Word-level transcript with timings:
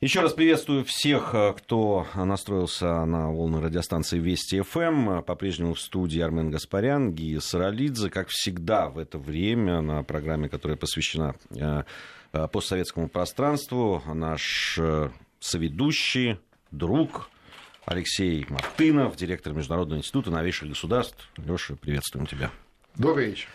Еще 0.00 0.20
раз 0.20 0.32
приветствую 0.32 0.84
всех, 0.84 1.34
э, 1.34 1.54
кто 1.54 2.06
настроился 2.14 3.04
на 3.04 3.32
волны 3.32 3.60
радиостанции 3.60 4.20
Вести 4.20 4.60
ФМ. 4.60 5.22
По-прежнему 5.22 5.74
в 5.74 5.80
студии 5.80 6.20
Армен 6.20 6.52
Гаспарян, 6.52 7.12
Гия 7.12 7.40
Саралидзе. 7.40 8.08
Как 8.08 8.28
всегда 8.28 8.90
в 8.90 8.98
это 8.98 9.18
время 9.18 9.80
на 9.80 10.04
программе, 10.04 10.48
которая 10.48 10.76
посвящена 10.76 11.34
э, 11.50 11.82
э, 12.32 12.46
постсоветскому 12.46 13.08
пространству, 13.08 14.00
наш 14.06 14.78
соведущий, 15.40 16.38
друг 16.70 17.28
Алексей 17.84 18.46
Мартынов, 18.48 19.16
директор 19.16 19.52
Международного 19.52 19.98
института 19.98 20.30
новейших 20.30 20.68
государств. 20.68 21.28
Леша, 21.38 21.74
приветствуем 21.74 22.28
тебя. 22.28 22.52
Добрый 22.94 23.30
вечер. 23.30 23.48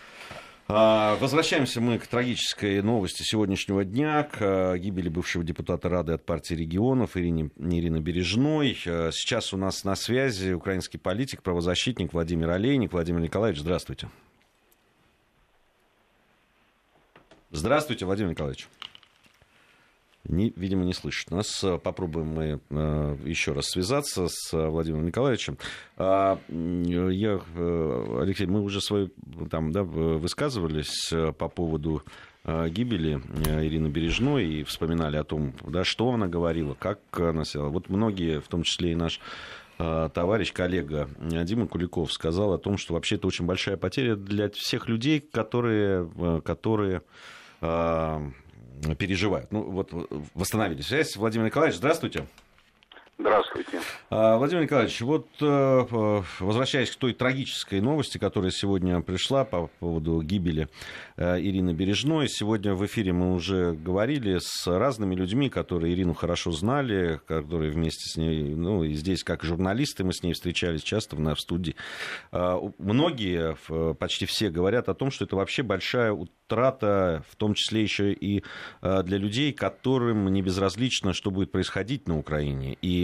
А, 0.68 1.18
возвращаемся 1.18 1.82
мы 1.82 2.00
к 2.00 2.08
трагической 2.08 2.82
новости 2.82 3.22
сегодняшнего 3.24 3.84
дня, 3.84 4.24
к 4.24 4.38
а, 4.40 4.78
гибели 4.78 5.10
бывшего 5.10 5.44
депутата 5.44 5.90
Рады 5.90 6.14
от 6.14 6.26
партии 6.26 6.54
регионов 6.54 7.18
Ирине, 7.18 7.50
Ирины 7.58 7.98
Бережной. 7.98 8.78
А, 8.86 9.10
сейчас 9.12 9.54
у 9.54 9.58
нас 9.58 9.84
на 9.84 9.96
связи 9.96 10.54
украинский 10.54 11.00
политик, 11.00 11.44
правозащитник 11.44 12.14
Владимир 12.14 12.50
Олейник. 12.50 12.94
Владимир 12.94 13.20
Николаевич, 13.20 13.60
здравствуйте. 13.60 14.10
Здравствуйте, 17.52 18.06
Владимир 18.06 18.32
Николаевич 18.32 18.68
не, 20.26 20.54
видимо, 20.56 20.86
не 20.86 20.94
слышит 20.94 21.32
нас. 21.32 21.64
Попробуем 21.84 22.28
мы 22.28 22.60
э, 22.70 23.18
еще 23.26 23.52
раз 23.52 23.66
связаться 23.66 24.28
с 24.30 24.54
Владимиром 24.54 25.06
Николаевичем. 25.06 25.58
А, 25.98 26.40
я, 26.48 27.42
э, 27.56 28.18
Алексей, 28.22 28.48
мы 28.48 28.62
уже 28.62 28.80
свою 28.80 29.12
там, 29.52 29.72
да, 29.74 29.84
высказывались 29.84 31.12
э, 31.12 31.34
по 31.34 31.50
поводу 31.50 32.04
гибели 32.46 33.22
Ирины 33.46 33.88
Бережной 33.88 34.46
и 34.46 34.64
вспоминали 34.64 35.16
о 35.16 35.24
том, 35.24 35.54
да, 35.66 35.86
что 35.86 36.12
она 36.12 36.28
говорила, 36.28 36.74
как 36.74 37.00
она 37.18 37.46
села. 37.46 37.70
Вот 37.70 37.88
многие, 37.88 38.42
в 38.42 38.50
том 38.50 38.64
числе 38.64 38.92
и 38.92 38.96
наш 38.96 39.22
товарищ, 39.78 40.52
коллега 40.52 41.08
Дима 41.22 41.68
Куликов 41.68 42.12
сказал 42.12 42.52
о 42.52 42.58
том, 42.58 42.78
что 42.78 42.96
вообще 42.96 43.16
это 43.16 43.28
очень 43.28 43.46
большая 43.46 43.78
потеря 43.78 44.18
для 44.18 44.50
всех 44.50 44.90
людей, 44.90 45.22
которые, 45.22 46.42
которые 46.44 47.02
переживают. 48.96 49.52
Ну, 49.52 49.64
вот 49.64 49.92
восстановили 50.34 50.82
связь. 50.82 51.16
Владимир 51.16 51.46
Николаевич, 51.48 51.78
здравствуйте. 51.78 52.26
Здравствуйте. 53.20 53.80
А, 54.10 54.38
Владимир 54.38 54.64
Николаевич, 54.64 55.00
вот 55.02 55.28
э, 55.40 56.24
возвращаясь 56.40 56.90
к 56.90 56.96
той 56.96 57.14
трагической 57.14 57.80
новости, 57.80 58.18
которая 58.18 58.50
сегодня 58.50 59.02
пришла 59.02 59.46
по 59.46 59.68
поводу 59.80 60.22
гибели 60.24 60.68
э, 61.16 61.40
Ирины 61.40 61.74
Бережной, 61.74 62.28
сегодня 62.28 62.74
в 62.74 62.84
эфире 62.88 63.14
мы 63.14 63.34
уже 63.36 63.74
говорили 63.74 64.40
с 64.42 64.66
разными 64.66 65.14
людьми, 65.14 65.50
которые 65.50 65.94
Ирину 65.94 66.16
хорошо 66.16 66.52
знали, 66.52 67.22
которые 67.28 67.72
вместе 67.72 68.10
с 68.10 68.18
ней, 68.18 68.56
ну 68.56 68.84
и 68.84 68.94
здесь 68.94 69.24
как 69.24 69.44
журналисты 69.44 70.04
мы 70.04 70.14
с 70.14 70.24
ней 70.24 70.34
встречались 70.34 70.82
часто 70.82 71.16
в 71.16 71.40
студии. 71.40 71.76
А, 72.32 72.60
многие, 72.80 73.56
почти 73.94 74.26
все 74.26 74.50
говорят 74.50 74.90
о 74.90 74.96
том, 74.96 75.12
что 75.12 75.26
это 75.26 75.36
вообще 75.36 75.62
большая 75.62 76.12
утрата, 76.12 77.24
в 77.30 77.36
том 77.36 77.54
числе 77.54 77.84
еще 77.84 78.12
и 78.12 78.44
э, 78.82 79.04
для 79.04 79.18
людей, 79.18 79.54
которым 79.54 80.34
не 80.34 80.42
безразлично, 80.42 81.14
что 81.14 81.30
будет 81.30 81.52
происходить 81.52 82.08
на 82.08 82.18
Украине. 82.18 82.78
И 82.82 83.03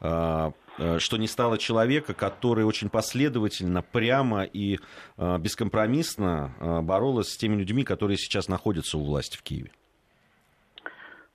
а, 0.00 0.52
э, 0.78 0.98
что 0.98 1.16
не 1.16 1.26
стало 1.26 1.58
человека, 1.58 2.14
который 2.14 2.64
очень 2.64 2.90
последовательно, 2.90 3.82
прямо 3.82 4.44
и 4.44 4.78
а, 5.16 5.38
бескомпромиссно 5.38 6.54
а, 6.60 6.82
боролась 6.82 7.28
с 7.28 7.36
теми 7.36 7.56
людьми, 7.56 7.82
которые 7.84 8.18
сейчас 8.18 8.48
находятся 8.48 8.98
у 8.98 9.04
власти 9.04 9.36
в 9.36 9.42
Киеве. 9.42 9.70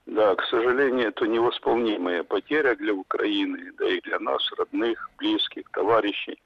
Да, 0.06 0.36
к 0.36 0.44
сожалению, 0.46 1.08
это 1.08 1.26
невосполнимая 1.26 2.24
потеря 2.24 2.76
для 2.76 2.94
Украины, 2.94 3.72
да 3.78 3.88
и 3.88 4.02
для 4.02 4.20
нас, 4.20 4.42
родных, 4.58 5.10
близких, 5.18 5.64
товарищей. 5.72 6.38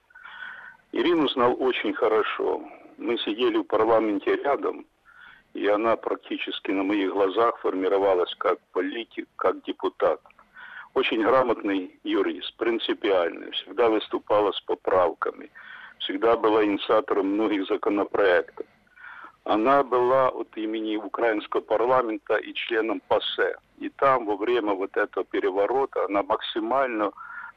Ирину 0.92 1.28
знал 1.30 1.56
очень 1.60 1.94
хорошо. 1.94 2.62
Мы 2.98 3.18
сидели 3.18 3.58
в 3.58 3.64
парламенте 3.64 4.36
рядом, 4.38 4.86
и 5.54 5.68
она 5.68 5.96
практически 5.98 6.72
на 6.72 6.84
моих 6.84 7.12
глазах 7.12 7.58
формировалась 7.60 8.34
как 8.38 8.60
политик, 8.72 9.28
как 9.36 9.62
депутат– 9.64 10.22
очень 10.96 11.22
грамотный 11.22 12.00
юрист, 12.04 12.56
принципиальный, 12.56 13.52
всегда 13.52 13.90
выступала 13.90 14.54
с 14.54 14.62
поправками, 14.62 15.52
всегда 16.00 16.38
была 16.38 16.64
инициатором 16.64 17.28
многих 17.34 17.68
законопроектов. 17.68 18.66
Она 19.44 19.84
была 19.84 20.30
от 20.30 20.48
имени 20.58 20.96
украинского 20.96 21.62
парламента 21.62 22.38
и 22.38 22.54
членом 22.54 23.02
ПАСЕ. 23.08 23.58
И 23.78 23.90
там 23.90 24.26
во 24.26 24.38
время 24.38 24.74
вот 24.74 24.96
этого 24.98 25.26
переворота 25.26 26.06
она 26.06 26.24
максимально 26.24 27.12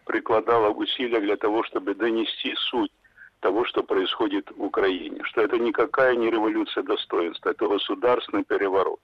прикладала 0.05 0.70
усилия 0.70 1.20
для 1.20 1.37
того, 1.37 1.62
чтобы 1.62 1.94
донести 1.94 2.55
суть 2.56 2.93
того, 3.41 3.65
что 3.65 3.84
происходит 3.84 4.50
в 4.50 4.62
Украине. 4.65 5.22
Что 5.22 5.43
это 5.43 5.59
никакая 5.59 6.16
не 6.16 6.28
революция 6.28 6.82
достоинства, 6.82 7.50
это 7.50 7.69
государственный 7.69 8.44
переворот. 8.44 9.00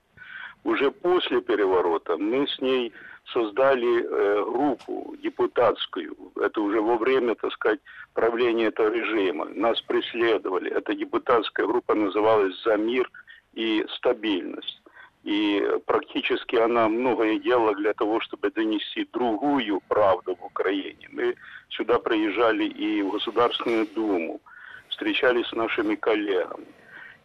Уже 0.64 0.90
после 0.90 1.40
переворота 1.40 2.16
мы 2.16 2.48
с 2.48 2.58
ней 2.60 2.92
создали 3.32 4.02
э, 4.02 4.44
группу 4.44 5.16
депутатскую. 5.22 6.16
Это 6.36 6.60
уже 6.60 6.80
во 6.80 6.96
время, 6.96 7.34
так 7.34 7.52
сказать, 7.52 7.80
правления 8.12 8.66
этого 8.66 8.90
режима. 8.92 9.46
Нас 9.46 9.80
преследовали. 9.82 10.70
Эта 10.70 10.94
депутатская 10.94 11.66
группа 11.66 11.94
называлась 11.94 12.54
«За 12.62 12.76
мир 12.76 13.10
и 13.54 13.84
стабильность». 13.96 14.80
И 15.24 15.66
практически 15.86 16.56
она 16.56 16.86
многое 16.88 17.38
делала 17.38 17.74
для 17.74 17.94
того, 17.94 18.20
чтобы 18.20 18.50
донести 18.50 19.08
другую 19.10 19.80
правду 19.88 20.36
в 20.36 20.44
Украине. 20.44 21.08
Мы 21.10 21.34
сюда 21.70 21.98
приезжали 21.98 22.64
и 22.64 23.02
в 23.02 23.12
Государственную 23.12 23.86
Думу, 23.94 24.42
встречались 24.90 25.46
с 25.46 25.52
нашими 25.52 25.94
коллегами. 25.94 26.66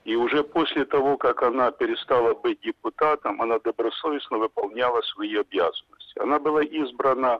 И 0.09 0.15
уже 0.15 0.43
после 0.43 0.85
того, 0.85 1.17
как 1.17 1.43
она 1.43 1.69
перестала 1.69 2.33
быть 2.33 2.59
депутатом, 2.61 3.39
она 3.43 3.59
добросовестно 3.59 4.39
выполняла 4.39 5.01
свои 5.01 5.35
обязанности. 5.35 6.17
Она 6.19 6.39
была 6.39 6.63
избрана 6.63 7.39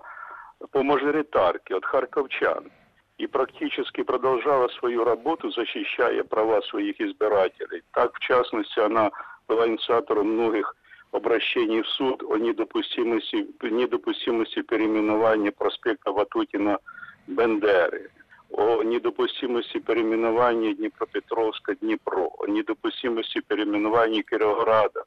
по 0.71 0.83
мажоритарке 0.83 1.75
от 1.77 1.83
харьковчан 1.83 2.71
и 3.17 3.25
практически 3.25 4.03
продолжала 4.03 4.67
свою 4.67 5.03
работу, 5.03 5.49
защищая 5.49 6.23
права 6.23 6.61
своих 6.61 7.01
избирателей. 7.01 7.81
Так, 7.93 8.15
в 8.15 8.19
частности, 8.19 8.79
она 8.79 9.09
была 9.47 9.67
инициатором 9.67 10.27
многих 10.27 10.75
обращений 11.11 11.81
в 11.81 11.87
суд 11.87 12.21
о 12.21 12.37
недопустимости, 12.37 13.47
недопустимости 13.63 14.61
переименования 14.61 15.51
проспекта 15.51 16.11
Ватутина 16.11 16.77
Бендеры 17.25 18.11
о 18.51 18.83
недопустимости 18.83 19.79
переименования 19.79 20.73
Днепропетровска 20.73 21.75
Днепро, 21.75 22.29
о 22.39 22.47
недопустимости 22.47 23.41
переименования 23.41 24.23
Кировограда. 24.23 25.05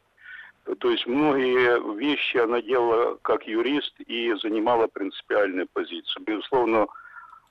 То 0.78 0.90
есть 0.90 1.06
многие 1.06 1.96
вещи 1.96 2.36
она 2.36 2.62
делала 2.62 3.18
как 3.22 3.46
юрист 3.46 3.94
и 4.00 4.32
занимала 4.34 4.86
принципиальную 4.86 5.66
позицию. 5.72 6.24
Безусловно, 6.24 6.86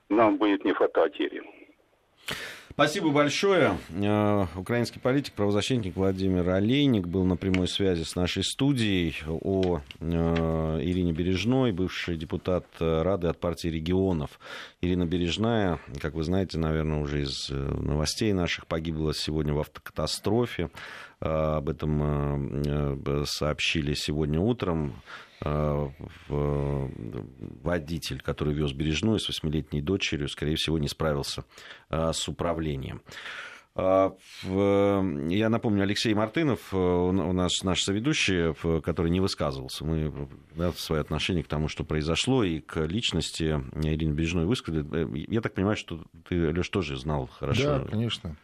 нам 0.09 0.37
будет 0.37 0.63
не 0.63 0.73
хватать 0.73 1.19
Ирины. 1.19 1.49
Спасибо 2.81 3.11
большое. 3.11 3.77
Э, 3.91 4.47
украинский 4.55 4.99
политик, 4.99 5.33
правозащитник 5.33 5.95
Владимир 5.95 6.49
Олейник 6.49 7.05
был 7.05 7.23
на 7.25 7.35
прямой 7.35 7.67
связи 7.67 8.01
с 8.01 8.15
нашей 8.15 8.43
студией 8.43 9.15
о 9.27 9.81
э, 9.99 10.79
Ирине 10.81 11.11
Бережной, 11.11 11.73
бывший 11.73 12.17
депутат 12.17 12.65
Рады 12.79 13.27
от 13.27 13.39
партии 13.39 13.67
регионов. 13.67 14.39
Ирина 14.81 15.05
Бережная, 15.05 15.77
как 15.99 16.15
вы 16.15 16.23
знаете, 16.23 16.57
наверное, 16.57 17.01
уже 17.01 17.21
из 17.21 17.51
э, 17.51 17.53
новостей 17.53 18.33
наших, 18.33 18.65
погибла 18.65 19.13
сегодня 19.13 19.53
в 19.53 19.59
автокатастрофе. 19.59 20.71
Об 21.21 21.69
этом 21.69 23.25
сообщили 23.25 23.93
сегодня 23.93 24.39
утром. 24.39 24.95
Э, 25.43 25.89
водитель, 27.63 28.21
который 28.21 28.53
вез 28.53 28.73
Бережную 28.73 29.19
с 29.19 29.27
восьмилетней 29.27 29.81
дочерью, 29.81 30.27
скорее 30.27 30.55
всего, 30.55 30.77
не 30.77 30.87
справился 30.87 31.45
э, 31.89 32.11
с 32.13 32.27
управлением. 32.27 33.01
А, 33.73 34.13
я 34.43 35.49
напомню, 35.49 35.83
Алексей 35.83 36.13
Мартынов, 36.13 36.73
э, 36.73 36.77
у 36.77 37.33
нас 37.33 37.63
наш 37.63 37.81
соведущий, 37.81 38.53
который 38.81 39.09
не 39.09 39.19
высказывался. 39.19 39.83
Мы 39.83 40.29
да, 40.55 40.73
свое 40.73 41.01
отношение 41.01 41.43
к 41.43 41.47
тому, 41.47 41.69
что 41.69 41.83
произошло, 41.83 42.43
и 42.43 42.59
к 42.59 42.85
личности 42.85 43.63
Ирины 43.83 44.13
Бережной 44.13 44.45
высказали. 44.45 44.85
Я 45.31 45.41
так 45.41 45.55
понимаю, 45.55 45.77
что 45.77 46.03
ты, 46.27 46.51
Леш, 46.51 46.69
тоже 46.69 46.97
знал 46.97 47.27
хорошо. 47.27 47.79
Да, 47.79 47.85
конечно. 47.85 48.35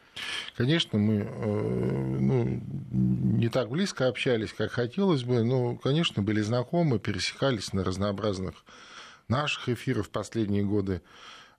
Конечно, 0.56 0.98
мы 1.00 1.16
э, 1.16 2.18
ну, 2.20 2.62
не 2.92 3.50
так 3.50 3.70
близко 3.70 4.08
общались, 4.08 4.54
как 4.54 4.72
хотелось 4.72 5.24
бы, 5.24 5.44
но, 5.44 5.76
конечно, 5.76 6.22
были 6.22 6.42
знакомы, 6.42 7.00
пересекались 7.00 7.74
на 7.74 7.84
разнообразных 7.84 8.66
наших 9.28 9.70
эфирах 9.70 10.08
в 10.08 10.10
последние 10.10 10.64
годы. 10.64 11.02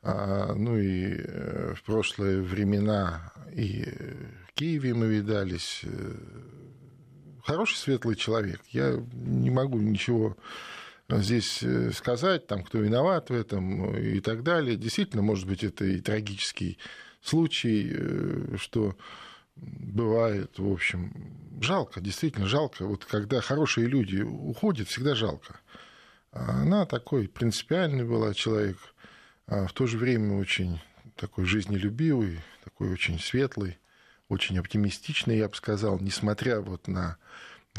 А, 0.02 0.54
ну 0.54 0.78
и 0.78 1.16
э, 1.18 1.74
в 1.76 1.82
прошлые 1.82 2.40
времена 2.40 3.32
и 3.52 3.84
в 4.48 4.52
Киеве 4.54 4.94
мы 4.94 5.06
видались. 5.06 5.82
Э, 5.84 6.14
хороший, 7.44 7.76
светлый 7.76 8.16
человек. 8.16 8.60
Я 8.70 9.02
не 9.12 9.50
могу 9.50 9.78
ничего 9.78 10.36
здесь 11.10 11.64
сказать, 11.94 12.46
там, 12.46 12.62
кто 12.62 12.78
виноват 12.78 13.30
в 13.30 13.34
этом 13.34 13.96
и 13.96 14.20
так 14.20 14.42
далее. 14.42 14.76
Действительно, 14.76 15.22
может 15.22 15.46
быть, 15.46 15.64
это 15.64 15.84
и 15.86 16.00
трагический 16.00 16.78
случай, 17.28 18.56
что 18.56 18.96
бывает, 19.56 20.58
в 20.58 20.72
общем, 20.72 21.12
жалко, 21.60 22.00
действительно 22.00 22.46
жалко. 22.46 22.86
Вот 22.86 23.04
когда 23.04 23.40
хорошие 23.40 23.86
люди 23.86 24.20
уходят, 24.22 24.88
всегда 24.88 25.14
жалко. 25.14 25.60
А 26.32 26.62
она 26.62 26.86
такой 26.86 27.28
принципиальный 27.28 28.04
была 28.04 28.34
человек, 28.34 28.76
а 29.46 29.66
в 29.66 29.72
то 29.72 29.86
же 29.86 29.98
время 29.98 30.36
очень 30.36 30.80
такой 31.16 31.44
жизнелюбивый, 31.44 32.40
такой 32.64 32.92
очень 32.92 33.18
светлый, 33.18 33.78
очень 34.28 34.58
оптимистичный, 34.58 35.38
я 35.38 35.48
бы 35.48 35.54
сказал, 35.54 35.98
несмотря 35.98 36.60
вот 36.60 36.86
на 36.86 37.16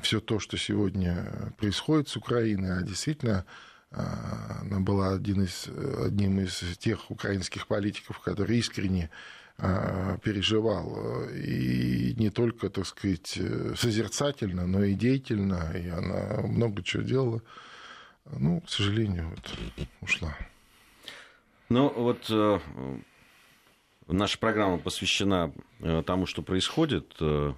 все 0.01 0.19
то, 0.19 0.39
что 0.39 0.57
сегодня 0.57 1.53
происходит 1.57 2.09
с 2.09 2.17
Украиной, 2.17 2.79
а 2.79 2.81
действительно 2.81 3.45
она 3.91 4.79
была 4.79 5.13
один 5.13 5.43
из, 5.43 5.67
одним 5.67 6.39
из 6.39 6.77
тех 6.77 7.09
украинских 7.09 7.67
политиков, 7.67 8.19
который 8.19 8.59
искренне 8.59 9.09
а, 9.57 10.17
переживал. 10.19 11.27
И 11.33 12.13
не 12.17 12.29
только, 12.29 12.69
так 12.69 12.85
сказать, 12.85 13.39
созерцательно, 13.75 14.67
но 14.67 14.83
и 14.83 14.93
деятельно. 14.93 15.73
И 15.75 15.87
она 15.89 16.41
много 16.43 16.83
чего 16.83 17.01
делала. 17.03 17.41
Ну, 18.25 18.61
к 18.61 18.69
сожалению, 18.69 19.29
вот 19.29 19.87
ушла. 20.01 20.37
Ну, 21.69 21.89
вот 21.89 22.25
э, 22.29 22.59
наша 24.07 24.39
программа 24.39 24.77
посвящена 24.77 25.51
э, 25.79 26.03
тому, 26.05 26.25
что 26.25 26.41
происходит 26.41 27.15
э, 27.19 27.53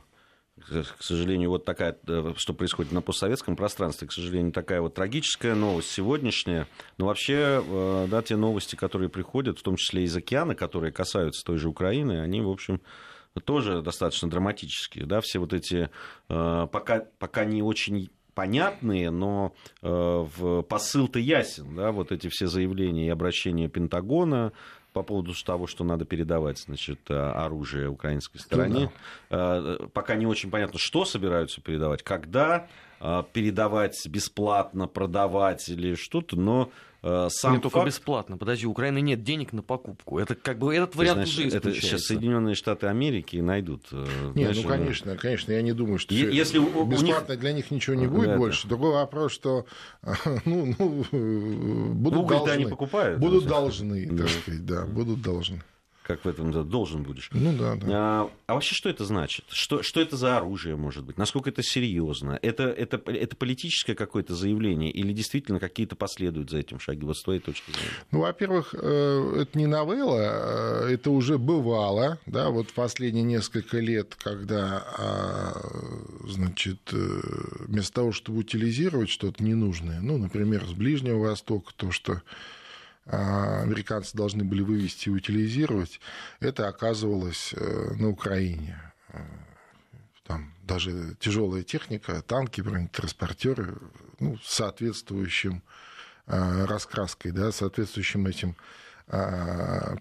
к 0.67 1.03
сожалению, 1.03 1.49
вот 1.49 1.65
такая, 1.65 1.97
э, 2.07 2.33
что 2.37 2.53
происходит 2.53 2.91
на 2.91 3.01
постсоветском 3.01 3.55
пространстве, 3.55 4.07
к 4.07 4.11
сожалению, 4.11 4.51
такая 4.51 4.81
вот 4.81 4.93
трагическая 4.93 5.55
новость 5.55 5.91
сегодняшняя. 5.91 6.67
Но 6.97 7.07
вообще, 7.07 7.63
э, 7.65 8.07
да, 8.09 8.21
те 8.21 8.35
новости, 8.35 8.75
которые 8.75 9.09
приходят, 9.09 9.59
в 9.59 9.63
том 9.63 9.75
числе 9.75 10.03
из 10.03 10.15
океана, 10.15 10.55
которые 10.55 10.91
касаются 10.91 11.43
той 11.45 11.57
же 11.57 11.69
Украины, 11.69 12.21
они, 12.21 12.41
в 12.41 12.49
общем, 12.49 12.81
тоже 13.45 13.81
достаточно 13.81 14.29
драматические. 14.29 15.05
Да, 15.05 15.21
все 15.21 15.39
вот 15.39 15.53
эти 15.53 15.89
э, 16.29 16.67
пока, 16.71 17.05
пока 17.19 17.45
не 17.45 17.61
очень 17.61 18.09
понятные, 18.33 19.11
но 19.11 19.53
в 19.81 20.61
посыл-то 20.61 21.19
ясен, 21.19 21.75
да, 21.75 21.91
вот 21.91 22.13
эти 22.13 22.29
все 22.29 22.47
заявления 22.47 23.07
и 23.07 23.09
обращения 23.09 23.67
Пентагона, 23.67 24.53
по 24.93 25.03
поводу 25.03 25.33
того, 25.45 25.67
что 25.67 25.83
надо 25.83 26.05
передавать 26.05 26.59
значит, 26.59 26.99
э, 27.09 27.13
оружие 27.13 27.89
украинской 27.89 28.39
стороне. 28.39 28.91
Да. 29.29 29.77
Э, 29.81 29.87
пока 29.93 30.15
не 30.15 30.25
очень 30.25 30.51
понятно, 30.51 30.79
что 30.79 31.05
собираются 31.05 31.61
передавать, 31.61 32.03
когда 32.03 32.67
э, 32.99 33.23
передавать 33.33 33.97
бесплатно, 34.07 34.87
продавать 34.87 35.69
или 35.69 35.95
что-то, 35.95 36.37
но 36.37 36.71
сам 37.01 37.53
Не 37.53 37.59
факт... 37.59 37.73
только 37.73 37.85
бесплатно. 37.85 38.37
Подожди, 38.37 38.67
у 38.67 38.71
Украины 38.71 39.01
нет 39.01 39.23
денег 39.23 39.53
на 39.53 39.63
покупку. 39.63 40.19
Это 40.19 40.35
как 40.35 40.59
бы 40.59 40.75
этот 40.75 40.95
вариант 40.95 41.27
знаешь, 41.27 41.37
уже 41.47 41.57
это 41.57 41.73
сейчас 41.73 42.01
Соединенные 42.01 42.53
Штаты 42.53 42.87
Америки 42.87 43.37
найдут. 43.37 43.87
Э, 43.91 44.05
нет, 44.35 44.55
ну 44.55 44.63
конечно, 44.63 45.17
конечно, 45.17 45.51
я 45.51 45.61
не 45.61 45.73
думаю, 45.73 45.97
что 45.97 46.13
если 46.13 46.59
у, 46.59 46.85
бесплатно 46.85 47.27
у 47.27 47.31
них... 47.31 47.39
для 47.39 47.53
них 47.53 47.71
ничего 47.71 47.95
не 47.95 48.07
будет 48.07 48.29
да, 48.29 48.37
больше. 48.37 48.63
Да. 48.63 48.69
Другой 48.69 48.93
вопрос, 48.93 49.31
что 49.31 49.65
ну, 50.45 50.75
ну, 50.77 51.93
будут 51.93 52.19
Уголь 52.19 52.37
должны. 52.37 52.51
они 52.51 52.65
покупают. 52.65 53.19
Будут 53.19 53.45
должны, 53.45 54.07
так 54.17 54.29
сказать, 54.29 54.65
да, 54.65 54.85
будут 54.85 55.21
должны 55.21 55.61
как 56.03 56.25
в 56.25 56.27
этом 56.27 56.51
да, 56.51 56.63
должен 56.63 57.03
будешь. 57.03 57.29
Ну 57.31 57.55
да, 57.57 57.75
да. 57.75 57.87
А, 57.89 58.31
а 58.47 58.53
вообще 58.55 58.75
что 58.75 58.89
это 58.89 59.05
значит? 59.05 59.45
Что, 59.49 59.83
что 59.83 60.01
это 60.01 60.17
за 60.17 60.37
оружие 60.37 60.75
может 60.75 61.03
быть? 61.03 61.17
Насколько 61.17 61.49
это 61.49 61.61
серьезно? 61.63 62.39
Это, 62.41 62.63
это, 62.63 63.01
это 63.05 63.35
политическое 63.35 63.95
какое-то 63.95 64.35
заявление 64.35 64.91
или 64.91 65.13
действительно 65.13 65.59
какие-то 65.59 65.95
последуют 65.95 66.49
за 66.49 66.57
этим 66.57 66.79
шаги? 66.79 67.05
Вот 67.05 67.17
с 67.17 67.23
твоей 67.23 67.39
точки 67.39 67.71
зрения. 67.71 67.91
Ну, 68.11 68.19
во-первых, 68.21 68.73
э, 68.77 69.41
это 69.41 69.57
не 69.57 69.67
новелла, 69.67 70.87
э, 70.87 70.93
это 70.93 71.11
уже 71.11 71.37
бывало, 71.37 72.19
да, 72.25 72.49
вот 72.49 72.73
последние 72.73 73.23
несколько 73.23 73.77
лет, 73.79 74.15
когда, 74.15 74.83
а, 74.97 75.51
значит, 76.27 76.79
э, 76.91 77.21
вместо 77.67 77.93
того, 77.93 78.11
чтобы 78.11 78.39
утилизировать 78.39 79.09
что-то 79.09 79.43
ненужное, 79.43 80.01
ну, 80.01 80.17
например, 80.17 80.65
с 80.65 80.73
Ближнего 80.73 81.19
Востока, 81.19 81.71
то, 81.75 81.91
что 81.91 82.21
американцы 83.11 84.15
должны 84.15 84.43
были 84.43 84.61
вывести 84.61 85.09
и 85.09 85.11
утилизировать, 85.11 85.99
это 86.39 86.67
оказывалось 86.67 87.53
э, 87.53 87.93
на 87.95 88.09
Украине. 88.09 88.81
Э, 89.09 89.19
там 90.25 90.53
даже 90.63 91.15
тяжелая 91.19 91.63
техника, 91.63 92.21
танки, 92.21 92.61
бронетранспортеры, 92.61 93.77
ну, 94.19 94.37
соответствующим 94.43 95.61
э, 96.27 96.65
раскраской, 96.65 97.31
да, 97.31 97.51
соответствующим 97.51 98.27
этим 98.27 98.55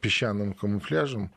песчаным 0.03 0.53
камуфляжем, 0.55 1.33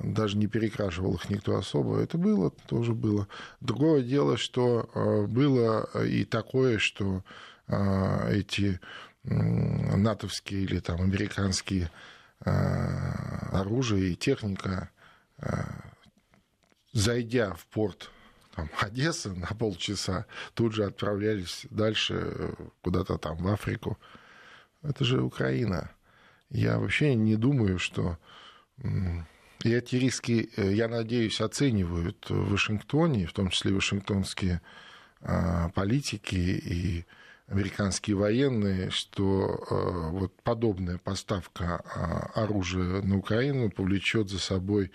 даже 0.00 0.36
не 0.36 0.46
перекрашивал 0.46 1.14
их 1.14 1.30
никто 1.30 1.56
особо. 1.56 2.00
Это 2.00 2.18
было, 2.18 2.50
тоже 2.50 2.92
было. 2.92 3.28
Другое 3.60 4.02
дело, 4.02 4.36
что 4.36 4.90
было 5.30 5.88
и 6.04 6.26
такое, 6.26 6.76
что 6.76 7.24
эти 8.28 8.78
натовские 9.24 10.62
или 10.62 10.80
там 10.80 11.00
американские 11.00 11.90
а, 12.40 13.48
оружие 13.52 14.12
и 14.12 14.16
техника, 14.16 14.90
а, 15.38 15.92
зайдя 16.92 17.54
в 17.54 17.66
порт 17.66 18.10
там, 18.54 18.68
Одессы 18.80 19.32
на 19.32 19.46
полчаса, 19.48 20.26
тут 20.54 20.74
же 20.74 20.84
отправлялись 20.84 21.66
дальше 21.70 22.54
куда-то 22.82 23.18
там 23.18 23.36
в 23.36 23.48
Африку. 23.48 23.98
Это 24.82 25.04
же 25.04 25.22
Украина. 25.22 25.90
Я 26.50 26.78
вообще 26.78 27.14
не 27.14 27.36
думаю, 27.36 27.78
что 27.78 28.18
и 29.64 29.70
эти 29.70 29.96
риски, 29.96 30.50
э, 30.56 30.72
я 30.72 30.88
надеюсь, 30.88 31.40
оценивают 31.40 32.28
в 32.28 32.50
Вашингтоне, 32.50 33.26
в 33.26 33.32
том 33.32 33.48
числе 33.48 33.72
вашингтонские 33.72 34.60
а, 35.20 35.68
политики 35.70 36.34
и 36.34 37.06
американские 37.52 38.16
военные, 38.16 38.90
что 38.90 39.64
э, 39.70 40.10
вот 40.10 40.32
подобная 40.42 40.98
поставка 40.98 41.82
э, 41.84 42.40
оружия 42.40 43.02
на 43.02 43.18
Украину 43.18 43.70
повлечет 43.70 44.30
за 44.30 44.38
собой 44.38 44.90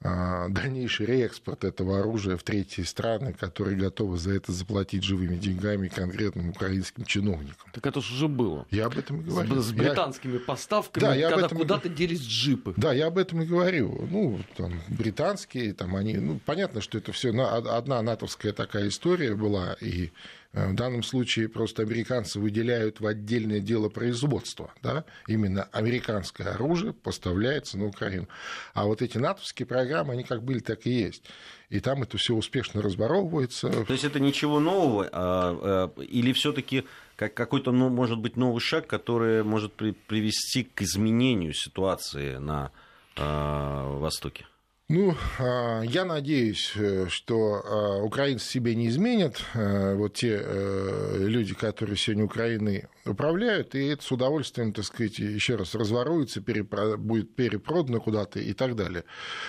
э, 0.00 0.46
дальнейший 0.48 1.06
реэкспорт 1.06 1.64
этого 1.64 1.98
оружия 1.98 2.36
в 2.36 2.44
третьи 2.44 2.82
страны, 2.82 3.32
которые 3.32 3.76
готовы 3.76 4.18
за 4.18 4.34
это 4.34 4.52
заплатить 4.52 5.02
живыми 5.02 5.36
деньгами 5.36 5.88
конкретным 5.88 6.50
украинским 6.50 7.04
чиновникам. 7.04 7.68
Так 7.72 7.84
это 7.84 8.00
же 8.00 8.14
уже 8.14 8.28
было. 8.28 8.66
Я 8.70 8.86
об 8.86 8.96
этом 8.96 9.22
и 9.22 9.24
говорю. 9.24 9.60
С, 9.60 9.66
с 9.66 9.72
британскими 9.72 10.34
я... 10.34 10.40
поставками, 10.40 11.02
да, 11.02 11.14
я 11.14 11.30
когда 11.30 11.48
куда-то 11.48 11.88
делись 11.88 12.22
джипы. 12.22 12.72
Да, 12.76 12.92
я 12.92 13.08
об 13.08 13.18
этом 13.18 13.42
и 13.42 13.46
говорю. 13.46 14.06
Ну, 14.08 14.40
там, 14.56 14.80
британские, 14.88 15.74
там 15.74 15.96
они... 15.96 16.14
Ну, 16.18 16.40
понятно, 16.46 16.80
что 16.80 16.98
это 16.98 17.10
все 17.10 17.30
одна 17.36 18.00
натовская 18.00 18.52
такая 18.52 18.88
история 18.88 19.34
была, 19.34 19.76
и 19.80 20.12
в 20.56 20.74
данном 20.74 21.02
случае 21.02 21.50
просто 21.50 21.82
американцы 21.82 22.40
выделяют 22.40 23.00
в 23.00 23.06
отдельное 23.06 23.60
дело 23.60 23.90
производства. 23.90 24.72
Да? 24.82 25.04
Именно 25.26 25.64
американское 25.64 26.54
оружие 26.54 26.94
поставляется 26.94 27.76
на 27.76 27.86
Украину. 27.86 28.26
А 28.72 28.86
вот 28.86 29.02
эти 29.02 29.18
натовские 29.18 29.66
программы, 29.66 30.14
они 30.14 30.24
как 30.24 30.42
были, 30.42 30.60
так 30.60 30.86
и 30.86 30.90
есть. 30.90 31.24
И 31.68 31.80
там 31.80 32.02
это 32.02 32.16
все 32.16 32.34
успешно 32.34 32.80
разборовывается. 32.80 33.68
То 33.68 33.92
есть 33.92 34.04
это 34.04 34.18
ничего 34.18 34.58
нового? 34.58 35.10
А, 35.12 35.90
а, 35.94 36.00
или 36.00 36.32
все-таки 36.32 36.84
как 37.16 37.34
какой-то, 37.34 37.70
ну, 37.70 37.90
может 37.90 38.18
быть, 38.18 38.36
новый 38.36 38.60
шаг, 38.60 38.86
который 38.86 39.44
может 39.44 39.74
привести 39.74 40.64
к 40.64 40.80
изменению 40.80 41.52
ситуации 41.52 42.36
на 42.36 42.72
а, 43.16 43.98
Востоке? 43.98 44.46
Ну, 44.88 45.16
а, 45.40 45.80
я 45.82 46.04
надеюсь, 46.04 46.72
э, 46.76 47.08
что 47.08 47.60
а, 47.64 48.02
украинцы 48.04 48.46
себе 48.48 48.76
не 48.76 48.86
изменят, 48.86 49.42
э, 49.54 49.96
вот 49.96 50.14
те 50.14 50.40
э, 50.40 51.26
люди, 51.26 51.54
которые 51.54 51.96
сегодня 51.96 52.24
Украиной 52.24 52.84
управляют, 53.04 53.74
и 53.74 53.84
это 53.84 54.04
с 54.04 54.12
удовольствием, 54.12 54.72
так 54.72 54.84
сказать, 54.84 55.18
еще 55.18 55.56
раз 55.56 55.74
разворуется, 55.74 56.40
перепро... 56.40 56.96
будет 56.96 57.34
перепродано 57.34 57.98
куда-то 57.98 58.38
и 58.38 58.52
так 58.52 58.76
далее. 58.76 59.02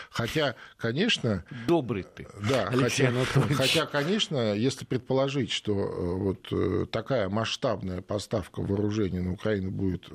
Хотя, 0.10 0.56
конечно... 0.76 1.46
Добрый 1.68 2.04
ты, 2.04 2.28
Да, 2.50 2.72
хотя, 2.72 3.12
хотя, 3.54 3.86
конечно, 3.86 4.56
если 4.56 4.86
предположить, 4.86 5.52
что 5.52 5.74
вот 5.74 6.90
такая 6.90 7.30
масштабная 7.30 8.02
поставка 8.02 8.62
вооружений 8.64 9.20
на 9.20 9.34
Украину 9.34 9.70
будет 9.70 10.10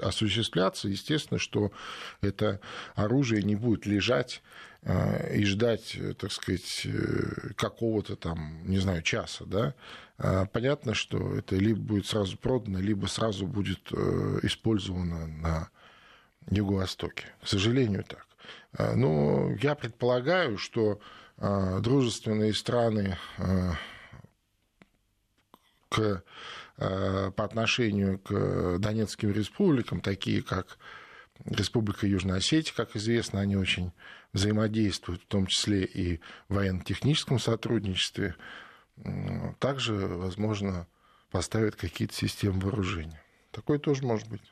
осуществляться, 0.00 0.86
естественно, 0.86 1.40
что 1.40 1.72
это 2.20 2.60
оружие 2.94 3.42
не 3.42 3.56
будет 3.56 3.84
лежать 3.84 4.42
Э, 4.42 4.59
и 4.82 5.44
ждать, 5.44 5.94
э, 5.94 6.14
так 6.14 6.32
сказать, 6.32 6.86
э, 6.86 7.52
какого-то 7.54 8.16
там, 8.16 8.62
не 8.64 8.78
знаю, 8.78 9.02
часа, 9.02 9.44
да, 9.44 9.74
а 10.16 10.46
понятно, 10.46 10.94
что 10.94 11.36
это 11.36 11.56
либо 11.56 11.80
будет 11.80 12.06
сразу 12.06 12.38
продано, 12.38 12.80
либо 12.80 13.06
сразу 13.06 13.46
будет 13.46 13.92
использовано 14.42 15.26
на 15.26 15.70
Юго-Востоке. 16.50 17.26
К 17.42 17.48
сожалению, 17.48 18.04
так. 18.04 18.26
Но 18.96 19.52
я 19.60 19.74
предполагаю, 19.74 20.58
что 20.58 21.00
дружественные 21.36 22.52
страны 22.54 23.16
к 25.88 26.22
по 26.76 27.44
отношению 27.44 28.18
к 28.18 28.78
Донецким 28.78 29.32
республикам, 29.32 30.00
такие 30.00 30.42
как 30.42 30.78
Республика 31.46 32.06
Южная 32.06 32.36
Осетия, 32.38 32.74
как 32.74 32.96
известно, 32.96 33.40
они 33.40 33.56
очень 33.56 33.92
взаимодействуют, 34.32 35.22
в 35.22 35.26
том 35.26 35.46
числе 35.46 35.84
и 35.84 36.20
в 36.48 36.54
военно-техническом 36.54 37.38
сотрудничестве. 37.38 38.36
Также, 39.58 39.94
возможно, 39.94 40.86
поставят 41.30 41.76
какие-то 41.76 42.14
системы 42.14 42.60
вооружения. 42.60 43.22
Такое 43.50 43.78
тоже 43.78 44.04
может 44.04 44.28
быть. 44.28 44.42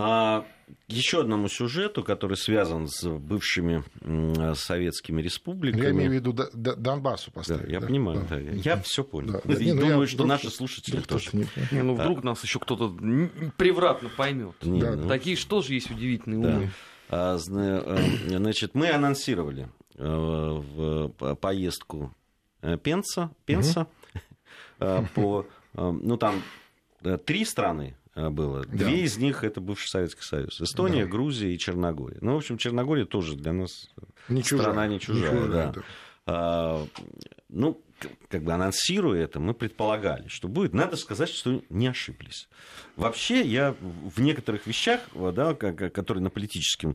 А, 0.00 0.46
еще 0.86 1.22
одному 1.22 1.48
сюжету, 1.48 2.04
который 2.04 2.36
связан 2.36 2.86
с 2.86 3.04
бывшими 3.08 3.82
советскими 4.54 5.20
республиками. 5.20 5.82
Я 5.82 5.90
имею 5.90 6.10
в 6.10 6.14
виду 6.14 6.32
Донбассу 6.32 7.32
поставить. 7.32 7.66
Да, 7.66 7.72
я 7.72 7.80
да, 7.80 7.86
понимаю, 7.88 8.24
да. 8.30 8.36
Да. 8.36 8.40
я 8.40 8.80
все 8.82 9.02
понял. 9.02 9.32
Да, 9.32 9.40
да, 9.44 9.54
и 9.54 9.64
не, 9.64 9.72
ну 9.72 9.80
думаю, 9.80 10.06
что 10.06 10.18
вдруг, 10.18 10.28
наши 10.28 10.50
слушатели 10.50 11.00
тоже. 11.00 11.30
Не, 11.32 11.48
не, 11.72 11.82
ну 11.82 11.94
вдруг 11.94 12.20
а, 12.20 12.26
нас 12.26 12.44
еще 12.44 12.60
кто-то 12.60 12.96
превратно 13.56 14.08
поймет. 14.08 14.54
Не, 14.62 14.80
да, 14.80 14.94
ну, 14.94 15.08
Такие 15.08 15.34
что 15.36 15.62
же 15.62 15.74
есть 15.74 15.90
удивительные 15.90 16.42
да. 16.42 16.56
умы. 16.56 16.70
А, 17.10 17.36
э, 17.36 18.36
значит, 18.36 18.76
мы 18.76 18.90
анонсировали 18.90 19.68
э, 19.96 20.06
в 20.06 21.08
поездку 21.40 22.14
э, 22.62 22.76
Пенса, 22.76 23.32
Пенса 23.46 23.88
угу. 24.78 25.08
по, 25.14 25.46
ну 25.74 26.16
там 26.16 26.40
три 27.24 27.44
страны 27.44 27.96
было. 28.30 28.64
Да. 28.66 28.76
Две 28.76 29.02
из 29.02 29.16
них 29.18 29.44
это 29.44 29.60
бывший 29.60 29.88
Советский 29.88 30.22
Союз. 30.22 30.60
Эстония, 30.60 31.04
да. 31.04 31.10
Грузия 31.10 31.54
и 31.54 31.58
Черногория. 31.58 32.18
Ну, 32.20 32.34
в 32.34 32.36
общем, 32.38 32.58
Черногория 32.58 33.04
тоже 33.04 33.36
для 33.36 33.52
нас 33.52 33.90
не 34.28 34.42
страна 34.42 34.64
чужая. 34.64 34.88
не 34.88 35.00
чужая. 35.00 35.32
Не 35.32 35.38
чужая 35.38 35.48
да. 35.48 35.72
Да. 35.72 35.82
А, 36.26 36.86
ну, 37.48 37.80
как 38.28 38.42
бы 38.42 38.52
анонсируя 38.52 39.22
это, 39.22 39.40
мы 39.40 39.54
предполагали, 39.54 40.28
что 40.28 40.48
будет. 40.48 40.74
Надо 40.74 40.96
сказать, 40.96 41.28
что 41.28 41.62
не 41.70 41.86
ошиблись. 41.86 42.48
Вообще, 42.96 43.40
я 43.42 43.74
в 43.80 44.20
некоторых 44.20 44.66
вещах, 44.66 45.00
да, 45.14 45.54
которые 45.54 46.22
на 46.22 46.30
политическом 46.30 46.90
э, 46.90 46.94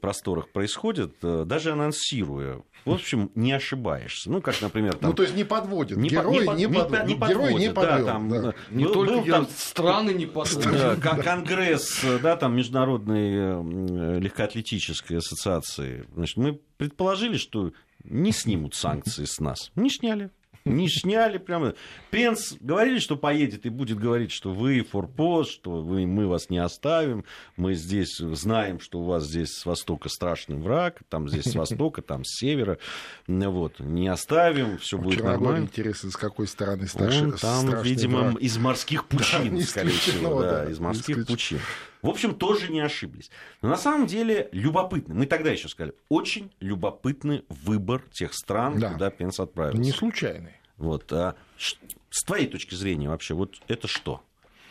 просторах 0.00 0.48
происходят, 0.50 1.14
э, 1.22 1.44
даже 1.46 1.72
анонсируя 1.72 2.62
в 2.86 2.92
общем, 2.92 3.32
не 3.34 3.52
ошибаешься. 3.52 4.30
Ну, 4.30 4.40
как, 4.40 4.62
например... 4.62 4.94
Там... 4.94 5.10
Ну, 5.10 5.16
то 5.16 5.24
есть 5.24 5.34
не 5.34 5.42
подводит. 5.42 5.98
Не 5.98 6.08
герой 6.08 6.46
не, 6.56 6.66
не, 6.66 6.68
под... 6.68 7.06
не, 7.08 7.16
подводит. 7.16 7.28
Герой 7.28 7.54
не 7.54 7.72
подвел. 7.72 7.98
Да, 7.98 8.12
там, 8.12 8.28
да. 8.28 8.54
Не 8.70 8.84
был, 8.84 8.92
только 8.92 9.14
был, 9.14 9.24
там... 9.24 9.48
страны 9.48 10.10
не 10.12 10.26
подводят. 10.26 11.00
Да, 11.02 11.16
конгресс, 11.16 12.04
да, 12.22 12.36
там, 12.36 12.54
Международной 12.56 14.20
легкоатлетической 14.20 15.18
ассоциации. 15.18 16.06
Значит, 16.14 16.36
мы 16.36 16.60
предположили, 16.76 17.38
что 17.38 17.72
не 18.04 18.30
снимут 18.30 18.76
санкции 18.76 19.24
с 19.24 19.40
нас. 19.40 19.72
Не 19.74 19.90
сняли. 19.90 20.30
Не 20.66 20.88
сняли 20.88 21.38
прямо. 21.38 21.74
Пенс 22.10 22.56
говорили, 22.60 22.98
что 22.98 23.16
поедет 23.16 23.66
и 23.66 23.68
будет 23.68 23.98
говорить, 23.98 24.32
что 24.32 24.52
вы 24.52 24.82
форпост, 24.82 25.52
что 25.52 25.82
вы, 25.82 26.06
мы 26.06 26.26
вас 26.26 26.50
не 26.50 26.58
оставим, 26.58 27.24
мы 27.56 27.74
здесь 27.74 28.16
знаем, 28.18 28.80
что 28.80 29.00
у 29.00 29.04
вас 29.04 29.24
здесь 29.24 29.50
с 29.50 29.64
востока 29.64 30.08
страшный 30.08 30.56
враг, 30.56 31.00
там 31.08 31.28
здесь 31.28 31.44
с 31.44 31.54
востока, 31.54 32.02
там 32.02 32.24
с 32.24 32.38
севера, 32.38 32.78
вот, 33.26 33.78
не 33.78 34.08
оставим, 34.08 34.78
все 34.78 34.98
будет 34.98 35.22
нормально. 35.22 35.64
интересно, 35.64 36.10
с 36.10 36.16
какой 36.16 36.48
стороны 36.48 36.88
страшный 36.88 37.32
Он 37.32 37.38
там, 37.38 37.82
видимо, 37.82 38.20
враг. 38.20 38.40
из 38.40 38.58
морских 38.58 39.04
пучин, 39.06 39.56
да, 39.58 39.64
скорее 39.64 39.90
всего, 39.90 40.40
да, 40.42 40.64
да, 40.64 40.70
из 40.70 40.78
морских 40.80 41.26
пучин. 41.26 41.60
В 42.06 42.10
общем, 42.10 42.36
тоже 42.36 42.70
не 42.70 42.78
ошиблись. 42.78 43.32
Но 43.62 43.68
на 43.68 43.76
самом 43.76 44.06
деле 44.06 44.48
любопытно. 44.52 45.12
Мы 45.12 45.26
тогда 45.26 45.50
еще 45.50 45.68
сказали, 45.68 45.92
очень 46.08 46.52
любопытный 46.60 47.44
выбор 47.48 48.00
тех 48.12 48.32
стран, 48.32 48.78
да. 48.78 48.92
куда 48.92 49.10
Пенс 49.10 49.40
отправился. 49.40 49.82
Не 49.82 49.90
случайный. 49.90 50.52
Вот. 50.76 51.12
А 51.12 51.34
с 51.58 52.22
твоей 52.22 52.46
точки 52.46 52.76
зрения 52.76 53.08
вообще, 53.08 53.34
вот 53.34 53.56
это 53.66 53.88
что? 53.88 54.22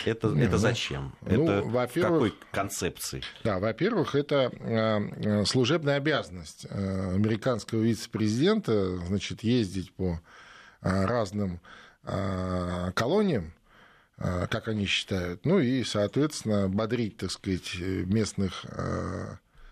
Это, 0.05 0.29
не, 0.29 0.43
это 0.43 0.53
ну, 0.53 0.57
зачем? 0.59 1.13
Ну, 1.23 1.45
это 1.45 1.61
в 1.61 2.01
какой 2.01 2.33
концепции? 2.51 3.21
Да, 3.43 3.59
во-первых, 3.59 4.15
это 4.15 4.49
э, 4.57 5.43
служебная 5.43 5.97
обязанность 5.97 6.65
э, 6.69 7.15
американского 7.15 7.81
вице-президента, 7.81 8.95
значит, 9.07 9.43
ездить 9.43 9.91
по 9.91 10.21
разным 10.81 11.59
колониям, 12.93 13.51
как 14.17 14.67
они 14.67 14.85
считают, 14.85 15.45
ну 15.45 15.59
и, 15.59 15.83
соответственно, 15.83 16.69
бодрить, 16.69 17.17
так 17.17 17.31
сказать, 17.31 17.75
местных 17.79 18.65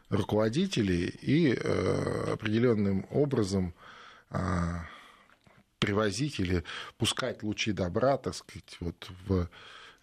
руководителей 0.10 1.06
и 1.06 1.54
определенным 1.54 3.08
образом 3.10 3.74
привозить 5.84 6.40
или 6.40 6.64
пускать 6.98 7.44
лучи 7.44 7.74
добра, 7.74 8.18
так 8.18 8.34
сказать, 8.36 8.78
вот 8.80 9.12
в 9.28 9.50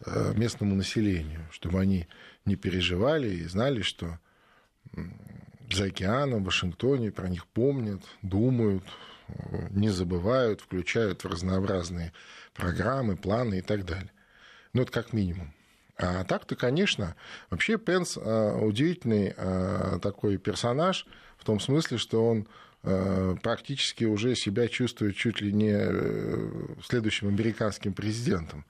э, 0.04 0.34
местному 0.36 0.74
населению, 0.74 1.46
чтобы 1.50 1.80
они 1.80 2.06
не 2.44 2.56
переживали 2.56 3.30
и 3.30 3.44
знали, 3.44 3.80
что 3.80 4.18
за 5.72 5.84
океаном, 5.84 6.42
в 6.42 6.46
Вашингтоне 6.46 7.10
про 7.10 7.28
них 7.28 7.46
помнят, 7.46 8.02
думают, 8.20 8.84
э, 9.28 9.68
не 9.70 9.88
забывают, 9.88 10.60
включают 10.60 11.24
в 11.24 11.28
разнообразные 11.28 12.12
программы, 12.52 13.16
планы 13.16 13.60
и 13.60 13.62
так 13.62 13.86
далее. 13.86 14.12
Ну, 14.72 14.82
это 14.82 14.92
как 14.92 15.12
минимум. 15.12 15.52
А 15.96 16.24
так-то, 16.24 16.56
конечно, 16.56 17.14
вообще 17.50 17.76
Пенс 17.76 18.16
э, 18.16 18.58
удивительный 18.60 19.34
такой 20.00 20.38
персонаж 20.38 21.06
в 21.36 21.44
том 21.44 21.60
смысле, 21.60 21.98
что 21.98 22.26
он 22.26 22.46
Э, 22.82 23.36
практически 23.42 24.04
уже 24.04 24.34
себя 24.34 24.66
чувствует 24.66 25.14
чуть 25.14 25.42
ли 25.42 25.52
не 25.52 25.72
э, 25.74 26.48
следующим 26.82 27.28
американским 27.28 27.92
президентом. 27.92 28.64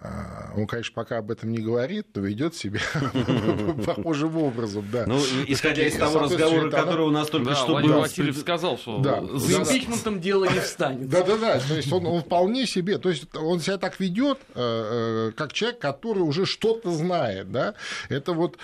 А, 0.00 0.52
он, 0.56 0.68
конечно, 0.68 0.92
пока 0.94 1.18
об 1.18 1.30
этом 1.32 1.50
не 1.50 1.58
говорит, 1.58 2.06
но 2.14 2.22
ведет 2.22 2.54
себя 2.54 2.80
похожим 3.84 4.36
образом, 4.36 4.86
да. 4.92 5.06
Ну, 5.06 5.18
исходя 5.48 5.84
из 5.84 5.96
того 5.96 6.20
разговора, 6.20 6.70
который 6.70 7.04
у 7.04 7.10
нас 7.10 7.28
только 7.28 7.54
что 7.56 7.80
был. 7.80 8.00
Васильев 8.00 8.36
сказал, 8.36 8.78
что 8.78 9.02
за 9.38 9.62
импичментом 9.62 10.20
дело 10.20 10.44
не 10.44 10.60
встанет. 10.60 11.08
Да-да-да, 11.08 11.58
то 11.58 11.74
есть 11.74 11.92
он 11.92 12.20
вполне 12.20 12.66
себе, 12.66 12.98
то 12.98 13.08
есть 13.08 13.34
он 13.34 13.60
себя 13.60 13.78
так 13.78 13.98
ведет, 13.98 14.38
э, 14.54 15.32
как 15.36 15.52
человек, 15.52 15.80
который 15.80 16.20
уже 16.20 16.46
что-то 16.46 16.92
знает, 16.92 17.50
да. 17.50 17.74
Это 18.08 18.32
вот 18.34 18.56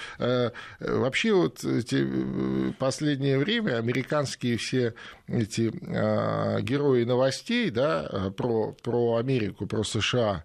вообще 0.79 1.33
вот 1.33 1.65
последнее 2.79 3.39
время 3.39 3.79
американские 3.79 4.57
все 4.57 4.95
эти 5.27 5.73
герои 6.63 7.05
новостей, 7.05 7.71
да, 7.71 8.31
про, 8.37 8.73
про 8.83 9.17
Америку, 9.17 9.67
про 9.67 9.83
США, 9.83 10.45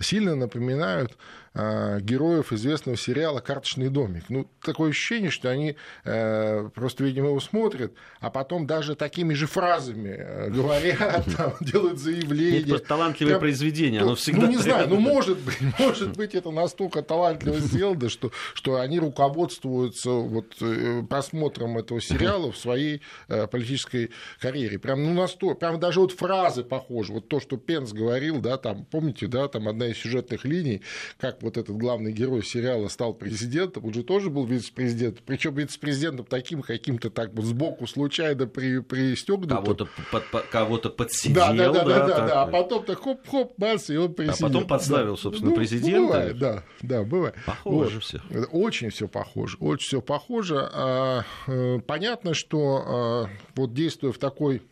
сильно 0.00 0.34
напоминают 0.34 1.12
а, 1.12 1.47
героев 1.58 2.52
известного 2.52 2.96
сериала 2.96 3.40
«Карточный 3.40 3.88
домик». 3.88 4.24
Ну, 4.28 4.48
такое 4.62 4.90
ощущение, 4.90 5.30
что 5.30 5.50
они 5.50 5.76
э, 6.04 6.68
просто, 6.74 7.04
видимо, 7.04 7.28
его 7.28 7.40
смотрят, 7.40 7.92
а 8.20 8.30
потом 8.30 8.66
даже 8.66 8.94
такими 8.94 9.34
же 9.34 9.46
фразами 9.46 10.14
э, 10.18 10.50
говорят, 10.50 11.24
там, 11.36 11.54
делают 11.60 11.98
заявления. 11.98 12.60
Это 12.60 12.68
просто 12.68 12.88
талантливое 12.88 13.32
Прям, 13.32 13.40
произведение, 13.40 14.02
оно 14.02 14.14
всегда... 14.14 14.42
Ну, 14.42 14.48
не 14.48 14.56
знаю, 14.56 14.88
ну, 14.88 15.00
может 15.00 15.38
быть, 15.38 15.58
может 15.78 16.16
быть, 16.16 16.34
это 16.34 16.50
настолько 16.50 17.02
талантливо 17.02 17.58
сделано, 17.58 18.08
что, 18.08 18.30
что 18.54 18.76
они 18.76 19.00
руководствуются 19.00 20.10
вот, 20.10 20.56
э, 20.60 21.02
просмотром 21.08 21.78
этого 21.78 22.00
сериала 22.00 22.52
в 22.52 22.56
своей 22.56 23.02
политической 23.50 24.10
карьере. 24.40 24.78
Прям, 24.78 25.02
ну, 25.02 25.12
настолько, 25.12 25.56
прям 25.56 25.80
даже 25.80 26.00
вот 26.00 26.12
фразы 26.12 26.62
похожи. 26.62 27.12
Вот 27.12 27.28
то, 27.28 27.40
что 27.40 27.56
Пенс 27.56 27.92
говорил, 27.92 28.40
да, 28.40 28.58
там, 28.58 28.84
помните, 28.84 29.26
да, 29.26 29.48
там 29.48 29.68
одна 29.68 29.88
из 29.88 29.98
сюжетных 29.98 30.44
линий, 30.44 30.82
как 31.18 31.42
вот 31.48 31.56
этот 31.56 31.76
главный 31.76 32.12
герой 32.12 32.44
сериала 32.44 32.88
стал 32.88 33.14
президентом, 33.14 33.84
он 33.86 33.94
же 33.94 34.02
тоже 34.02 34.30
был 34.30 34.44
вице-президентом, 34.44 35.24
причем 35.26 35.54
вице-президентом 35.54 36.26
таким 36.26 36.62
каким-то 36.62 37.10
так 37.10 37.32
вот 37.32 37.44
сбоку 37.44 37.86
случайно 37.86 38.46
при, 38.46 38.80
пристегнутым. 38.80 39.58
Кого-то, 39.58 39.88
под, 40.12 40.24
кого-то 40.50 40.90
подсидел, 40.90 41.34
да, 41.34 41.52
да, 41.52 41.72
да, 41.72 41.72
да, 41.72 41.84
да, 41.84 42.06
да, 42.06 42.26
да, 42.26 42.42
а 42.42 42.46
потом 42.46 42.84
так 42.84 42.98
хоп-хоп, 42.98 43.54
бас, 43.56 43.90
и 43.90 43.96
он 43.96 44.14
президент. 44.14 44.40
А 44.40 44.46
потом 44.46 44.66
подставил, 44.66 45.16
да. 45.16 45.22
собственно, 45.22 45.50
ну, 45.50 45.56
президента. 45.56 46.00
Бывает, 46.00 46.38
да, 46.38 46.64
да, 46.82 47.02
бывает. 47.02 47.34
Похоже 47.46 47.94
вот. 47.94 48.04
все. 48.04 48.20
Очень 48.52 48.90
все 48.90 49.08
похоже, 49.08 49.56
очень 49.58 49.86
все 49.86 50.02
похоже. 50.02 50.68
А, 50.72 51.22
э, 51.46 51.80
понятно, 51.86 52.34
что 52.34 52.82
а, 52.86 53.30
вот 53.54 53.72
действуя 53.72 54.12
в 54.12 54.18
такой 54.18 54.62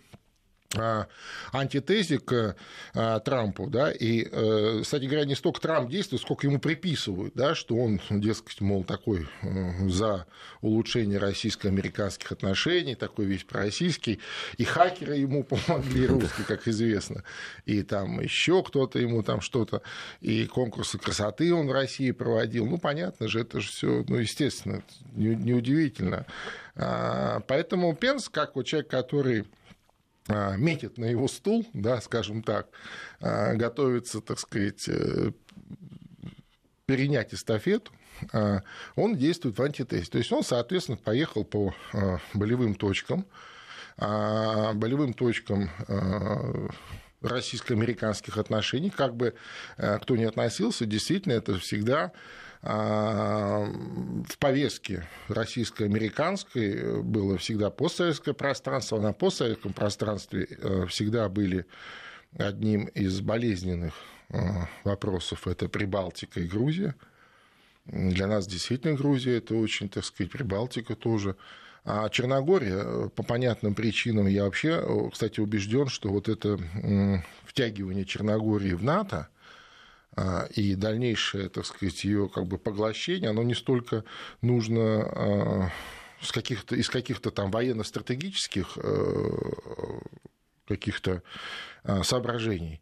антитезе 1.53 2.19
к 2.19 2.57
а, 2.95 3.21
Трампу, 3.21 3.69
да, 3.69 3.91
и, 3.93 4.27
э, 4.31 4.81
кстати 4.83 5.05
говоря, 5.05 5.25
не 5.25 5.35
столько 5.35 5.61
Трамп 5.61 5.91
действует, 5.91 6.23
сколько 6.23 6.47
ему 6.47 6.59
приписывают, 6.59 7.35
да, 7.35 7.55
что 7.55 7.77
он, 7.77 8.01
дескать, 8.11 8.61
мол, 8.61 8.85
такой 8.85 9.27
э, 9.43 9.89
за 9.89 10.27
улучшение 10.61 11.19
российско-американских 11.19 12.33
отношений, 12.33 12.95
такой 12.95 13.27
весь 13.27 13.45
пророссийский, 13.45 14.21
и 14.57 14.65
хакеры 14.65 15.17
ему 15.17 15.45
помогли, 15.67 16.07
русские, 16.07 16.47
как 16.47 16.69
известно, 16.69 17.25
и 17.65 17.83
там 17.83 18.21
еще 18.21 18.63
кто-то 18.63 18.99
ему 18.99 19.23
там 19.23 19.41
что-то, 19.41 19.83
и 20.21 20.47
конкурсы 20.47 20.99
красоты 20.99 21.53
он 21.55 21.69
в 21.69 21.73
России 21.73 22.11
проводил, 22.11 22.67
ну, 22.67 22.79
понятно 22.79 23.29
же, 23.29 23.41
это 23.41 23.61
же 23.61 23.69
все, 23.69 24.05
ну, 24.09 24.17
естественно, 24.17 24.83
неудивительно. 25.15 26.27
А, 26.75 27.41
поэтому 27.47 27.95
Пенс, 27.95 28.29
как 28.29 28.57
вот 28.57 28.67
человек, 28.67 28.89
который 28.91 29.45
метит 30.29 30.99
на 30.99 31.05
его 31.05 31.29
стул, 31.29 31.67
да, 31.73 32.01
скажем 32.01 32.43
так, 32.43 32.69
а, 33.21 33.55
готовится, 33.55 34.21
так 34.21 34.39
сказать, 34.39 34.89
э, 34.89 35.33
перенять 36.87 37.35
эстафету, 37.35 37.93
а, 38.33 38.63
он 38.95 39.17
действует 39.17 39.59
в 39.59 39.63
антитесте. 39.63 40.11
То 40.11 40.19
есть 40.19 40.33
он, 40.33 40.43
соответственно, 40.43 40.99
поехал 40.99 41.45
по 41.45 41.75
болевым 42.35 42.75
точкам, 42.75 43.27
болевым 43.99 45.15
точкам 45.15 45.71
российско-американских 47.27 48.39
отношений, 48.39 48.91
как 48.91 49.17
бы 49.17 49.35
э, 49.77 49.99
кто 49.99 50.17
ни 50.17 50.25
относился, 50.25 50.87
действительно, 50.87 51.35
это 51.35 51.59
всегда 51.59 52.13
в 52.63 54.39
повестке 54.41 55.07
российско-американской 55.29 57.01
было 57.03 57.39
всегда 57.39 57.71
постсоветское 57.71 58.35
пространство, 58.35 58.99
а 58.99 59.03
на 59.03 59.13
постсоветском 59.13 59.73
пространстве 59.73 60.49
э, 60.51 60.87
всегда 60.87 61.29
были 61.29 61.67
одним 62.37 62.87
из 62.87 63.21
болезненных 63.21 63.95
э, 64.31 64.39
вопросов 64.85 65.47
это 65.47 65.69
Прибалтика 65.69 66.41
и 66.41 66.49
Грузия. 66.49 66.95
Для 67.85 68.27
нас 68.27 68.47
действительно 68.47 68.95
Грузия 68.95 69.39
это 69.39 69.55
очень, 69.55 69.89
так 69.89 70.05
сказать, 70.05 70.33
Прибалтика 70.33 70.97
тоже. 70.97 71.37
А 71.89 72.09
Черногория, 72.09 72.83
э, 72.85 73.09
по 73.15 73.23
понятным 73.23 73.75
причинам, 73.75 74.27
я 74.27 74.45
вообще, 74.45 74.85
кстати, 75.13 75.39
убежден, 75.41 75.87
что 75.87 76.11
вот 76.11 76.29
это 76.29 76.59
втягивание 77.47 78.05
Черногории 78.05 78.73
в 78.73 78.83
НАТО, 78.83 79.29
а, 80.17 80.49
и 80.55 80.75
дальнейшее, 80.75 81.51
так 81.51 81.67
сказать, 81.67 82.03
ее 82.05 82.29
как 82.29 82.47
бы 82.47 82.57
поглощение, 82.57 83.31
оно 83.31 83.43
не 83.43 83.55
столько 83.55 84.03
нужно 84.41 85.03
а, 85.05 85.71
с 86.23 86.33
каких-то, 86.33 86.75
из 86.75 86.89
каких-то 86.89 87.31
там 87.31 87.51
военно-стратегических 87.51 88.79
э, 88.83 89.31
каких-то 90.67 91.23
а, 91.85 92.03
соображений, 92.03 92.81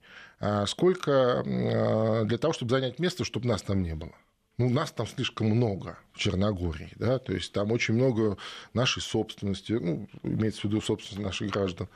сколько 0.66 1.42
для 1.44 2.38
того, 2.38 2.52
чтобы 2.52 2.70
занять 2.70 2.98
место, 2.98 3.24
чтобы 3.24 3.48
нас 3.48 3.62
там 3.62 3.82
не 3.82 3.94
было 3.94 4.12
ну, 4.56 4.70
нас 4.70 4.92
там 4.92 5.06
слишком 5.06 5.48
много 5.48 5.98
в 6.12 6.18
Черногории, 6.18 6.92
да, 6.96 7.18
то 7.18 7.32
есть 7.32 7.52
там 7.52 7.72
очень 7.72 7.94
много 7.94 8.36
нашей 8.72 9.02
собственности, 9.02 9.72
ну, 9.72 10.08
имеется 10.22 10.62
в 10.62 10.64
виду 10.64 10.80
собственность 10.80 11.24
наших 11.24 11.50
граждан. 11.50 11.88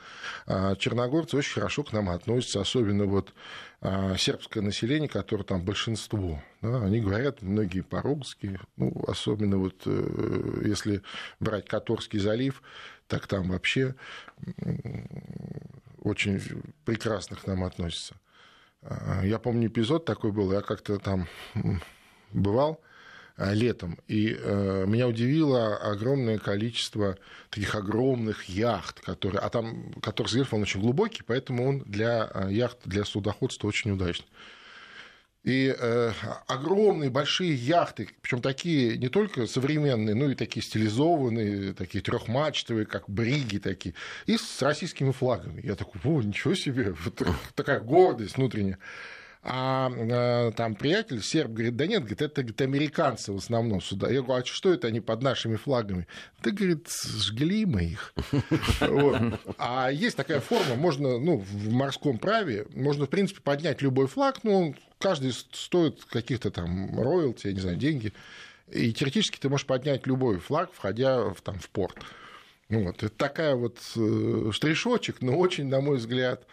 А 0.45 0.75
черногорцы 0.75 1.37
очень 1.37 1.53
хорошо 1.53 1.83
к 1.83 1.93
нам 1.93 2.09
относятся, 2.09 2.59
особенно 2.59 3.05
вот 3.05 3.33
а, 3.79 4.17
сербское 4.17 4.61
население, 4.61 5.07
которое 5.07 5.43
там 5.43 5.63
большинство, 5.63 6.43
да, 6.61 6.83
они 6.83 6.99
говорят 6.99 7.41
многие 7.41 7.81
по-русски, 7.81 8.59
ну, 8.75 8.93
особенно 9.07 9.57
вот 9.57 9.83
э, 9.85 10.63
если 10.65 11.01
брать 11.39 11.65
Каторский 11.65 12.19
залив, 12.19 12.61
так 13.07 13.25
там 13.27 13.49
вообще 13.49 13.95
очень 16.01 16.41
прекрасно 16.83 17.37
к 17.37 17.47
нам 17.47 17.63
относятся. 17.63 18.15
А, 18.81 19.21
я 19.23 19.39
помню 19.39 19.69
эпизод 19.69 20.03
такой 20.03 20.33
был, 20.33 20.51
я 20.51 20.59
как-то 20.59 20.99
там 20.99 21.27
бывал 22.31 22.81
э, 23.37 23.53
летом, 23.53 23.99
и 24.07 24.37
э, 24.37 24.85
меня 24.87 25.07
удивило 25.07 25.77
огромное 25.77 26.37
количество 26.37 27.17
таких 27.49 27.75
огромных 27.75 28.45
яхт, 28.45 28.99
которые, 29.01 29.39
а 29.41 29.49
там, 29.49 29.93
который 30.01 30.31
рельеф, 30.33 30.53
он 30.53 30.61
очень 30.61 30.81
глубокий, 30.81 31.23
поэтому 31.23 31.67
он 31.67 31.79
для 31.85 32.29
э, 32.33 32.47
яхт, 32.51 32.79
для 32.85 33.05
судоходства 33.05 33.67
очень 33.67 33.91
удачный. 33.91 34.27
И 35.43 35.73
э, 35.77 36.11
огромные 36.47 37.09
большие 37.09 37.53
яхты, 37.55 38.09
причем 38.21 38.41
такие 38.41 38.97
не 38.97 39.07
только 39.07 39.47
современные, 39.47 40.13
но 40.13 40.29
и 40.29 40.35
такие 40.35 40.61
стилизованные, 40.61 41.73
такие 41.73 42.03
трехмачтовые, 42.03 42.85
как 42.85 43.09
бриги 43.09 43.57
такие, 43.57 43.95
и 44.25 44.37
с 44.37 44.61
российскими 44.61 45.11
флагами. 45.11 45.61
Я 45.65 45.75
такой, 45.75 46.01
о, 46.03 46.21
ничего 46.21 46.55
себе, 46.55 46.93
вот 47.05 47.21
такая 47.55 47.79
гордость 47.79 48.35
внутренняя. 48.35 48.79
А 49.41 49.89
э, 49.89 50.51
там 50.51 50.75
приятель 50.75 51.23
серб 51.23 51.51
говорит, 51.51 51.77
да 51.77 51.87
нет, 51.87 52.01
говорит, 52.01 52.21
это 52.21 52.41
говорит, 52.41 52.59
американцы 52.61 53.31
в 53.31 53.37
основном 53.37 53.81
сюда. 53.81 54.09
Я 54.09 54.21
говорю, 54.21 54.43
а 54.43 54.45
что 54.45 54.73
это 54.73 54.87
они 54.87 54.99
под 54.99 55.21
нашими 55.21 55.55
флагами? 55.55 56.07
Да, 56.43 56.51
говорит, 56.51 56.89
жгли 56.89 57.65
мы 57.65 57.83
их. 57.83 58.13
А 59.57 59.89
есть 59.91 60.17
такая 60.17 60.41
форма, 60.41 60.75
можно, 60.75 61.19
ну, 61.19 61.37
в 61.37 61.71
морском 61.71 62.17
праве, 62.17 62.67
можно, 62.75 63.05
в 63.05 63.09
принципе, 63.09 63.41
поднять 63.41 63.81
любой 63.81 64.07
флаг, 64.07 64.43
но 64.43 64.73
каждый 64.99 65.31
стоит 65.31 66.03
каких-то 66.05 66.51
там 66.51 67.01
роялти, 67.01 67.47
я 67.47 67.53
не 67.53 67.59
знаю, 67.59 67.77
деньги. 67.77 68.13
И 68.71 68.91
теоретически 68.93 69.39
ты 69.39 69.49
можешь 69.49 69.65
поднять 69.65 70.05
любой 70.05 70.39
флаг, 70.39 70.71
входя 70.73 71.29
в, 71.29 71.41
там, 71.41 71.59
в 71.59 71.69
порт. 71.69 71.97
Вот. 72.69 73.03
Это 73.03 73.09
такая 73.09 73.55
вот 73.55 73.79
э, 73.95 74.51
штришочек, 74.51 75.21
но 75.21 75.37
очень, 75.37 75.67
на 75.67 75.81
мой 75.81 75.97
взгляд, 75.97 76.45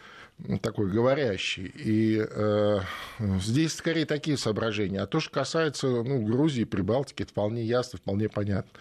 такой 0.61 0.89
говорящий. 0.89 1.71
И 1.75 2.25
э, 2.27 2.79
здесь 3.19 3.73
скорее 3.73 4.05
такие 4.05 4.37
соображения. 4.37 5.01
А 5.01 5.07
то, 5.07 5.19
что 5.19 5.31
касается 5.31 5.87
ну, 5.87 6.21
Грузии, 6.25 6.63
Прибалтики, 6.63 7.23
это 7.23 7.31
вполне 7.31 7.63
ясно, 7.63 7.97
вполне 7.97 8.29
понятно. 8.29 8.71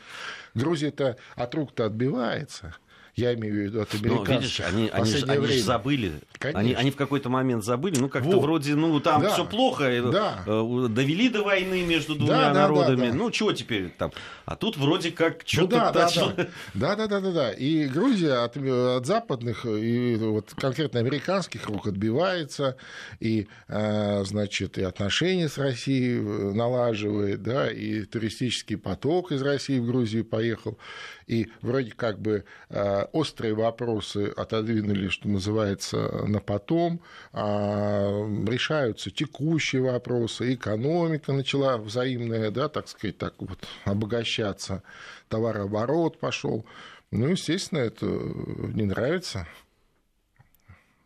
Грузия-то 0.54 1.16
от 1.34 1.54
рук-то 1.54 1.86
отбивается– 1.86 2.76
я 3.16 3.32
имею 3.34 3.54
в 3.54 3.56
виду 3.56 3.80
от 3.80 3.94
американцев. 3.94 4.28
Ну, 4.28 4.34
видишь, 4.34 4.60
они, 4.60 4.88
они, 4.90 5.10
же, 5.10 5.26
они 5.26 5.46
же 5.46 5.60
забыли. 5.62 6.12
Они, 6.40 6.74
они 6.74 6.90
в 6.90 6.96
какой-то 6.96 7.30
момент 7.30 7.64
забыли. 7.64 7.98
Ну, 7.98 8.10
как-то 8.10 8.28
вот. 8.28 8.42
вроде, 8.42 8.74
ну, 8.74 9.00
там 9.00 9.22
да. 9.22 9.30
все 9.30 9.46
плохо. 9.46 9.84
Э, 9.84 10.02
да. 10.12 10.44
Э, 10.46 10.86
довели 10.90 11.30
до 11.30 11.42
войны 11.42 11.82
между 11.82 12.14
двумя 12.14 12.52
да, 12.52 12.52
народами. 12.52 12.96
Да, 12.96 13.06
да, 13.06 13.12
да. 13.12 13.16
Ну, 13.16 13.30
чего 13.30 13.52
теперь 13.52 13.88
там? 13.88 14.12
А 14.44 14.54
тут 14.54 14.76
вроде 14.76 15.12
как 15.12 15.42
что-то 15.46 15.76
ну, 15.76 15.92
да, 15.92 16.04
начало... 16.04 16.32
да, 16.74 16.94
да, 16.94 16.94
да, 16.94 17.06
да, 17.06 17.20
да, 17.20 17.32
да. 17.32 17.52
И 17.52 17.86
Грузия 17.86 18.44
от, 18.44 18.58
от 18.58 19.06
западных 19.06 19.64
и 19.64 20.16
вот 20.16 20.52
конкретно 20.54 21.00
американских 21.00 21.66
рук 21.68 21.86
отбивается, 21.86 22.76
и, 23.18 23.48
э, 23.68 24.24
значит, 24.24 24.76
и 24.76 24.82
отношения 24.82 25.48
с 25.48 25.56
Россией 25.56 26.20
налаживает, 26.52 27.42
да, 27.42 27.70
и 27.70 28.02
туристический 28.02 28.76
поток 28.76 29.32
из 29.32 29.40
России 29.40 29.78
в 29.78 29.86
Грузию 29.86 30.26
поехал 30.26 30.78
и 31.26 31.48
вроде 31.60 31.90
как 31.90 32.20
бы 32.20 32.44
э, 32.70 33.05
острые 33.12 33.54
вопросы 33.54 34.32
отодвинули, 34.36 35.08
что 35.08 35.28
называется, 35.28 36.26
на 36.26 36.40
потом, 36.40 37.00
а 37.32 38.26
решаются 38.46 39.10
текущие 39.10 39.82
вопросы, 39.82 40.54
экономика 40.54 41.32
начала 41.32 41.78
взаимная, 41.78 42.50
да, 42.50 42.68
так 42.68 42.88
сказать, 42.88 43.18
так 43.18 43.34
вот 43.38 43.66
обогащаться, 43.84 44.82
товарооборот 45.28 46.18
пошел. 46.18 46.64
Ну, 47.10 47.28
естественно, 47.28 47.78
это 47.78 48.06
не 48.06 48.84
нравится 48.84 49.46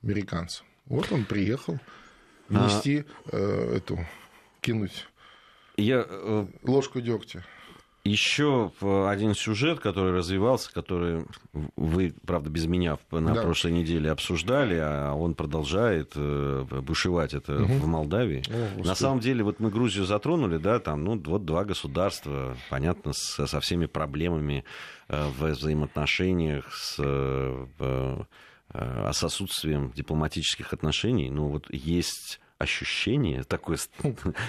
американцам. 0.03 0.67
Вот 0.87 1.13
он 1.13 1.25
приехал 1.25 1.79
внести 2.49 3.05
а... 3.27 3.37
э, 3.37 3.77
эту, 3.77 3.99
кинуть 4.61 5.07
я, 5.77 6.05
э... 6.07 6.47
ложку 6.63 7.01
дегтя. 7.01 7.45
Еще 8.03 8.73
один 8.81 9.35
сюжет, 9.35 9.81
который 9.81 10.13
развивался, 10.13 10.73
который 10.73 11.27
вы, 11.77 12.15
правда, 12.27 12.49
без 12.49 12.67
меня 12.67 12.97
на 13.11 13.35
да. 13.35 13.43
прошлой 13.43 13.73
неделе 13.73 14.11
обсуждали, 14.11 14.79
а 14.81 15.13
он 15.13 15.35
продолжает 15.35 16.13
э, 16.17 16.65
бушевать 16.81 17.35
это 17.35 17.63
угу. 17.63 17.75
в 17.75 17.87
Молдавии. 17.87 18.43
О, 18.49 18.85
на 18.85 18.95
самом 18.95 19.21
деле, 19.21 19.45
вот 19.45 19.61
мы 19.61 19.71
Грузию 19.71 20.07
затронули, 20.07 20.57
да, 20.57 20.79
там, 20.79 21.05
ну, 21.05 21.21
вот 21.21 21.45
два 21.45 21.65
государства, 21.65 22.57
понятно, 22.71 23.13
с, 23.13 23.47
со 23.47 23.61
всеми 23.61 23.85
проблемами 23.85 24.65
э, 25.09 25.29
в 25.39 25.51
взаимоотношениях, 25.51 26.75
с, 26.75 26.97
э, 26.99 28.25
с 28.73 29.25
отсутствием 29.25 29.93
дипломатических 29.95 30.73
отношений. 30.73 31.29
Ну, 31.29 31.49
вот 31.49 31.67
есть 31.71 32.40
ощущение 32.61 33.43
такое 33.43 33.79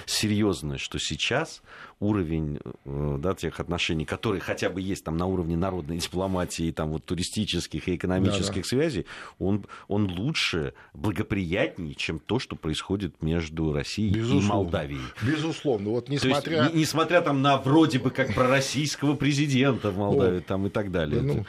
серьезное, 0.06 0.78
что 0.78 1.00
сейчас 1.00 1.64
уровень 2.02 2.60
э, 2.84 3.18
да, 3.20 3.34
тех 3.34 3.60
отношений, 3.60 4.06
которые 4.06 4.42
хотя 4.42 4.70
бы 4.70 4.82
есть 4.82 5.06
там 5.06 5.16
на 5.16 5.28
уровне 5.28 5.56
народной 5.56 5.98
дипломатии, 5.98 6.72
там 6.72 6.92
вот 6.92 7.06
туристических 7.06 7.88
и 7.88 7.96
экономических 7.96 8.56
да, 8.56 8.62
да. 8.62 8.68
связей, 8.68 9.06
он, 9.40 9.66
он 9.88 10.12
лучше, 10.12 10.74
благоприятнее, 10.94 11.96
чем 11.96 12.20
то, 12.20 12.38
что 12.38 12.58
происходит 12.58 13.24
между 13.24 13.72
Россией 13.72 14.14
Безусловно. 14.14 14.46
и 14.46 14.50
Молдавией. 14.50 15.06
Безусловно. 15.22 15.90
Вот 15.92 16.10
несмотря... 16.10 16.64
есть, 16.64 16.76
несмотря 16.76 17.22
там 17.22 17.42
на 17.42 17.58
вроде 17.58 18.00
бы 18.00 18.12
как 18.12 18.34
пророссийского 18.34 19.16
президента 19.16 19.90
в 19.90 19.98
Молдавии 19.98 20.42
там 20.42 20.68
и 20.68 20.70
так 20.70 20.92
далее. 20.92 21.22
Ну, 21.22 21.46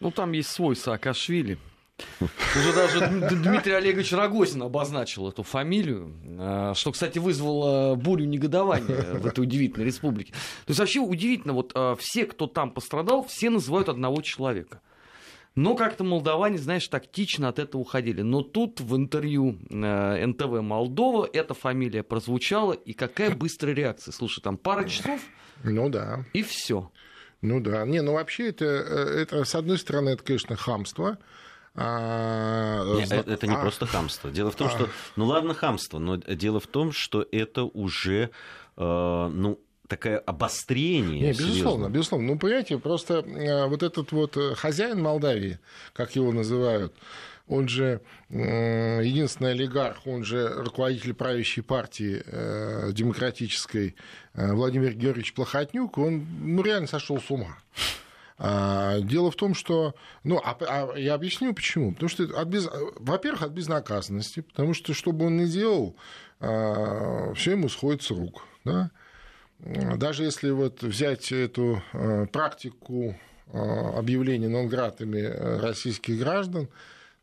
ну, 0.00 0.10
там 0.10 0.32
есть 0.32 0.50
свой 0.50 0.76
Саакашвили. 0.76 1.58
Уже 2.20 2.72
даже 2.72 3.06
Дмитрий 3.30 3.72
Олегович 3.72 4.12
Рогозин 4.12 4.62
обозначил 4.62 5.28
эту 5.28 5.42
фамилию, 5.42 6.14
а, 6.38 6.74
что, 6.74 6.92
кстати, 6.92 7.18
вызвало 7.18 7.94
бурю 7.94 8.24
негодования 8.26 9.14
в 9.18 9.26
этой 9.26 9.40
удивительной 9.40 9.86
республике. 9.86 10.32
То 10.32 10.70
есть 10.70 10.80
вообще 10.80 11.00
удивительно, 11.00 11.52
вот 11.54 11.72
а, 11.74 11.94
все, 11.96 12.26
кто 12.26 12.46
там 12.46 12.70
пострадал, 12.70 13.24
все 13.24 13.50
называют 13.50 13.88
одного 13.88 14.22
человека. 14.22 14.80
Но 15.54 15.74
как-то 15.74 16.02
молдаване, 16.02 16.56
знаешь, 16.56 16.88
тактично 16.88 17.48
от 17.48 17.58
этого 17.58 17.82
уходили. 17.82 18.22
Но 18.22 18.42
тут 18.42 18.80
в 18.80 18.96
интервью 18.96 19.58
э, 19.68 20.26
НТВ 20.26 20.62
Молдова 20.62 21.28
эта 21.30 21.52
фамилия 21.52 22.02
прозвучала, 22.02 22.72
и 22.72 22.94
какая 22.94 23.34
быстрая 23.34 23.74
реакция. 23.74 24.12
Слушай, 24.12 24.40
там 24.40 24.56
пара 24.56 24.88
часов. 24.88 25.20
Ну 25.62 25.90
да. 25.90 26.24
И 26.32 26.42
все. 26.42 26.90
Ну 27.42 27.60
да. 27.60 27.84
Не, 27.84 28.00
ну 28.00 28.14
вообще 28.14 28.48
это, 28.48 28.64
э, 28.64 29.22
это, 29.22 29.44
с 29.44 29.54
одной 29.54 29.78
стороны, 29.78 30.10
это, 30.10 30.22
конечно, 30.24 30.56
хамство. 30.56 31.18
А, 31.74 32.84
Нет, 32.96 33.10
это 33.10 33.46
не 33.46 33.54
а, 33.54 33.60
просто 33.60 33.86
хамство. 33.86 34.30
Дело 34.30 34.50
в 34.50 34.56
том, 34.56 34.66
а, 34.66 34.70
что, 34.70 34.88
ну 35.16 35.24
ладно, 35.24 35.54
хамство, 35.54 35.98
но 35.98 36.16
дело 36.16 36.60
в 36.60 36.66
том, 36.66 36.92
что 36.92 37.26
это 37.32 37.64
уже, 37.64 38.30
э, 38.76 39.30
ну, 39.32 39.58
такое 39.88 40.18
обострение. 40.18 41.20
Не, 41.20 41.28
безусловно, 41.30 41.54
серьезно. 41.54 41.88
безусловно. 41.88 42.26
Ну, 42.28 42.38
понимаете, 42.38 42.78
просто 42.78 43.14
э, 43.20 43.66
вот 43.68 43.82
этот 43.82 44.12
вот 44.12 44.36
э, 44.36 44.54
хозяин 44.54 45.00
Молдавии, 45.00 45.60
как 45.94 46.14
его 46.14 46.30
называют, 46.30 46.92
он 47.48 47.68
же 47.68 48.00
единственный 48.30 49.50
олигарх, 49.50 50.06
он 50.06 50.24
же 50.24 50.48
руководитель 50.48 51.12
правящей 51.12 51.62
партии 51.62 52.22
демократической 52.92 53.96
Владимир 54.32 54.94
Георгиевич 54.94 55.34
Плохотнюк, 55.34 55.98
он 55.98 56.24
ну, 56.40 56.62
реально 56.62 56.86
сошел 56.86 57.20
с 57.20 57.30
ума. 57.30 57.58
А, 58.38 59.00
дело 59.00 59.30
в 59.30 59.36
том, 59.36 59.54
что... 59.54 59.94
Ну, 60.24 60.40
а, 60.42 60.56
а 60.60 60.98
я 60.98 61.14
объясню 61.14 61.54
почему. 61.54 61.92
Потому 61.92 62.08
что, 62.08 62.24
от 62.24 62.48
без... 62.48 62.68
во-первых, 62.96 63.42
от 63.42 63.52
безнаказанности, 63.52 64.40
потому 64.40 64.74
что, 64.74 64.94
что 64.94 65.12
бы 65.12 65.26
он 65.26 65.36
ни 65.36 65.46
делал, 65.46 65.96
а, 66.40 67.32
все 67.34 67.52
ему 67.52 67.68
сходит 67.68 68.02
с 68.02 68.10
рук. 68.10 68.44
Да? 68.64 68.90
Даже 69.58 70.24
если 70.24 70.50
вот 70.50 70.82
взять 70.82 71.30
эту 71.32 71.82
а, 71.92 72.26
практику 72.26 73.16
объявления 73.52 74.48
нонгратами 74.48 75.20
российских 75.60 76.18
граждан, 76.18 76.70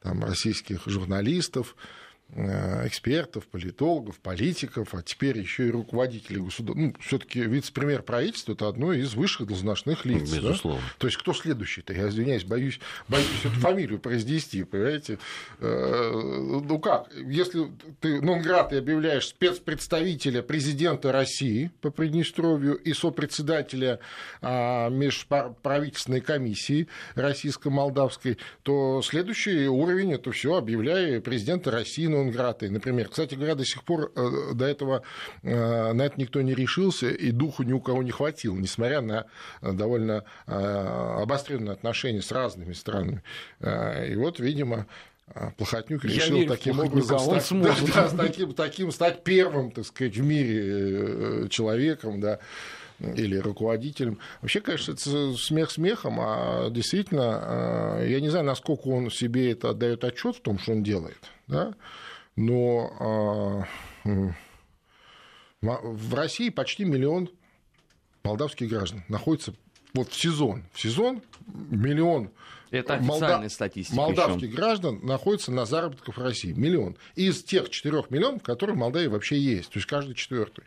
там, 0.02 0.24
российских 0.24 0.84
журналистов, 0.86 1.76
Э, 1.76 2.09
экспертов, 2.36 3.48
политологов, 3.48 4.20
политиков, 4.20 4.94
а 4.94 5.02
теперь 5.02 5.39
еще 5.39 5.68
и 5.68 5.72
руководителей 5.72 6.39
государства. 6.39 6.80
Ну, 6.80 6.94
все-таки 7.00 7.42
вице-премьер 7.42 8.04
правительства 8.04 8.54
это 8.54 8.68
одно 8.68 8.94
из 8.94 9.15
высших 9.15 9.48
должностных 9.48 10.06
лиц. 10.06 10.32
Безусловно. 10.32 10.82
Да? 10.82 10.94
То 11.00 11.08
есть 11.08 11.18
кто 11.18 11.34
следующий-то? 11.34 11.94
Я 11.94 12.10
извиняюсь, 12.10 12.44
боюсь, 12.44 12.80
боюсь 13.08 13.28
эту 13.44 13.60
фамилию 13.60 14.00
произнести, 14.00 14.63
понимаете? 14.63 15.18
Э, 15.60 16.12
ну 16.12 16.80
как, 16.80 17.10
если 17.15 17.72
ты 18.00 18.22
Нонград 18.22 18.74
и 18.74 18.78
объявляешь 18.78 19.28
спецпредставителя 19.28 20.42
президента 20.44 21.12
России 21.12 21.72
по 21.82 21.89
Приднестровью 21.89 22.76
и 22.76 22.94
сопредседателя 22.94 24.00
а, 24.42 24.89
межправительственной 24.89 26.22
комиссии 26.22 26.88
российско-молдавской, 27.15 28.38
то 28.63 29.02
следующий 29.04 29.68
уровень 29.68 30.13
это 30.13 30.32
все 30.32 30.56
объявляя 30.56 31.22
президента 31.22 31.72
России 31.72 32.08
Ленинград, 32.19 32.62
например. 32.62 33.10
Кстати 33.10 33.36
говоря, 33.36 33.55
до 33.55 33.65
сих 33.65 33.84
пор 33.84 34.12
э, 34.15 34.53
до 34.53 34.65
этого 34.65 35.03
э, 35.43 35.93
на 35.93 36.01
это 36.03 36.19
никто 36.19 36.41
не 36.41 36.53
решился, 36.53 37.10
и 37.10 37.32
духу 37.32 37.63
ни 37.63 37.73
у 37.73 37.79
кого 37.79 38.03
не 38.03 38.12
хватило, 38.12 38.55
несмотря 38.55 39.01
на 39.01 39.25
э, 39.62 39.71
довольно 39.73 40.23
обостренные 40.45 41.73
отношения 41.73 42.21
с 42.21 42.32
разными 42.32 42.73
странами. 42.73 43.23
И 43.62 44.15
вот, 44.15 44.39
видимо, 44.39 44.88
Плохотнюк 45.58 46.03
решил 46.05 46.38
верю, 46.38 46.49
таким 46.49 46.79
образом 46.79 47.19
стать, 47.19 47.49
да, 47.93 48.10
да, 48.10 48.17
таким, 48.17 48.53
таким 48.53 48.91
стать 48.91 49.23
первым, 49.23 49.71
так 49.71 49.86
сказать, 49.86 50.15
в 50.15 50.23
мире 50.23 51.47
человеком, 51.49 52.19
да, 52.19 52.39
или 52.99 53.38
руководителем. 53.38 54.19
Вообще, 54.41 54.60
конечно, 54.62 54.93
это 54.93 55.34
смех 55.38 55.71
смехом, 55.71 56.19
а 56.19 56.69
действительно, 56.69 57.99
я 58.03 58.19
не 58.19 58.29
знаю, 58.29 58.45
насколько 58.45 58.88
он 58.88 59.12
себе 59.12 59.51
это 59.51 59.69
отдает 59.69 60.03
отчет 60.03 60.38
в 60.38 60.41
том, 60.41 60.60
что 60.60 60.71
он 60.71 60.84
делает, 60.84 61.19
да, 61.47 61.75
но 62.39 63.67
а, 63.91 64.34
в 65.62 66.13
России 66.15 66.49
почти 66.49 66.86
миллион 66.86 67.30
молдавских 68.23 68.69
граждан 68.69 69.04
находится 69.10 69.54
вот 69.93 70.10
в 70.10 70.15
сезон. 70.15 70.63
В 70.71 70.80
сезон 70.80 71.21
миллион 71.47 72.32
это 72.71 72.93
официальная 72.93 73.32
Молда... 73.32 73.49
статистика. 73.49 73.97
Молдавских 73.97 74.47
еще. 74.47 74.56
граждан 74.56 74.99
находится 75.04 75.52
на 75.52 75.65
заработках 75.65 76.15
в 76.15 76.21
России. 76.21 76.54
Миллион. 76.54 76.95
Из 77.15 77.43
тех 77.43 77.69
4 77.69 78.06
миллионов, 78.10 78.41
которые 78.41 78.75
в 78.75 78.80
Молдавии 78.80 79.08
вообще 79.08 79.38
есть. 79.38 79.71
То 79.71 79.80
есть 79.80 79.88
каждый 79.88 80.15
четвертый. 80.15 80.63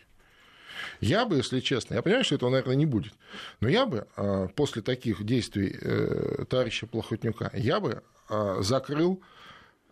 Я 1.00 1.24
бы, 1.24 1.36
если 1.36 1.60
честно, 1.60 1.94
я 1.94 2.02
понимаю, 2.02 2.24
что 2.24 2.34
этого, 2.34 2.50
наверное, 2.50 2.76
не 2.76 2.86
будет, 2.86 3.14
но 3.60 3.68
я 3.68 3.86
бы 3.86 4.06
а, 4.16 4.48
после 4.48 4.82
таких 4.82 5.24
действий 5.24 5.74
э, 5.80 6.44
товарища 6.48 6.86
Плохотнюка, 6.86 7.50
я 7.54 7.80
бы 7.80 8.02
а, 8.28 8.60
закрыл 8.60 9.22
а, 9.22 9.41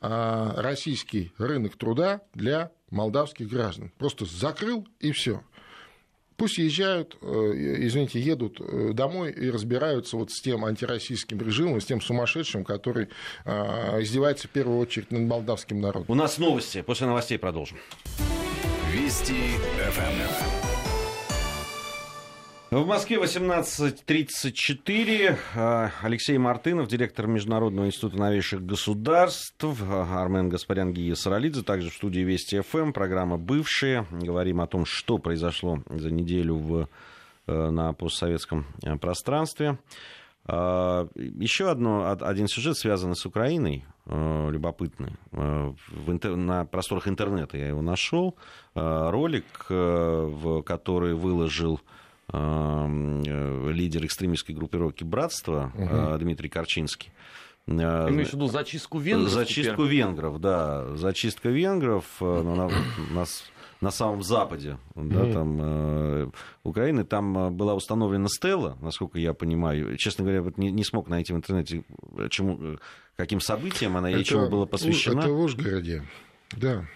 российский 0.01 1.33
рынок 1.39 1.77
труда 1.77 2.23
для 2.35 2.71
молдавских 2.91 3.49
граждан. 3.49 3.93
Просто 3.99 4.25
закрыл 4.25 4.87
и 4.99 5.13
все. 5.13 5.43
Пусть 6.41 6.57
езжают, 6.57 7.19
э, 7.21 7.27
извините, 7.27 8.19
едут 8.19 8.63
э, 8.63 8.93
домой 8.95 9.31
и 9.31 9.51
разбираются 9.51 10.17
вот 10.17 10.33
с 10.33 10.41
тем 10.41 10.65
антироссийским 10.65 11.39
режимом, 11.39 11.83
с 11.83 11.85
тем 11.85 12.01
сумасшедшим, 12.01 12.65
который 12.65 13.09
а, 13.45 14.01
издевается 14.01 14.49
в 14.49 14.51
первую 14.51 14.79
очередь 14.79 15.11
над 15.11 15.21
молдавским 15.21 15.83
народом. 15.83 16.07
У 16.09 16.15
нас 16.15 16.39
новости. 16.39 16.81
После 16.81 17.07
новостей 17.07 17.39
продолжим. 17.39 17.77
Вести 18.91 19.35
ФМ. 19.91 20.50
В 22.71 22.87
Москве 22.87 23.17
18.34. 23.17 25.37
А, 25.57 25.91
Алексей 26.03 26.39
Мартынов, 26.39 26.87
директор 26.87 27.27
Международного 27.27 27.87
института 27.87 28.17
новейших 28.17 28.65
государств. 28.65 29.65
А, 29.65 30.23
Армен 30.23 30.49
Гаспарян, 30.49 30.93
Гия 30.93 31.17
Саралидзе, 31.17 31.65
также 31.65 31.91
в 31.91 31.95
студии 31.95 32.21
Вести 32.21 32.61
ФМ. 32.61 32.93
Программа 32.93 33.39
«Бывшие». 33.39 34.07
Говорим 34.13 34.61
о 34.61 34.69
том, 34.69 34.87
что 34.87 35.19
произошло 35.19 35.83
за 35.91 36.13
неделю 36.13 36.59
в, 36.59 36.89
э, 37.49 37.71
на 37.71 37.93
постсоветском 37.93 38.67
э, 38.85 38.97
пространстве. 38.99 39.81
А, 40.45 41.09
еще 41.17 41.73
одно, 41.73 42.17
один 42.21 42.47
сюжет, 42.47 42.77
связанный 42.77 43.17
с 43.17 43.27
Украиной, 43.27 43.85
э, 44.07 44.49
любопытный. 44.49 45.15
В 45.33 46.13
интер... 46.13 46.37
На 46.37 46.67
просторах 46.67 47.09
интернета 47.09 47.59
я 47.59 47.67
его 47.67 47.83
нашел. 47.83 48.37
Ролик, 48.77 49.67
в 49.69 50.63
который 50.63 51.15
выложил 51.15 51.81
лидер 52.33 54.05
экстремистской 54.05 54.55
группировки 54.55 55.05
«Братство» 55.05 55.73
угу. 55.75 56.19
Дмитрий 56.19 56.49
Корчинский. 56.49 57.12
Ты 57.66 57.73
имеешь 57.73 58.31
в 58.31 58.35
виду 58.35 58.47
зачистку 58.47 58.99
венгров? 58.99 59.33
Зачистку 59.33 59.85
теперь? 59.85 59.99
венгров, 59.99 60.40
да. 60.40 60.97
Зачистка 60.97 61.51
венгров 61.51 62.05
на, 62.21 62.69
на, 63.11 63.27
на 63.81 63.90
самом 63.90 64.23
западе 64.23 64.79
да, 64.95 65.03
mm 65.03 65.33
там, 65.33 65.59
э, 65.61 66.31
Украины. 66.64 67.05
Там 67.05 67.55
была 67.57 67.75
установлена 67.75 68.29
стела, 68.29 68.77
насколько 68.81 69.19
я 69.19 69.35
понимаю. 69.35 69.97
Честно 69.99 70.25
говоря, 70.25 70.43
вот 70.43 70.59
не, 70.59 70.71
не 70.71 70.85
смог 70.85 71.09
найти 71.09 71.33
в 71.33 71.37
интернете, 71.37 71.85
чему, 72.31 72.79
каким 73.16 73.40
событиям 73.40 73.97
она 73.97 74.11
это, 74.11 74.21
и 74.21 74.25
чему 74.25 74.49
была 74.49 74.66
посвящена. 74.66 75.21
Это 75.21 75.31
в 75.31 75.40
Ужгороде, 75.40 76.05
да. 76.57 76.87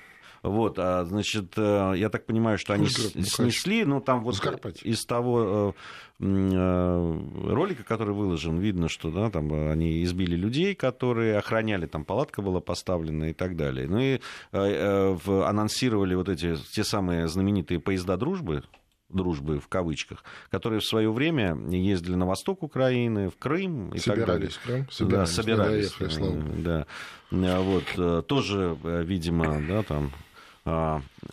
Вот, 0.45 0.79
а, 0.79 1.07
значит, 1.07 1.55
э, 1.57 1.95
я 1.97 2.11
так 2.11 2.27
понимаю, 2.27 2.59
что 2.59 2.75
они 2.75 2.85
ну, 2.85 3.23
снесли, 3.23 3.87
ну, 3.87 4.03
там 4.03 4.23
вот 4.23 4.35
Закарпатье. 4.35 4.91
из 4.91 5.07
того 5.07 5.75
э, 6.21 6.23
э, 6.23 7.19
ролика, 7.47 7.83
который 7.83 8.15
выложен, 8.15 8.59
видно, 8.59 8.91
что 8.91 9.11
да, 9.11 9.31
там 9.31 9.51
они 9.71 10.05
избили 10.05 10.37
людей, 10.37 10.75
которые 10.75 11.39
охраняли, 11.39 11.87
там 11.87 12.05
палатка 12.05 12.43
была 12.43 12.61
поставлена 12.61 13.31
и 13.31 13.33
так 13.33 13.57
далее. 13.57 13.89
Ну 13.89 13.99
и 13.99 14.21
анонсировали 14.53 16.15
вот 16.15 16.29
эти 16.29 16.57
те 16.75 16.85
самые 16.85 17.27
знаменитые 17.27 17.81
поезда 17.81 18.19
дружбы, 18.19 18.65
дружбы 19.09 19.61
в 19.61 19.69
кавычках, 19.69 20.25
которые 20.51 20.81
в 20.81 20.85
свое 20.85 21.11
время 21.11 21.57
ездили 21.71 22.17
на 22.17 22.27
восток 22.27 22.63
Украины, 22.63 23.31
в 23.31 23.39
Крым 23.39 23.95
и 23.95 23.99
собирались, 23.99 24.27
так 24.27 24.27
далее. 24.27 24.51
В 24.51 24.63
Крым, 24.63 24.87
собирались, 24.91 25.31
да, 25.31 25.43
собирались. 25.43 26.63
Да, 26.63 26.87
да. 27.31 27.61
Вот, 27.61 28.27
тоже, 28.27 28.77
видимо, 28.83 29.63
да, 29.67 29.83
там 29.83 30.13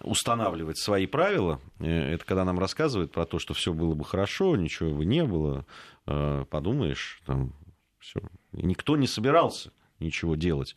устанавливать 0.02 0.78
свои 0.78 1.06
правила. 1.06 1.62
Э, 1.80 2.13
это 2.13 2.26
когда 2.26 2.44
нам 2.44 2.60
рассказывают 2.60 3.12
про 3.12 3.26
то, 3.26 3.39
что 3.39 3.54
все 3.54 3.74
было 3.74 3.94
бы 3.94 4.04
хорошо, 4.04 4.56
ничего 4.56 4.91
бы 4.91 5.06
не 5.06 5.24
было. 5.24 5.65
А, 6.06 6.46
подумаешь, 6.46 7.22
там 7.26 7.54
все. 8.00 8.22
Никто 8.52 8.98
не 8.98 9.08
собирался 9.08 9.72
ничего 10.00 10.36
делать 10.36 10.76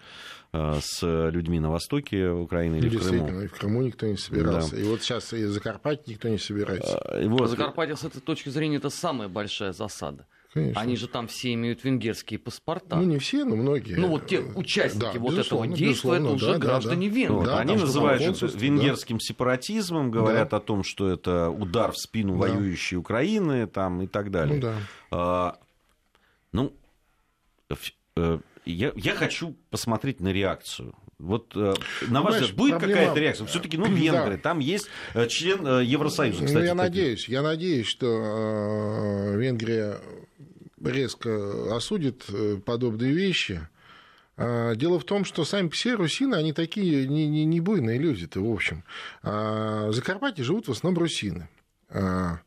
а, 0.53 0.79
с 0.83 1.03
людьми 1.03 1.59
на 1.59 1.71
востоке 1.71 2.29
Украины 2.29 2.77
или 2.77 2.95
в 2.95 3.03
Крыму. 3.03 3.41
И 3.41 3.47
в 3.47 3.53
Крыму 3.53 3.83
никто 3.83 4.07
не 4.07 4.19
собирался. 4.19 4.77
Да. 4.77 4.83
И 4.83 4.85
вот 4.85 5.03
сейчас 5.03 5.33
и 5.33 5.45
в 5.45 5.51
Закарпатье 5.51 6.15
никто 6.15 6.29
не 6.29 6.39
собирается. 6.39 6.99
И 7.21 7.27
вот... 7.27 7.49
Закарпатье 7.49 7.97
с 7.97 8.05
этой 8.05 8.21
точки 8.21 8.51
зрения 8.51 8.77
это 8.77 8.91
самая 8.91 9.29
большая 9.29 9.73
засада. 9.73 10.27
Конечно. 10.55 10.81
Они 10.81 10.97
же 10.97 11.09
там 11.09 11.27
все 11.27 11.53
имеют 11.55 11.83
венгерские 11.83 12.39
паспорта. 12.39 12.95
Ну, 12.95 13.03
не 13.03 13.19
все, 13.19 13.45
но 13.45 13.57
многие. 13.57 13.95
Ну, 13.97 14.07
вот 14.07 14.29
те 14.29 14.39
участники 14.39 15.15
да, 15.15 15.19
вот 15.19 15.37
этого 15.37 15.67
действия, 15.67 16.15
это 16.15 16.29
уже 16.29 16.53
да, 16.53 16.59
граждане 16.59 17.09
да, 17.09 17.17
Венгрии. 17.17 17.47
Да, 17.47 17.59
они 17.59 17.75
называют 17.75 18.23
это 18.23 18.47
венгерским 18.47 19.19
да. 19.19 19.25
сепаратизмом, 19.25 20.13
говорят 20.13 20.51
да. 20.51 20.59
о 20.59 20.61
том, 20.61 20.85
что 20.85 21.11
это 21.11 21.51
удар 21.51 21.91
в 21.91 21.99
спину 21.99 22.35
да. 22.35 22.47
воюющей 22.47 22.97
Украины 22.97 23.67
там, 23.67 24.03
и 24.03 24.07
так 24.07 24.31
далее. 24.31 24.55
Ну, 24.55 24.61
да. 24.61 24.75
а, 25.11 25.59
ну 26.53 26.73
э, 28.17 28.39
я, 28.65 28.93
я 28.95 29.15
хочу 29.17 29.57
посмотреть 29.71 30.21
на 30.21 30.33
реакцию. 30.33 30.95
Вот 31.19 31.57
э, 31.57 31.75
на 32.07 32.23
ваш 32.23 32.35
взгляд, 32.35 32.57
будет 32.57 32.79
проблема... 32.79 33.01
какая-то 33.01 33.21
реакция? 33.21 33.47
Все-таки, 33.49 33.77
ну, 33.77 33.87
венгры, 33.89 34.37
да. 34.37 34.41
там 34.41 34.61
есть 34.61 34.87
э, 35.15 35.27
член 35.27 35.81
Евросоюза, 35.81 36.45
кстати. 36.45 36.61
Ну, 36.61 36.65
я 36.65 36.75
надеюсь, 36.77 37.29
я 37.29 37.43
надеюсь, 37.43 37.89
что 37.89 39.33
Венгрия 39.37 39.99
резко 40.85 41.75
осудит 41.77 42.25
э, 42.29 42.59
подобные 42.65 43.13
вещи. 43.13 43.67
А, 44.37 44.75
дело 44.75 44.99
в 44.99 45.05
том, 45.05 45.25
что 45.25 45.45
сами 45.45 45.69
все 45.69 45.95
русины, 45.95 46.35
они 46.35 46.53
такие 46.53 47.07
не, 47.07 47.29
не, 47.29 47.45
не 47.45 47.61
буйные 47.61 47.99
люди-то, 47.99 48.41
в 48.41 48.53
общем. 48.53 48.85
А, 49.23 49.89
в 49.89 49.93
Закарпатье 49.93 50.45
живут 50.45 50.69
в 50.69 50.73
основном 50.73 51.01
русины. 51.01 51.49
А, 51.91 52.41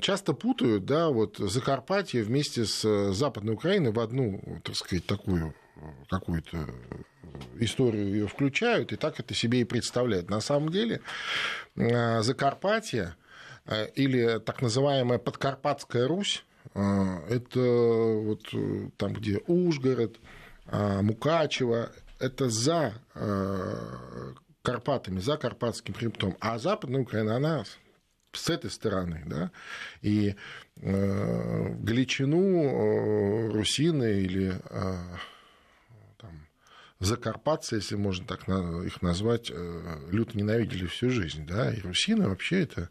часто 0.00 0.32
путают, 0.32 0.84
да, 0.84 1.10
вот 1.10 1.36
Закарпатье 1.38 2.24
вместе 2.24 2.64
с 2.64 3.12
Западной 3.12 3.54
Украиной 3.54 3.92
в 3.92 4.00
одну, 4.00 4.60
так 4.64 4.74
сказать, 4.74 5.06
такую 5.06 5.54
какую-то 6.08 6.68
историю 7.58 8.08
ее 8.08 8.26
включают, 8.26 8.92
и 8.92 8.96
так 8.96 9.20
это 9.20 9.32
себе 9.32 9.60
и 9.60 9.64
представляют. 9.64 10.28
На 10.28 10.40
самом 10.40 10.70
деле 10.70 11.00
Закарпатье 11.76 13.14
или 13.94 14.40
так 14.40 14.60
называемая 14.60 15.18
Подкарпатская 15.18 16.08
Русь, 16.08 16.44
это 16.74 17.60
вот 17.60 18.48
там, 18.96 19.12
где 19.12 19.38
Ужгород, 19.46 20.18
Мукачево, 20.70 21.92
это 22.18 22.48
за 22.48 22.94
Карпатами, 24.62 25.18
за 25.18 25.36
Карпатским 25.36 25.94
хребтом. 25.94 26.36
А 26.40 26.58
Западная 26.58 27.00
Украина, 27.00 27.36
она 27.36 27.64
с 28.32 28.48
этой 28.48 28.70
стороны, 28.70 29.22
да, 29.26 29.50
и 30.00 30.34
э, 30.76 31.74
Галичину, 31.80 33.52
Русины 33.52 34.20
или 34.20 34.54
э, 34.70 34.94
там, 36.18 36.46
Закарпатцы, 36.98 37.76
если 37.76 37.96
можно 37.96 38.26
так 38.26 38.48
их 38.48 39.02
назвать, 39.02 39.50
э, 39.50 39.98
люто 40.10 40.36
ненавидели 40.36 40.86
всю 40.86 41.10
жизнь, 41.10 41.46
да, 41.46 41.72
и 41.72 41.80
Русины 41.80 42.28
вообще 42.28 42.62
это 42.62 42.82
Э, 42.82 42.88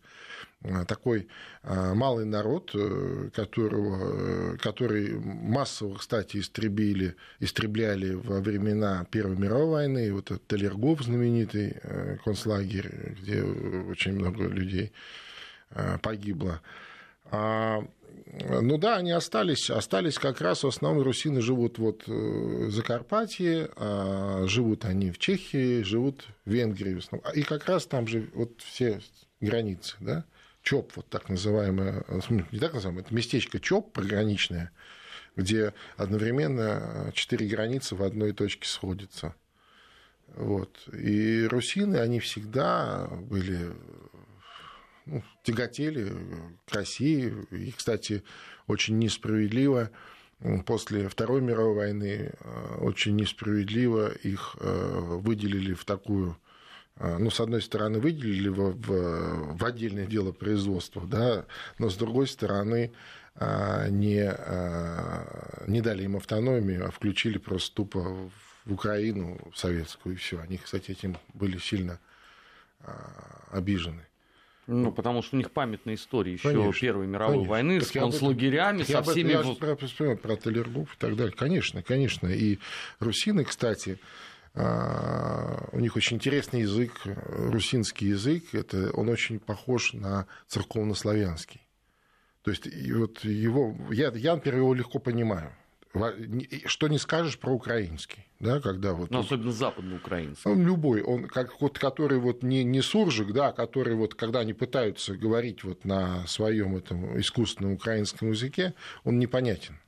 такой 0.87 1.27
э, 1.63 1.93
малый 1.93 2.25
народ, 2.25 2.71
э, 2.73 3.29
которого, 3.33 4.57
который 4.57 5.15
массово, 5.19 5.97
кстати, 5.97 6.37
истребили, 6.37 7.15
истребляли 7.39 8.13
во 8.13 8.41
времена 8.41 9.05
Первой 9.09 9.37
мировой 9.37 9.69
войны. 9.69 10.13
Вот 10.13 10.31
этот 10.31 10.45
Талергов, 10.45 11.01
знаменитый 11.01 11.75
концлагерь, 12.23 13.15
где 13.21 13.43
очень 13.43 14.13
много 14.13 14.43
людей 14.43 14.91
погибло. 16.01 16.61
А, 17.31 17.83
ну 18.61 18.77
да, 18.77 18.97
они 18.97 19.11
остались, 19.11 19.69
остались 19.69 20.19
как 20.19 20.41
раз 20.41 20.63
в 20.63 20.67
основном 20.67 21.03
русины 21.03 21.41
живут 21.41 21.79
вот 21.79 22.05
в 22.07 22.69
Закарпатье, 22.69 23.69
а 23.77 24.45
живут 24.47 24.85
они 24.85 25.11
в 25.11 25.17
Чехии, 25.17 25.81
живут 25.81 26.27
в 26.45 26.51
Венгрии 26.51 26.95
в 26.95 26.99
основном. 26.99 27.33
И 27.33 27.43
как 27.43 27.65
раз 27.65 27.85
там 27.85 28.07
же 28.07 28.29
вот 28.33 28.61
все 28.61 28.99
границы, 29.39 29.95
да. 29.99 30.25
ЧОП, 30.63 30.93
вот 30.95 31.09
так 31.09 31.29
называемое, 31.29 32.03
не 32.29 32.59
так 32.59 32.73
называемое, 32.73 33.03
это 33.03 33.13
местечко 33.13 33.59
ЧОП 33.59 33.91
пограничное, 33.93 34.71
где 35.35 35.73
одновременно 35.97 37.11
четыре 37.13 37.47
границы 37.47 37.95
в 37.95 38.03
одной 38.03 38.33
точке 38.33 38.67
сходятся. 38.67 39.35
Вот. 40.35 40.87
И 40.93 41.45
русины, 41.45 41.97
они 41.97 42.19
всегда 42.19 43.07
были, 43.07 43.73
ну, 45.05 45.23
тяготели 45.43 46.13
к 46.65 46.73
России. 46.73 47.33
И, 47.51 47.71
кстати, 47.71 48.23
очень 48.67 48.97
несправедливо 48.97 49.89
после 50.65 51.09
Второй 51.09 51.41
мировой 51.41 51.75
войны, 51.75 52.31
э, 52.33 52.75
очень 52.79 53.15
несправедливо 53.15 54.11
их 54.11 54.55
э, 54.59 54.99
выделили 55.21 55.73
в 55.73 55.85
такую 55.85 56.37
ну, 57.01 57.29
с 57.29 57.39
одной 57.39 57.61
стороны, 57.61 57.99
выделили 57.99 58.49
в, 58.49 58.71
в, 58.71 59.57
в 59.57 59.65
отдельное 59.65 60.05
дело 60.05 60.31
производства, 60.31 61.05
да, 61.05 61.45
но 61.79 61.89
с 61.89 61.95
другой 61.95 62.27
стороны, 62.27 62.91
а, 63.35 63.87
не, 63.87 64.21
а, 64.23 65.63
не 65.67 65.81
дали 65.81 66.03
им 66.03 66.17
автономию, 66.17 66.87
а 66.87 66.91
включили 66.91 67.37
просто 67.37 67.75
тупо 67.75 68.29
в 68.65 68.73
Украину, 68.73 69.39
в 69.51 69.57
советскую, 69.57 70.15
и 70.15 70.17
все. 70.17 70.39
Они, 70.39 70.57
кстати, 70.57 70.91
этим 70.91 71.17
были 71.33 71.57
сильно 71.57 71.99
обижены. 73.51 74.05
Ну, 74.67 74.91
потому 74.91 75.21
что 75.21 75.35
у 75.35 75.39
них 75.39 75.51
памятная 75.51 75.95
история 75.95 76.33
еще 76.33 76.71
Первой 76.79 77.05
мировой 77.05 77.33
конечно. 77.33 77.51
войны 77.51 77.79
так 77.79 77.89
с 77.89 77.91
концлагерями, 77.91 78.83
со 78.83 79.03
всеми... 79.03 79.31
Я 79.31 79.43
про, 79.55 79.75
про, 79.75 80.15
про 80.15 80.35
Талергов 80.35 80.95
и 80.95 80.97
так 80.97 81.15
далее. 81.15 81.33
Конечно, 81.35 81.81
конечно. 81.83 82.27
И 82.27 82.57
русины, 82.99 83.43
кстати, 83.43 83.99
а, 83.99 84.30
у 84.53 85.79
них 85.79 85.95
очень 85.95 86.17
интересный 86.17 86.61
язык, 86.61 86.91
русинский 87.05 88.09
язык, 88.09 88.53
это, 88.53 88.91
он 88.91 89.07
очень 89.09 89.39
похож 89.39 89.93
на 89.93 90.27
церковнославянский. 90.47 91.61
То 92.43 92.51
есть 92.51 92.65
вот 92.91 93.23
его, 93.23 93.77
я, 93.91 94.11
я, 94.11 94.35
например, 94.35 94.59
его 94.59 94.73
легко 94.73 94.99
понимаю. 94.99 95.51
Что 96.65 96.87
не 96.87 96.97
скажешь 96.97 97.37
про 97.37 97.51
украинский, 97.51 98.25
да, 98.39 98.61
когда 98.61 98.93
вот... 98.93 99.11
Ну, 99.11 99.19
особенно 99.19 99.51
западноукраинский. 99.51 100.49
Он 100.49 100.65
любой, 100.65 101.01
он 101.01 101.27
как 101.27 101.59
вот, 101.59 101.77
который 101.77 102.17
вот 102.17 102.43
не, 102.43 102.63
не 102.63 102.81
суржик, 102.81 103.33
да, 103.33 103.51
который 103.51 103.95
вот, 103.95 104.15
когда 104.15 104.39
они 104.39 104.53
пытаются 104.53 105.15
говорить 105.15 105.65
вот 105.65 105.83
на 105.83 106.25
своем 106.27 106.77
этом 106.77 107.19
искусственном 107.19 107.73
украинском 107.73 108.31
языке, 108.31 108.73
он 109.03 109.19
непонятен. 109.19 109.79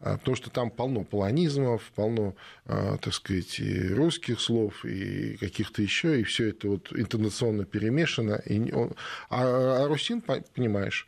А, 0.00 0.16
потому 0.16 0.36
что 0.36 0.50
там 0.50 0.70
полно 0.70 1.04
полонизмов, 1.04 1.82
полно, 1.94 2.34
а, 2.64 2.96
так 2.96 3.12
сказать, 3.12 3.60
и 3.60 3.88
русских 3.92 4.40
слов, 4.40 4.84
и 4.84 5.36
каких-то 5.36 5.82
еще, 5.82 6.20
и 6.20 6.24
все 6.24 6.48
это 6.48 6.68
вот 6.68 6.90
интонационно 6.92 7.66
перемешано. 7.66 8.42
И 8.46 8.72
он... 8.72 8.94
а, 9.28 9.84
а 9.84 9.88
русин, 9.88 10.22
понимаешь, 10.22 11.06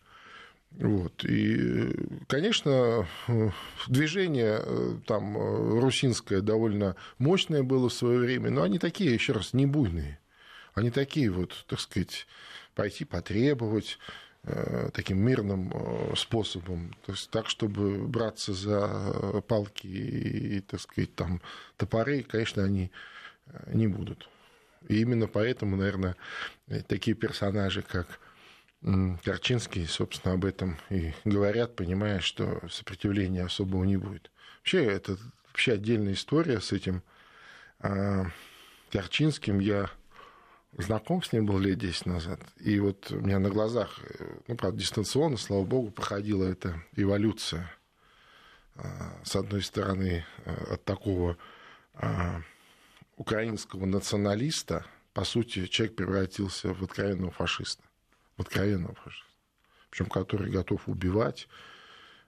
вот. 0.72 1.24
И, 1.24 1.94
конечно, 2.28 3.06
движение 3.88 4.60
э, 4.62 4.96
там 5.06 5.36
русинское 5.80 6.40
довольно 6.40 6.96
мощное 7.18 7.62
было 7.62 7.88
в 7.88 7.94
свое 7.94 8.18
время, 8.18 8.50
но 8.50 8.62
они 8.62 8.78
такие, 8.78 9.12
еще 9.12 9.32
раз, 9.32 9.52
не 9.52 9.66
буйные. 9.66 10.18
Они 10.74 10.90
такие 10.90 11.30
вот, 11.30 11.64
так 11.68 11.80
сказать, 11.80 12.26
пойти 12.74 13.04
потребовать, 13.04 13.98
таким 14.92 15.18
мирным 15.18 15.70
э, 15.72 16.14
способом, 16.16 16.92
то 17.06 17.12
есть 17.12 17.30
так, 17.30 17.48
чтобы 17.48 18.08
браться 18.08 18.52
за 18.52 19.40
палки 19.46 19.86
и, 19.86 20.60
так 20.60 20.80
сказать, 20.80 21.14
там 21.14 21.40
топоры, 21.76 22.24
конечно, 22.24 22.64
они 22.64 22.90
э, 23.46 23.70
не 23.72 23.86
будут. 23.86 24.28
И 24.88 25.00
именно 25.00 25.28
поэтому, 25.28 25.76
наверное, 25.76 26.16
такие 26.88 27.16
персонажи, 27.16 27.82
как 27.82 28.18
Корчинский, 29.24 29.86
собственно, 29.86 30.34
об 30.34 30.44
этом 30.44 30.76
и 30.90 31.12
говорят, 31.24 31.76
понимая, 31.76 32.18
что 32.18 32.60
сопротивления 32.68 33.44
особого 33.44 33.84
не 33.84 33.96
будет. 33.96 34.32
Вообще, 34.58 34.84
это 34.84 35.16
вообще 35.46 35.74
отдельная 35.74 36.14
история 36.14 36.60
с 36.60 36.72
этим 36.72 37.04
Корчинским. 38.90 39.60
Я 39.60 39.88
знаком 40.78 41.22
с 41.22 41.32
ним 41.32 41.46
был 41.46 41.58
лет 41.58 41.78
10 41.78 42.06
назад. 42.06 42.40
И 42.58 42.78
вот 42.80 43.10
у 43.10 43.20
меня 43.20 43.38
на 43.38 43.50
глазах, 43.50 44.00
э, 44.02 44.38
ну, 44.48 44.56
правда, 44.56 44.78
дистанционно, 44.78 45.36
слава 45.36 45.64
богу, 45.64 45.90
проходила 45.90 46.44
эта 46.44 46.82
эволюция. 46.96 47.70
А, 48.76 49.20
с 49.22 49.36
одной 49.36 49.62
стороны, 49.62 50.24
э, 50.44 50.74
от 50.74 50.84
такого 50.84 51.36
а, 51.94 52.40
украинского 53.16 53.84
националиста, 53.84 54.86
по 55.12 55.24
сути, 55.24 55.66
человек 55.66 55.96
превратился 55.96 56.72
в 56.72 56.82
откровенного 56.82 57.32
фашиста. 57.32 57.82
В 58.38 58.42
откровенного 58.42 58.94
фашиста. 58.94 59.26
Причем 59.90 60.06
который 60.06 60.50
готов 60.50 60.88
убивать, 60.88 61.48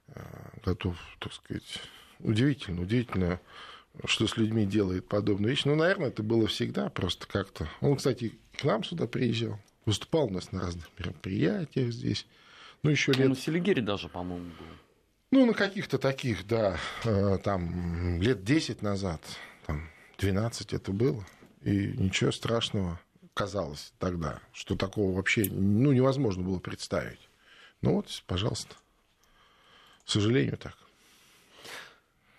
э, 0.09 0.23
готов, 0.65 0.99
так 1.19 1.33
сказать, 1.33 1.81
удивительно, 2.19 2.83
удивительно 2.83 3.41
что 4.07 4.27
с 4.27 4.37
людьми 4.37 4.67
делает 4.67 5.09
подобную 5.09 5.51
вещь. 5.51 5.65
Ну, 5.65 5.75
наверное, 5.75 6.09
это 6.09 6.23
было 6.23 6.47
всегда 6.47 6.89
просто 6.91 7.27
как-то. 7.27 7.69
Он, 7.81 7.97
кстати, 7.97 8.39
к 8.57 8.65
нам 8.65 8.85
сюда 8.85 9.07
приезжал, 9.07 9.59
выступал 9.87 10.27
у 10.27 10.31
нас 10.31 10.53
на 10.53 10.61
разных 10.61 10.89
мероприятиях 10.99 11.93
здесь. 11.93 12.27
Ну, 12.83 12.91
еще 12.91 13.13
лет... 13.13 13.29
на 13.29 13.37
Селигере 13.37 13.83
даже, 13.83 14.09
по-моему, 14.09 14.47
был. 14.47 14.67
Ну, 15.31 15.47
на 15.47 15.55
каких-то 15.55 15.99
таких, 15.99 16.47
да, 16.47 16.79
э, 17.05 17.39
там, 17.43 18.21
лет 18.21 18.45
10 18.45 18.83
назад, 18.83 19.21
там, 19.67 19.89
12 20.19 20.73
это 20.73 20.93
было. 20.93 21.25
И 21.63 21.95
ничего 21.97 22.31
страшного 22.31 23.01
казалось 23.33 23.93
тогда, 23.99 24.41
что 24.53 24.77
такого 24.77 25.17
вообще 25.17 25.47
ну, 25.51 25.93
невозможно 25.93 26.43
было 26.45 26.59
представить. 26.59 27.29
Ну 27.81 27.95
вот, 27.95 28.23
пожалуйста. 28.27 28.77
К 30.05 30.11
сожалению, 30.11 30.57
так. 30.57 30.77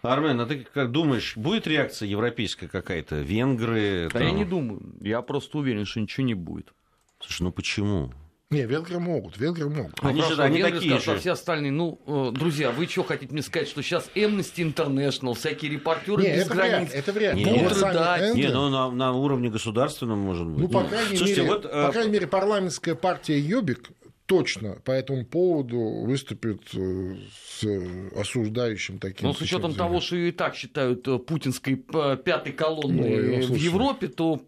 Армен, 0.05 0.39
а 0.39 0.45
ты 0.45 0.65
как 0.73 0.91
думаешь, 0.91 1.35
будет 1.35 1.67
реакция 1.67 2.07
европейская 2.07 2.67
какая-то? 2.67 3.17
Венгры? 3.21 4.09
Да 4.11 4.19
там... 4.19 4.27
я 4.27 4.33
не 4.33 4.45
думаю. 4.45 4.81
Я 5.01 5.21
просто 5.21 5.57
уверен, 5.57 5.85
что 5.85 5.99
ничего 5.99 6.25
не 6.25 6.33
будет. 6.33 6.73
Слушай, 7.19 7.43
ну 7.43 7.51
почему? 7.51 8.11
Не, 8.51 8.61
венгры 8.61 8.99
могут, 8.99 9.37
венгры 9.37 9.69
могут. 9.69 9.95
Они 10.03 10.21
же 10.21 10.41
они 10.41 10.61
такие 10.61 10.91
скажут, 10.91 11.03
же. 11.03 11.11
А 11.13 11.17
все 11.17 11.31
остальные, 11.31 11.71
ну, 11.71 11.99
э, 12.05 12.31
друзья, 12.31 12.69
вы 12.69 12.85
что 12.85 13.03
хотите 13.03 13.33
мне 13.33 13.41
сказать, 13.41 13.67
что 13.67 13.81
сейчас 13.81 14.09
Amnesty 14.13 14.71
International, 14.71 15.33
всякие 15.33 15.71
репортеры 15.71 16.21
не, 16.21 16.29
без 16.29 16.45
это 16.45 16.53
границ 16.53 16.89
вряд, 16.89 16.93
это 16.93 17.11
вряд. 17.11 17.35
Не, 17.35 17.45
будут 17.45 17.73
рыдать? 17.73 18.35
Не, 18.35 18.47
ну 18.49 18.69
на, 18.69 18.91
на 18.91 19.13
уровне 19.13 19.49
государственном 19.49 20.19
может 20.19 20.45
быть. 20.45 20.59
Ну, 20.59 20.67
по 20.69 20.83
крайней, 20.83 21.17
Слушайте, 21.17 21.41
мере, 21.41 21.53
вот, 21.53 21.63
по 21.63 21.75
э, 21.75 21.91
крайней 21.91 22.11
мере, 22.11 22.27
парламентская 22.27 22.93
партия 22.93 23.39
Йобик 23.39 23.89
точно 24.25 24.77
по 24.83 24.91
этому 24.91 25.25
поводу 25.25 25.79
выступит 25.79 26.61
э, 26.73 27.15
с 27.49 27.65
осуждающим 28.17 28.99
таким. 28.99 29.27
Но 29.27 29.33
с 29.33 29.41
учетом 29.41 29.73
того, 29.73 30.01
что 30.01 30.15
и 30.15 30.31
так 30.31 30.55
считают 30.55 31.07
э, 31.07 31.19
путинской 31.19 31.75
пятой 31.75 32.53
колонной 32.53 33.39
ну, 33.39 33.53
в 33.53 33.55
Европе, 33.55 34.07
то 34.07 34.41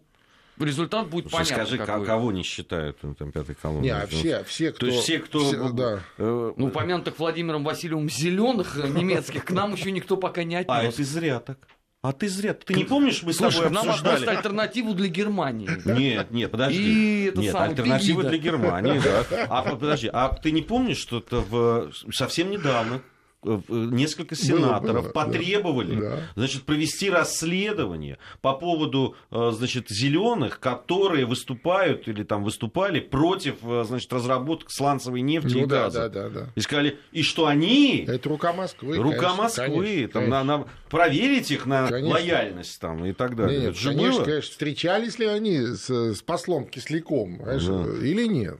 результат 0.58 1.08
будет 1.08 1.30
Слушай, 1.30 1.50
понятен. 1.50 1.66
Скажи, 1.66 1.78
какой. 1.78 2.06
кого 2.06 2.32
не 2.32 2.42
считают 2.42 2.98
ну, 3.02 3.14
там 3.14 3.32
пятой 3.32 3.54
колонной? 3.54 3.84
Не, 3.84 3.90
а 3.90 4.06
все, 4.06 4.44
все, 4.44 4.72
кто... 4.72 4.80
То 4.80 4.86
есть 4.86 5.02
все, 5.02 5.18
кто... 5.20 5.44
Все, 5.44 5.68
да. 5.70 6.00
Э, 6.18 6.52
ну, 6.56 6.66
упомянутых 6.66 7.18
Владимиром 7.18 7.64
Васильевым 7.64 8.10
зеленых 8.10 8.76
немецких 8.76 9.44
к 9.44 9.50
нам 9.50 9.74
еще 9.74 9.90
никто 9.92 10.16
пока 10.16 10.44
не 10.44 10.56
отнес. 10.56 10.76
А 10.76 10.82
это 10.82 11.04
зря 11.04 11.40
так. 11.40 11.58
А 12.00 12.12
ты 12.12 12.28
зря. 12.28 12.54
Ты 12.54 12.74
не 12.74 12.84
помнишь, 12.84 13.24
мы 13.24 13.32
Слушай, 13.32 13.52
с 13.52 13.56
тобой 13.56 13.70
нам 13.72 13.88
обсуждали... 13.88 14.24
нам 14.24 14.36
альтернативу 14.36 14.94
для 14.94 15.08
Германии. 15.08 15.68
Нет, 15.84 16.30
нет, 16.30 16.50
подожди. 16.50 16.78
И 16.80 17.24
это 17.24 17.40
нет, 17.40 17.52
самое, 17.52 17.70
альтернативу 17.70 18.22
для 18.22 18.38
Германии, 18.38 19.00
да. 19.00 19.46
А 19.50 19.62
подожди, 19.62 20.08
а 20.12 20.28
ты 20.28 20.52
не 20.52 20.62
помнишь, 20.62 20.98
что 20.98 21.18
это 21.18 21.38
в... 21.38 21.90
совсем 22.12 22.50
недавно 22.50 23.02
несколько 23.44 24.34
сенаторов 24.34 25.04
было, 25.04 25.12
было, 25.12 25.24
потребовали 25.24 26.00
да. 26.00 26.20
значит, 26.34 26.64
провести 26.64 27.08
расследование 27.08 28.18
по 28.40 28.54
поводу 28.54 29.16
э, 29.30 29.52
значит, 29.54 29.88
зеленых, 29.88 30.58
которые 30.58 31.24
выступают 31.24 32.08
или 32.08 32.24
там 32.24 32.42
выступали 32.42 32.98
против 33.00 33.56
э, 33.62 33.84
значит, 33.86 34.12
разработок 34.12 34.70
сланцевой 34.70 35.20
нефти 35.20 35.54
ну, 35.54 35.62
и 35.62 35.66
да, 35.66 35.84
газа. 35.84 36.08
Да, 36.08 36.28
да, 36.28 36.28
да. 36.28 36.52
И 36.56 36.60
сказали, 36.60 36.98
и 37.12 37.22
что 37.22 37.46
они... 37.46 38.04
Это 38.08 38.28
рука 38.28 38.52
Москвы. 38.52 38.96
Рука 38.96 39.16
конечно, 39.16 39.42
Москвы. 39.42 39.84
Конечно, 39.84 40.08
там, 40.08 40.22
конечно. 40.22 40.44
На, 40.44 40.58
на, 40.58 40.66
проверить 40.90 41.50
их 41.52 41.66
на 41.66 41.88
конечно. 41.88 42.14
лояльность 42.14 42.80
там, 42.80 43.04
и 43.04 43.12
так 43.12 43.36
далее. 43.36 43.60
Нет, 43.60 43.76
конечно, 43.82 44.24
конечно. 44.24 44.40
Встречались 44.40 45.18
ли 45.18 45.26
они 45.26 45.60
с, 45.60 45.88
с 45.88 46.22
послом 46.22 46.66
Кисляком 46.66 47.40
да. 47.44 47.54
или 47.54 48.26
нет? 48.26 48.58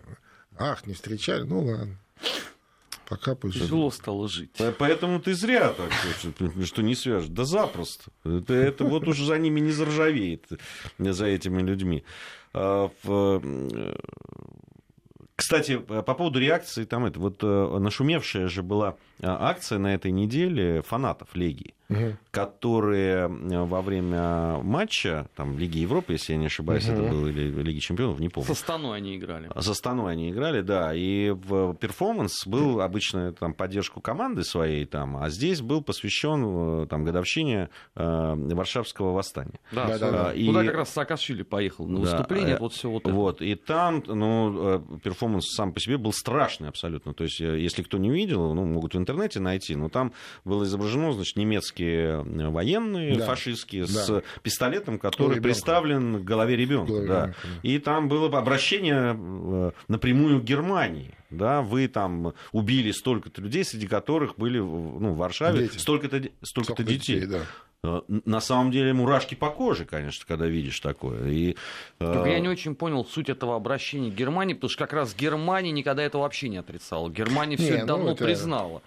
Ах, 0.57 0.87
не 0.87 0.95
встречали? 0.95 1.43
Ну 1.43 1.65
ладно. 1.65 1.97
Пока 3.09 3.35
пусть... 3.35 3.59
Тяжело 3.59 3.91
стало 3.91 4.29
жить. 4.29 4.51
Поэтому 4.79 5.19
ты 5.19 5.33
зря 5.35 5.73
так, 5.73 5.91
что 6.65 6.83
не 6.83 6.95
свяжешь. 6.95 7.31
Да 7.31 7.45
запросто. 7.45 8.11
Это, 8.25 8.53
это 8.53 8.85
вот 8.85 9.09
уже 9.09 9.25
за 9.25 9.39
ними 9.39 9.61
не 9.61 9.73
заржавеет, 9.73 10.47
за 10.99 11.27
этими 11.27 11.63
людьми. 11.63 12.05
А, 12.53 12.91
кстати, 15.37 15.79
по 15.79 16.03
поводу 16.15 16.39
реакции, 16.39 16.85
там 16.85 17.07
это 17.07 17.21
вот 17.21 17.39
э, 17.43 17.79
нашумевшая 17.79 18.49
же 18.49 18.63
была 18.63 18.97
акция 19.23 19.79
на 19.79 19.95
этой 19.95 20.11
неделе 20.11 20.83
фанатов 20.83 21.35
Легии 21.35 21.75
угу. 21.89 22.17
которые 22.31 23.29
э, 23.29 23.65
во 23.65 23.83
время 23.83 24.59
матча, 24.63 25.29
там, 25.35 25.59
Лиги 25.59 25.79
Европы, 25.79 26.13
если 26.13 26.33
я 26.33 26.39
не 26.39 26.47
ошибаюсь, 26.47 26.89
угу. 26.89 26.93
это 26.93 27.03
было, 27.03 27.27
или 27.29 27.63
Лиги 27.63 27.79
Чемпионов, 27.79 28.21
не 28.21 28.29
помню. 28.29 28.49
Со 28.49 28.55
Станой 28.55 28.99
они 28.99 29.17
играли. 29.17 29.51
Со 29.59 29.75
Станой 29.75 30.13
они 30.13 30.31
играли, 30.31 30.61
да, 30.61 30.95
и 30.95 31.31
в 31.31 31.75
перформанс 31.75 32.47
был 32.47 32.81
обычно 32.81 33.33
там 33.33 33.55
поддержку 33.55 34.01
команды 34.01 34.45
своей, 34.45 34.85
там, 34.85 35.17
а 35.17 35.29
здесь 35.31 35.61
был 35.61 35.83
посвящен 35.83 36.83
э, 36.83 36.87
там, 36.87 37.05
годовщине 37.05 37.71
э, 37.95 38.35
Варшавского 38.37 39.13
восстания. 39.13 39.61
Да, 39.73 39.87
да, 39.87 39.99
да, 39.99 40.11
да. 40.11 40.35
И... 40.35 40.47
Куда 40.47 40.65
как 40.65 40.75
раз 40.75 40.91
Саакашвили 40.91 41.43
поехал 41.43 41.87
на 41.87 42.01
выступление, 42.01 42.55
да, 42.55 42.61
вот 42.61 42.73
все 42.73 42.91
вот 42.91 43.05
это. 43.05 43.13
Вот, 43.13 43.43
и 43.43 43.55
там, 43.55 44.03
ну, 44.07 44.81
перформанс 45.03 45.47
сам 45.55 45.73
по 45.73 45.81
себе 45.81 45.99
был 45.99 46.13
страшный 46.13 46.69
абсолютно, 46.69 47.15
то 47.15 47.25
есть, 47.25 47.41
если 47.41 47.83
кто 47.83 47.99
не 47.99 48.11
видел, 48.11 48.55
ну, 48.55 48.65
могут 48.65 48.95
в 48.95 48.99
интернете 49.09 49.41
найти, 49.41 49.75
но 49.75 49.89
там 49.89 50.13
было 50.45 50.65
изображено, 50.65 51.13
значит, 51.13 51.37
немецкие 51.37 52.23
э, 52.23 52.49
военные, 52.49 53.17
да. 53.17 53.27
фашистские, 53.27 53.83
да. 53.83 53.89
с 53.89 54.23
пистолетом, 54.43 54.99
который 54.99 55.41
приставлен 55.41 56.21
к 56.21 56.25
голове 56.25 56.57
ребенка. 56.57 56.93
Да. 56.93 56.99
Ребенка, 56.99 57.37
да. 57.43 57.59
И 57.63 57.79
там 57.79 58.09
было 58.09 58.27
обращение 58.39 59.17
э, 59.19 59.71
напрямую 59.89 60.41
к 60.41 60.45
Германии. 60.45 61.18
Да, 61.31 61.61
вы 61.61 61.89
там 61.89 62.33
убили 62.53 62.91
столько-то 62.91 63.43
людей, 63.43 63.65
среди 63.65 63.87
которых 63.87 64.37
были 64.37 64.59
ну, 64.59 65.13
в 65.13 65.17
Варшаве 65.19 65.69
Дети. 65.69 65.79
столько-то, 65.79 66.23
столько-то 66.43 66.83
детей. 66.83 67.21
детей 67.21 67.27
да. 67.27 67.41
Э, 67.85 68.01
на 68.09 68.41
самом 68.41 68.71
деле 68.71 68.93
мурашки 68.93 69.35
по 69.35 69.51
коже, 69.51 69.85
конечно, 69.85 70.25
когда 70.27 70.47
видишь 70.47 70.81
такое. 70.81 71.29
И, 71.29 71.57
Только 71.99 72.29
э... 72.29 72.33
я 72.33 72.41
не 72.41 72.49
очень 72.49 72.75
понял 72.75 73.05
суть 73.05 73.29
этого 73.29 73.57
обращения 73.57 74.11
к 74.11 74.15
Германии, 74.15 74.55
потому 74.55 74.71
что 74.71 74.79
как 74.79 74.93
раз 74.95 75.15
Германия 75.15 75.71
никогда 75.71 76.03
это 76.03 76.19
вообще 76.19 76.49
не 76.49 76.57
отрицала. 76.57 77.09
Германия 77.11 77.57
все 77.57 77.77
это 77.77 77.87
давно 77.87 78.07
ну, 78.07 78.13
это... 78.13 78.25
признала. 78.25 78.83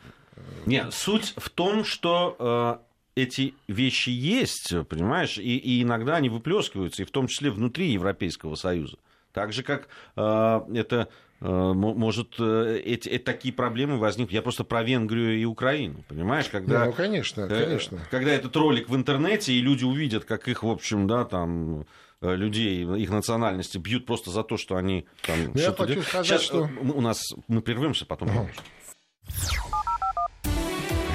Нет, 0.66 0.94
суть 0.94 1.34
в 1.38 1.50
том, 1.50 1.86
что 1.86 2.82
э, 3.16 3.22
эти 3.22 3.54
вещи 3.68 4.10
есть, 4.10 4.74
понимаешь, 4.90 5.38
и, 5.38 5.58
и 5.58 5.84
иногда 5.84 6.16
они 6.16 6.30
выплескиваются, 6.30 7.04
и 7.04 7.06
в 7.06 7.12
том 7.12 7.28
числе 7.28 7.52
внутри 7.52 7.92
Европейского 7.92 8.56
Союза. 8.56 8.98
Так 9.32 9.54
же, 9.54 9.64
как 9.64 9.88
э, 10.18 10.62
это 10.74 11.08
может 11.42 12.36
э, 12.40 12.82
эти, 12.86 13.10
эти 13.10 13.24
такие 13.24 13.54
проблемы 13.54 13.98
возникнут. 13.98 14.32
Я 14.32 14.42
просто 14.42 14.64
про 14.64 14.84
Венгрию 14.84 15.40
и 15.40 15.46
Украину, 15.46 16.04
понимаешь, 16.08 16.48
когда 16.50 16.86
ну 16.86 16.94
конечно, 16.94 17.48
конечно, 17.48 18.00
когда 18.12 18.32
этот 18.32 18.56
ролик 18.56 18.90
в 18.90 18.96
интернете 18.96 19.54
и 19.54 19.60
люди 19.60 19.84
увидят, 19.84 20.26
как 20.26 20.48
их, 20.48 20.64
в 20.64 20.70
общем, 20.70 21.08
да, 21.08 21.26
там 21.26 21.86
людей 22.22 22.84
их 22.84 23.10
национальности 23.10 23.78
бьют 23.80 24.06
просто 24.06 24.30
за 24.30 24.44
то, 24.44 24.58
что 24.58 24.76
они 24.76 25.06
там. 25.26 25.38
Ну, 25.46 25.52
я 25.56 25.72
хочу 25.72 25.88
делают. 25.88 26.08
сказать, 26.08 26.28
Сейчас 26.28 26.42
что 26.44 26.70
у 26.80 27.02
нас 27.02 27.34
мы 27.48 27.62
прервемся, 27.62 28.06
потом. 28.06 28.30
Ага. 28.30 28.50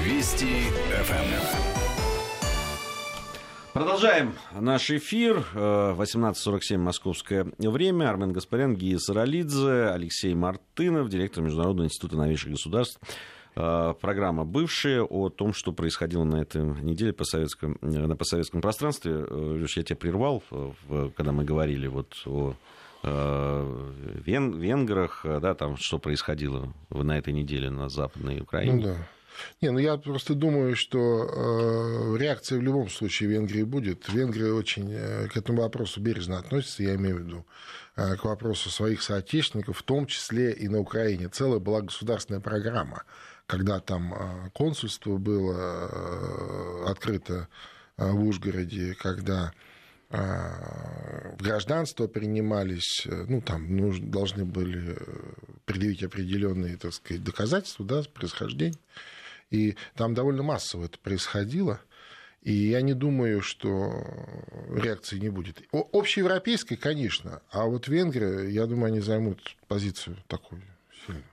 Вести 0.03 0.63
ФМ. 1.03 1.66
Продолжаем 3.77 4.33
наш 4.59 4.89
эфир. 4.89 5.45
18.47 5.53 6.77
московское 6.77 7.45
время. 7.59 8.09
Армен 8.09 8.33
Гаспарян, 8.33 8.75
Гия 8.75 8.97
Саралидзе, 8.97 9.89
Алексей 9.89 10.33
Мартынов, 10.33 11.09
директор 11.09 11.43
Международного 11.43 11.85
института 11.85 12.17
новейших 12.17 12.53
государств. 12.53 12.99
Э, 13.55 13.93
программа 14.01 14.45
бывшая 14.45 15.03
о 15.03 15.29
том, 15.29 15.53
что 15.53 15.73
происходило 15.73 16.23
на 16.23 16.37
этой 16.37 16.63
неделе 16.63 17.13
по 17.13 17.23
советском, 17.23 17.77
на 17.81 18.15
постсоветском 18.15 18.61
пространстве. 18.61 19.11
Э, 19.13 19.57
Леш, 19.61 19.77
я 19.77 19.83
тебя 19.83 19.95
прервал, 19.95 20.43
когда 21.15 21.31
мы 21.31 21.43
говорили 21.43 21.85
вот 21.85 22.15
о 22.25 22.55
э, 23.03 23.91
вен, 24.25 24.57
венграх, 24.59 25.23
да, 25.23 25.53
там 25.53 25.77
что 25.77 25.99
происходило 25.99 26.73
на 26.89 27.15
этой 27.15 27.31
неделе 27.31 27.69
на 27.69 27.89
Западной 27.89 28.39
Украине. 28.41 28.73
Ну, 28.73 28.81
да. 28.81 28.97
Не, 29.61 29.71
ну 29.71 29.79
я 29.79 29.97
просто 29.97 30.33
думаю, 30.33 30.75
что 30.75 30.97
э, 30.99 32.17
реакция 32.17 32.59
в 32.59 32.61
любом 32.61 32.89
случае 32.89 33.29
Венгрии 33.29 33.63
будет. 33.63 34.07
Венгрия 34.09 34.51
очень 34.51 34.91
э, 34.91 35.27
к 35.27 35.37
этому 35.37 35.61
вопросу 35.61 35.99
бережно 36.01 36.37
относится, 36.37 36.83
я 36.83 36.95
имею 36.95 37.17
в 37.17 37.19
виду 37.19 37.45
э, 37.95 38.15
к 38.15 38.25
вопросу 38.25 38.69
своих 38.69 39.01
соотечественников, 39.01 39.77
в 39.77 39.83
том 39.83 40.05
числе 40.05 40.51
и 40.53 40.67
на 40.67 40.79
Украине. 40.79 41.29
Целая 41.29 41.59
была 41.59 41.81
государственная 41.81 42.41
программа, 42.41 43.03
когда 43.45 43.79
там 43.79 44.13
э, 44.13 44.49
консульство 44.53 45.17
было 45.17 45.55
э, 45.55 46.89
открыто 46.89 47.47
э, 47.97 48.11
в 48.11 48.23
Ужгороде, 48.23 48.95
когда 48.95 49.53
э, 50.09 50.17
в 51.37 51.43
гражданство 51.43 52.07
принимались, 52.07 53.05
э, 53.05 53.25
ну, 53.27 53.41
там 53.41 53.75
ну, 53.75 53.93
должны 53.99 54.45
были 54.45 54.97
предъявить 55.65 56.03
определенные, 56.03 56.77
так 56.77 56.93
сказать, 56.93 57.23
доказательства, 57.23 57.85
да, 57.85 58.03
происхождения. 58.13 58.77
И 59.49 59.75
там 59.95 60.13
довольно 60.13 60.43
массово 60.43 60.85
это 60.85 60.99
происходило. 60.99 61.79
И 62.41 62.53
я 62.53 62.81
не 62.81 62.93
думаю, 62.93 63.41
что 63.41 64.05
реакции 64.71 65.19
не 65.19 65.29
будет. 65.29 65.61
Общеевропейской, 65.71 66.77
конечно. 66.77 67.41
А 67.51 67.65
вот 67.65 67.87
Венгрия, 67.87 68.47
я 68.49 68.65
думаю, 68.67 68.87
они 68.87 68.99
займут 68.99 69.57
позицию 69.67 70.17
такую 70.27 70.61
сильную. 71.05 71.25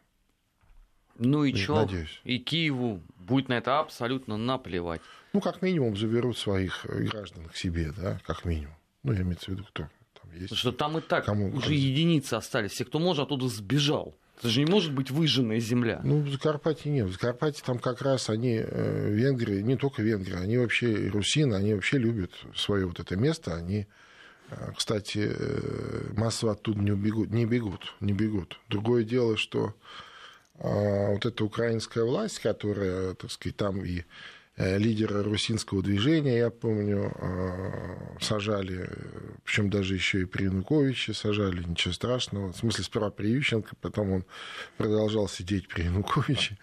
Ну 1.17 1.45
и 1.45 1.55
что? 1.55 1.83
Надеюсь. 1.83 2.21
И 2.25 2.39
Киеву 2.39 3.01
будет 3.17 3.49
на 3.49 3.55
это 3.55 3.79
абсолютно 3.79 4.37
наплевать. 4.37 5.01
Ну, 5.33 5.41
как 5.41 5.63
минимум, 5.63 5.97
заберут 5.97 6.39
своих 6.39 6.85
граждан 6.87 7.49
к 7.49 7.57
себе, 7.57 7.93
да, 7.97 8.21
как 8.27 8.45
минимум. 8.45 8.75
Ну, 9.03 9.13
я 9.13 9.21
имею 9.23 9.37
в 9.37 9.49
виду, 9.49 9.65
кто 9.65 9.89
там 10.21 10.33
есть. 10.33 10.49
Потому 10.49 10.59
что 10.59 10.73
там 10.73 10.99
и 10.99 11.01
так 11.01 11.25
кому 11.25 11.55
уже 11.55 11.75
единицы 11.75 12.35
остались. 12.35 12.73
Все, 12.73 12.85
кто 12.85 12.99
может, 12.99 13.25
оттуда 13.25 13.49
сбежал. 13.49 14.17
Это 14.39 14.49
же 14.49 14.61
не 14.61 14.71
может 14.71 14.93
быть 14.93 15.11
выжженная 15.11 15.61
земля. 15.61 16.01
Ну, 16.05 16.21
в 16.21 16.29
Закарпатье 16.29 16.91
нет. 16.91 17.07
В 17.07 17.13
Закарпатье 17.13 17.63
там 17.65 17.79
как 17.79 18.03
раз 18.03 18.29
они, 18.29 18.61
э, 18.63 19.11
венгры, 19.11 19.63
не 19.63 19.77
только 19.77 20.03
венгры, 20.03 20.37
они 20.37 20.59
вообще, 20.59 21.09
русины, 21.09 21.55
они 21.55 21.75
вообще 21.75 21.99
любят 21.99 22.33
свое 22.55 22.87
вот 22.87 23.01
это 23.01 23.17
место. 23.17 23.55
Они, 23.55 23.87
э, 24.51 24.73
кстати, 24.77 25.31
э, 25.31 26.13
массово 26.17 26.53
оттуда 26.53 26.81
не 26.81 26.91
убегут, 26.91 27.31
не 27.31 27.47
бегут, 27.47 27.95
не 28.01 28.13
бегут. 28.13 28.59
Другое 28.69 29.05
дело, 29.05 29.37
что 29.37 29.75
вот 30.57 31.27
эта 31.27 31.45
украинская 31.45 32.05
власть, 32.05 32.39
которая, 32.39 33.15
так 33.15 33.33
сказать, 33.33 33.57
там 33.57 33.85
и 33.85 34.05
лидера 34.57 35.23
русинского 35.23 35.83
движения, 35.83 36.39
я 36.39 36.51
помню, 36.51 37.13
э, 37.17 38.19
сажали, 38.21 38.89
причем 39.45 39.69
даже 39.69 39.95
еще 39.95 40.23
и 40.23 40.25
при 40.27 40.45
Януковиче 40.45 41.13
сажали, 41.13 41.63
ничего 41.65 41.93
страшного. 41.93 42.53
В 42.53 42.57
смысле, 42.57 42.85
сперва 42.85 43.11
при 43.11 43.29
Ющенко, 43.29 43.75
потом 43.81 44.13
он 44.13 44.25
продолжал 44.77 45.29
сидеть 45.29 45.69
при 45.69 45.83
Януковиче. 45.85 46.59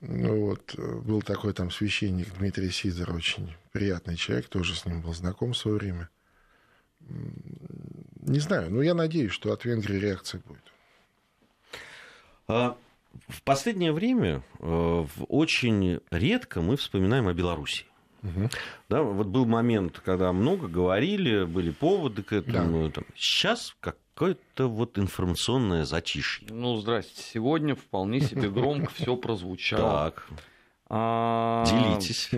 Ну 0.00 0.46
вот, 0.46 0.74
был 0.76 1.22
такой 1.22 1.52
там 1.52 1.70
священник 1.70 2.32
Дмитрий 2.38 2.70
Сидор, 2.70 3.14
очень 3.14 3.54
приятный 3.72 4.16
человек, 4.16 4.48
тоже 4.48 4.74
с 4.74 4.84
ним 4.84 5.00
был 5.02 5.12
знаком 5.14 5.52
в 5.52 5.58
свое 5.58 5.76
время. 5.76 6.08
Не 8.20 8.38
знаю, 8.38 8.70
но 8.70 8.82
я 8.82 8.94
надеюсь, 8.94 9.32
что 9.32 9.52
от 9.52 9.64
Венгрии 9.64 9.96
реакция 9.96 10.40
будет. 10.46 10.62
А, 12.46 12.76
в 13.28 13.42
последнее 13.42 13.92
время 13.92 14.42
э, 14.60 15.06
очень 15.28 16.00
редко 16.10 16.60
мы 16.60 16.76
вспоминаем 16.76 17.28
о 17.28 17.34
Беларуси. 17.34 17.86
Угу. 18.22 18.50
Да, 18.88 19.02
вот 19.02 19.26
был 19.26 19.46
момент, 19.46 20.00
когда 20.04 20.32
много 20.32 20.68
говорили, 20.68 21.44
были 21.44 21.70
поводы 21.70 22.22
к 22.22 22.32
этому. 22.32 22.86
Да. 22.86 22.94
Там. 22.94 23.04
Сейчас 23.16 23.74
какое-то 23.80 24.68
вот 24.68 24.98
информационное 24.98 25.84
затишье. 25.84 26.46
Ну, 26.50 26.76
здрасте. 26.76 27.20
Сегодня 27.20 27.74
вполне 27.74 28.20
себе 28.20 28.48
громко 28.48 28.92
все 28.94 29.16
прозвучало. 29.16 30.10
Так. 30.10 30.28
А, 30.88 31.64
Делитесь. 31.66 32.30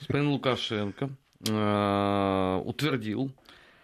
Господин 0.00 0.30
Лукашенко 0.30 1.10
э, 1.46 2.62
утвердил 2.64 3.30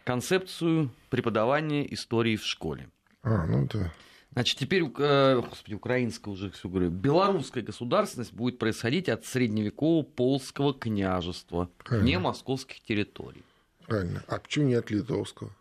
концепцию 0.04 0.90
преподавания 1.10 1.92
истории 1.92 2.36
в 2.36 2.44
школе. 2.44 2.88
А, 3.22 3.46
ну 3.46 3.68
да. 3.72 3.92
Значит, 4.36 4.58
теперь, 4.58 4.82
э, 4.98 5.40
господи, 5.48 5.72
украинская 5.72 6.30
уже 6.34 6.50
все 6.50 6.68
говорю, 6.68 6.90
белорусская 6.90 7.62
государственность 7.62 8.34
будет 8.34 8.58
происходить 8.58 9.08
от 9.08 9.24
средневекового 9.24 10.02
полского 10.02 10.74
княжества, 10.74 11.70
Правильно. 11.78 12.06
не 12.06 12.18
московских 12.18 12.82
территорий. 12.82 13.42
Правильно. 13.86 14.22
А 14.28 14.38
почему 14.38 14.66
не 14.66 14.74
от 14.74 14.90
литовского? 14.90 15.56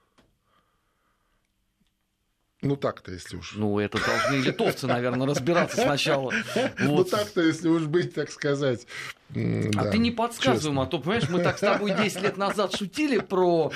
Ну 2.65 2.75
так-то, 2.75 3.11
если 3.11 3.37
уж. 3.37 3.53
Ну, 3.55 3.79
это 3.79 3.99
должны 4.03 4.37
литовцы, 4.43 4.87
наверное, 4.87 5.27
разбираться 5.27 5.81
сначала. 5.81 6.33
Ну 6.79 7.03
так-то, 7.03 7.41
если 7.41 7.67
уж 7.67 7.83
быть, 7.83 8.15
так 8.15 8.31
сказать. 8.31 8.87
А 9.29 9.85
ты 9.91 9.97
не 9.99 10.11
подсказывай, 10.11 10.83
а 10.83 10.87
то, 10.87 10.99
понимаешь, 10.99 11.29
мы 11.29 11.41
так 11.41 11.57
с 11.57 11.61
тобой 11.61 11.93
10 11.95 12.21
лет 12.21 12.37
назад 12.37 12.75
шутили 12.75 13.19
про, 13.19 13.71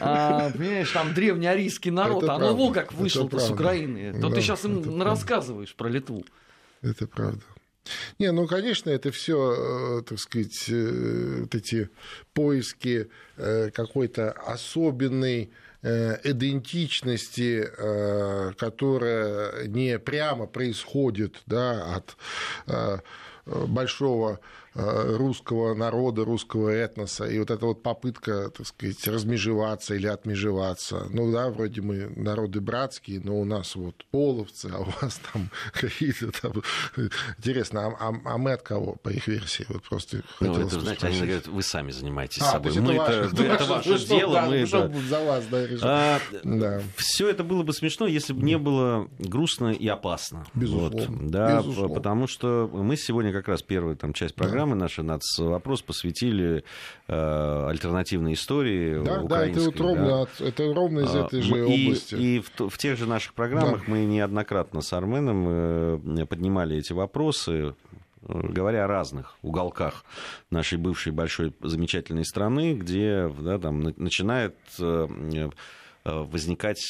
а, 0.00 0.50
понимаешь, 0.50 0.90
там 0.90 1.14
древний 1.14 1.46
арийский 1.46 1.90
народ, 1.90 2.28
а 2.28 2.38
ну 2.38 2.50
его 2.50 2.70
как 2.72 2.92
вышел-то 2.92 3.38
с 3.38 3.50
Украины. 3.50 4.20
То 4.20 4.30
ты 4.30 4.40
сейчас 4.40 4.64
им 4.64 5.02
рассказываешь 5.02 5.74
про 5.74 5.88
Литву. 5.88 6.24
Это 6.82 7.06
правда. 7.06 7.42
Не, 8.18 8.32
ну, 8.32 8.46
конечно, 8.46 8.90
это 8.90 9.10
все, 9.12 10.00
э, 10.00 10.02
так 10.02 10.18
сказать, 10.18 10.64
э, 10.68 11.40
вот 11.42 11.54
эти 11.54 11.88
поиски 12.34 13.08
э, 13.36 13.70
какой-то 13.70 14.32
особенной 14.32 15.50
идентичности, 15.82 17.68
которая 18.56 19.66
не 19.66 19.98
прямо 19.98 20.46
происходит 20.46 21.42
да, 21.46 21.96
от 21.96 22.16
большого 23.46 24.32
Э, 24.32 24.36
русского 24.76 25.74
народа, 25.74 26.24
русского 26.24 26.68
этноса, 26.68 27.24
и 27.24 27.38
вот 27.38 27.50
эта 27.50 27.66
вот 27.66 27.82
попытка, 27.82 28.50
так 28.50 28.66
сказать, 28.66 29.06
размежеваться 29.06 29.94
или 29.94 30.06
отмежеваться. 30.06 31.06
Ну 31.10 31.32
да, 31.32 31.48
вроде 31.50 31.80
мы 31.80 32.12
народы 32.16 32.60
братские, 32.60 33.20
но 33.22 33.38
у 33.40 33.44
нас 33.44 33.74
вот 33.76 34.04
половцы, 34.10 34.70
а 34.72 34.80
у 34.80 34.84
вас 35.00 35.20
там 35.32 35.50
какие-то 35.72 36.32
там... 36.32 36.62
Интересно, 37.38 37.86
а, 37.86 38.08
а, 38.08 38.14
а 38.24 38.38
мы 38.38 38.52
от 38.52 38.62
кого, 38.62 38.96
по 39.02 39.08
их 39.08 39.26
версии? 39.28 39.64
Вот 39.68 39.82
просто 39.82 40.22
ну, 40.40 40.52
это, 40.54 40.80
знаете, 40.80 41.06
они 41.06 41.18
говорят, 41.18 41.46
вы 41.46 41.62
сами 41.62 41.90
занимаетесь 41.90 42.42
а, 42.42 42.52
собой. 42.52 42.72
Мы 42.78 42.94
это, 42.94 43.12
это, 43.12 43.42
это 43.42 43.64
ваше 43.64 43.90
ну, 43.90 43.98
дело. 43.98 44.34
Да, 44.34 44.46
мы 44.46 44.56
это... 44.56 44.92
за 45.08 45.24
вас, 45.24 45.44
да, 45.46 45.66
а, 45.82 46.20
да. 46.44 46.82
Все 46.96 47.28
это 47.28 47.44
было 47.44 47.62
бы 47.62 47.72
смешно, 47.72 48.06
если 48.06 48.32
бы 48.32 48.42
не 48.42 48.58
было 48.58 49.08
грустно 49.18 49.68
и 49.68 49.86
опасно. 49.88 50.46
Безусловно. 50.54 51.06
Вот, 51.06 51.30
да, 51.30 51.58
Безусловно. 51.58 51.94
потому 51.94 52.26
что 52.26 52.70
мы 52.72 52.96
сегодня 52.96 53.32
как 53.32 53.48
раз 53.48 53.62
первую 53.62 53.96
там, 53.96 54.12
часть 54.12 54.34
программы 54.34 54.65
программы 54.66 54.74
наши 54.74 55.42
вопрос 55.42 55.82
посвятили 55.82 56.64
э, 57.08 57.66
альтернативной 57.68 58.34
истории 58.34 59.02
да, 59.04 59.22
Да, 59.22 59.46
это, 59.46 59.60
вот 59.60 59.80
ровно, 59.80 60.06
да. 60.06 60.22
От, 60.22 60.40
это 60.40 60.74
ровно 60.74 61.00
из 61.00 61.14
а, 61.14 61.24
этой 61.26 61.42
же 61.42 61.58
и, 61.58 61.86
области. 61.86 62.14
И 62.14 62.40
в, 62.40 62.68
в 62.68 62.78
тех 62.78 62.98
же 62.98 63.06
наших 63.06 63.34
программах 63.34 63.86
да. 63.86 63.92
мы 63.92 64.04
неоднократно 64.04 64.80
с 64.80 64.92
Арменом 64.92 65.46
э, 65.48 66.26
поднимали 66.26 66.76
эти 66.76 66.92
вопросы, 66.92 67.74
говоря 68.22 68.84
о 68.84 68.88
разных 68.88 69.36
уголках 69.42 70.04
нашей 70.50 70.78
бывшей 70.78 71.12
большой 71.12 71.54
замечательной 71.60 72.24
страны, 72.24 72.74
где 72.74 73.28
да, 73.40 73.58
там, 73.58 73.80
начинает 73.96 74.56
э, 74.80 75.06
э, 75.34 75.48
возникать 76.04 76.80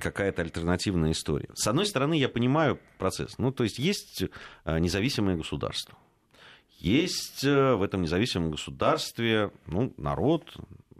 какая-то 0.00 0.42
альтернативная 0.42 1.12
история. 1.12 1.48
С 1.54 1.66
одной 1.66 1.86
стороны, 1.86 2.14
я 2.14 2.28
понимаю 2.28 2.78
процесс. 2.98 3.38
Ну, 3.38 3.50
то 3.50 3.64
есть 3.64 3.78
есть 3.78 4.24
независимое 4.64 5.36
государство. 5.36 5.96
Есть 6.82 7.44
э, 7.44 7.74
в 7.76 7.82
этом 7.84 8.02
независимом 8.02 8.50
государстве 8.50 9.52
ну, 9.68 9.94
народ, 9.98 10.52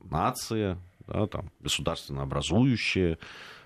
нация, 0.04 0.78
да, 1.08 1.26
там, 1.26 1.50
государственно 1.58 2.22
образующее, 2.22 3.18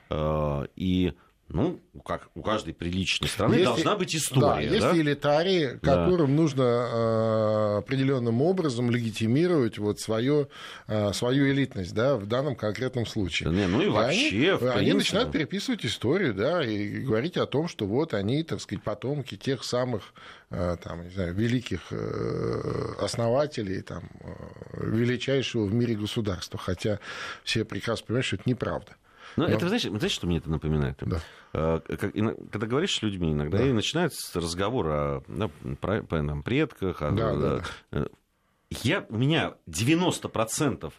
э, 0.09 0.67
и 0.77 1.13
ну, 1.49 1.81
как 2.05 2.29
у 2.35 2.43
каждой 2.43 2.75
приличной 2.75 3.29
страны 3.29 3.55
есть, 3.55 3.65
должна 3.67 3.97
быть 3.97 4.17
история. 4.17 4.69
Да, 4.69 4.75
есть 4.75 4.81
да? 4.81 4.97
элитарии, 4.97 5.79
которым 5.81 6.29
да. 6.29 6.43
нужно 6.43 6.63
э, 6.63 7.79
определенным 7.79 8.43
образом 8.43 8.91
легитимировать 8.91 9.79
вот 9.79 10.01
свою, 10.01 10.49
э, 10.89 11.13
свою 11.13 11.49
элитность, 11.49 11.95
да, 11.95 12.17
в 12.17 12.27
данном 12.27 12.57
конкретном 12.57 13.07
случае. 13.07 13.51
Не, 13.51 13.69
ну 13.69 13.81
и 13.81 13.89
вообще, 13.89 14.59
они, 14.61 14.71
они 14.71 14.93
начинают 14.95 15.31
переписывать 15.31 15.87
историю, 15.87 16.35
да, 16.35 16.65
и 16.65 16.99
говорить 16.99 17.37
о 17.37 17.47
том, 17.47 17.69
что 17.69 17.87
вот 17.87 18.13
они, 18.13 18.43
так 18.43 18.61
сказать, 18.61 18.83
потомки 18.83 19.37
тех 19.37 19.63
самых 19.63 20.15
э, 20.51 20.77
там, 20.83 21.05
не 21.05 21.11
знаю, 21.11 21.33
великих 21.35 21.93
э, 21.93 22.95
основателей, 23.01 23.83
там, 23.83 24.03
э, 24.21 24.85
величайшего 24.85 25.65
в 25.65 25.73
мире 25.73 25.95
государства. 25.95 26.59
Хотя 26.59 26.99
все 27.45 27.65
прекрасно 27.65 28.07
понимают, 28.07 28.27
что 28.27 28.37
это 28.37 28.51
неправда. 28.51 28.97
Но, 29.37 29.45
ну, 29.45 29.51
Но... 29.51 29.57
это, 29.57 29.69
знаешь, 29.69 29.83
знаете, 29.83 30.09
что 30.09 30.27
мне 30.27 30.39
это 30.39 30.51
напоминает? 30.51 30.99
Да. 31.01 31.81
Как, 31.81 32.13
когда 32.13 32.67
говоришь 32.67 32.97
с 32.97 33.03
людьми 33.03 33.33
иногда, 33.33 33.59
да. 33.59 33.67
и 33.67 33.73
начинается 33.73 34.41
разговор 34.41 34.87
о 34.89 35.23
да, 35.29 35.51
про, 35.81 36.03
про 36.03 36.27
там, 36.27 36.43
предках. 36.43 37.03
О, 37.03 37.11
да, 37.11 37.35
да. 37.35 37.63
Э, 37.93 38.07
я, 38.83 39.05
у 39.09 39.17
меня 39.17 39.55
90% 39.69 40.93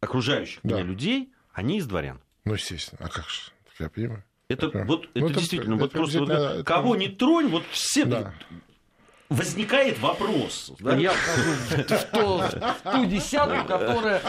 окружающих 0.00 0.60
да. 0.62 0.74
меня 0.74 0.84
людей, 0.84 1.32
они 1.52 1.78
из 1.78 1.86
дворян. 1.86 2.20
Ну, 2.44 2.54
естественно. 2.54 3.00
А 3.02 3.08
как 3.08 3.28
же? 3.28 3.40
Я 3.78 3.88
понимаю. 3.88 4.24
Это, 4.48 4.68
вот, 4.84 5.08
ну, 5.14 5.26
это, 5.26 5.26
это 5.26 5.40
действительно, 5.40 5.74
это, 5.74 5.82
вот 5.84 5.92
просто 5.92 6.18
вот, 6.18 6.30
это... 6.30 6.64
кого 6.64 6.96
не 6.96 7.08
тронь, 7.08 7.48
вот 7.48 7.62
все 7.70 8.04
да 8.04 8.34
возникает 9.30 10.00
вопрос. 10.00 10.72
Да? 10.80 10.96
Я 10.96 11.12
вхожу 11.12 11.50
в, 11.70 12.04
ту, 12.10 12.38
в 12.38 12.92
ту 12.92 13.04
десятку, 13.06 13.66
которая... 13.66 14.20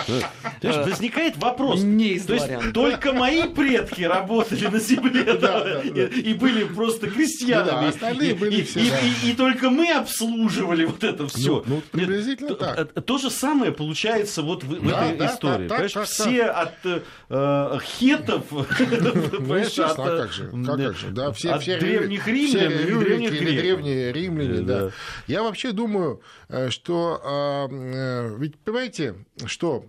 То 0.62 0.68
есть 0.68 0.80
возникает 0.80 1.38
вопрос. 1.38 1.82
Не 1.82 2.10
из 2.10 2.26
То 2.26 2.36
есть 2.36 2.48
только 2.74 3.12
мои 3.12 3.44
предки 3.44 4.04
работали 4.04 4.68
на 4.68 4.80
земле 4.80 5.34
да, 5.34 5.64
да, 5.64 5.82
и, 5.82 5.90
да. 5.90 6.04
и 6.04 6.34
были 6.36 6.66
просто 6.66 7.10
крестьянами. 7.10 7.82
Да, 7.82 7.88
остальные 7.90 8.36
были 8.36 8.58
и, 8.58 8.64
все, 8.64 8.80
и, 8.80 8.90
да. 8.90 9.00
и, 9.00 9.28
и, 9.28 9.32
и 9.32 9.36
только 9.36 9.72
мы 9.72 9.92
обслуживали 9.92 10.86
вот 10.86 11.04
это 11.04 11.28
все. 11.28 11.64
Ну, 11.66 11.76
ну 11.76 11.82
приблизительно 11.92 12.54
так. 12.54 12.76
То, 12.76 13.00
э, 13.00 13.02
то 13.02 13.18
же 13.18 13.32
самое 13.32 13.72
получается 13.72 14.44
вот 14.44 14.64
в, 14.64 14.88
этой 14.88 15.18
да, 15.18 15.26
истории. 15.26 15.68
Да, 15.68 15.78
так, 15.80 15.92
так, 15.92 16.06
все 16.06 16.46
так. 16.46 16.74
от 16.84 17.04
э, 17.30 17.80
хетов, 17.98 18.46
ну, 18.52 18.60
от, 18.62 19.80
а 19.80 19.96
как 19.96 20.32
же, 20.32 20.52
как 20.52 20.96
же, 20.96 21.08
да, 21.10 21.32
все, 21.32 21.54
от 21.54 21.64
все 21.64 21.80
древних 21.80 22.28
римлян, 22.28 22.72
все 22.72 23.00
древних 23.00 23.32
древние 23.32 24.14
римляне, 24.14 24.62
да. 24.62 24.91
Я 25.28 25.44
вообще 25.44 25.72
думаю, 25.72 26.22
э, 26.50 26.70
что... 26.70 27.22
А, 27.24 27.68
э, 27.70 28.36
ведь, 28.38 28.60
понимаете, 28.60 29.16
что... 29.46 29.86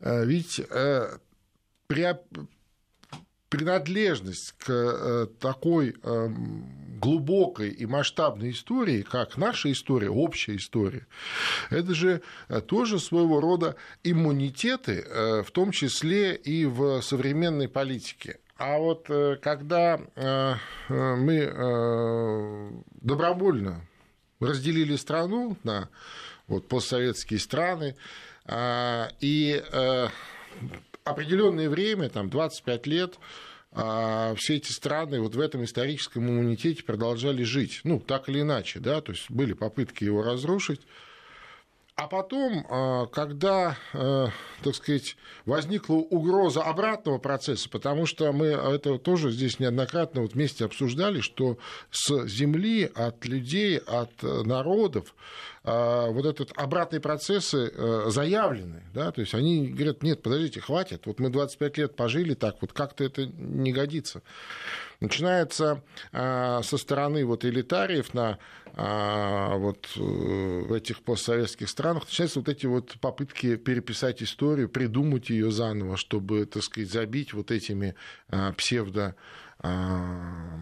Э, 0.00 0.24
ведь 0.24 0.60
принадлежность 3.48 4.54
к 4.58 5.28
такой 5.38 5.94
глубокой 7.00 7.70
и 7.70 7.86
масштабной 7.86 8.50
истории, 8.50 9.02
как 9.02 9.36
наша 9.36 9.70
история, 9.70 10.10
общая 10.10 10.56
история, 10.56 11.06
это 11.70 11.94
же 11.94 12.22
тоже 12.66 12.98
своего 12.98 13.40
рода 13.40 13.76
иммунитеты, 14.02 15.06
в 15.44 15.50
том 15.52 15.70
числе 15.70 16.34
и 16.34 16.66
в 16.66 17.00
современной 17.02 17.68
политике. 17.68 18.40
А 18.58 18.78
вот 18.78 19.08
когда 19.40 20.00
мы 20.88 22.82
добровольно 23.00 23.86
разделили 24.40 24.96
страну 24.96 25.56
на 25.64 25.88
вот, 26.46 26.68
постсоветские 26.68 27.38
страны, 27.40 27.96
а, 28.44 29.08
и 29.20 29.62
э, 29.72 30.08
определенное 31.04 31.68
время, 31.68 32.08
там 32.08 32.30
25 32.30 32.86
лет, 32.86 33.18
а, 33.72 34.34
все 34.36 34.56
эти 34.56 34.72
страны 34.72 35.20
вот 35.20 35.34
в 35.34 35.40
этом 35.40 35.64
историческом 35.64 36.28
иммунитете 36.28 36.82
продолжали 36.82 37.42
жить. 37.42 37.80
Ну, 37.84 38.00
так 38.00 38.28
или 38.28 38.40
иначе, 38.40 38.80
да, 38.80 39.00
то 39.00 39.12
есть 39.12 39.30
были 39.30 39.52
попытки 39.52 40.04
его 40.04 40.22
разрушить. 40.22 40.80
А 41.98 42.08
потом, 42.08 42.66
а, 42.68 43.06
когда, 43.06 43.78
э, 43.94 44.26
так 44.62 44.74
сказать, 44.74 45.16
возникла 45.46 45.94
угроза 45.94 46.62
обратного 46.62 47.16
процесса, 47.16 47.70
потому 47.70 48.04
что 48.04 48.30
мы 48.32 48.48
это 48.48 48.98
тоже 48.98 49.30
здесь 49.30 49.58
неоднократно 49.60 50.20
вот 50.20 50.34
вместе 50.34 50.66
обсуждали, 50.66 51.22
что 51.22 51.56
с 51.90 52.26
земли, 52.26 52.84
от 52.94 53.24
людей, 53.24 53.78
от 53.78 54.22
народов 54.22 55.14
а, 55.64 56.10
вот 56.10 56.26
этот 56.26 56.52
обратные 56.58 57.00
процессы 57.00 57.72
заявлены, 58.10 58.82
да, 58.92 59.10
то 59.10 59.22
есть 59.22 59.32
они 59.32 59.68
говорят, 59.68 60.02
нет, 60.02 60.22
подождите, 60.22 60.60
хватит, 60.60 61.06
вот 61.06 61.18
мы 61.18 61.30
25 61.30 61.78
лет 61.78 61.96
пожили 61.96 62.34
так, 62.34 62.56
вот 62.60 62.74
как-то 62.74 63.04
это 63.04 63.24
не 63.24 63.72
годится. 63.72 64.20
Начинается 65.00 65.82
со 66.12 66.76
стороны 66.78 67.24
вот 67.26 67.44
элитариев 67.44 68.14
на 68.14 68.38
а, 68.78 69.56
вот 69.56 69.88
э, 69.96 70.00
в 70.00 70.70
этих 70.70 71.00
постсоветских 71.02 71.70
странах 71.70 72.04
начинаются 72.04 72.40
вот 72.40 72.48
эти 72.50 72.66
вот 72.66 72.98
попытки 73.00 73.56
переписать 73.56 74.22
историю, 74.22 74.68
придумать 74.68 75.30
ее 75.30 75.50
заново, 75.50 75.96
чтобы, 75.96 76.44
так 76.44 76.62
сказать, 76.62 76.90
забить 76.90 77.32
вот 77.32 77.50
этими 77.50 77.94
а, 78.28 78.52
псевдо 78.52 79.16
а, 79.60 80.58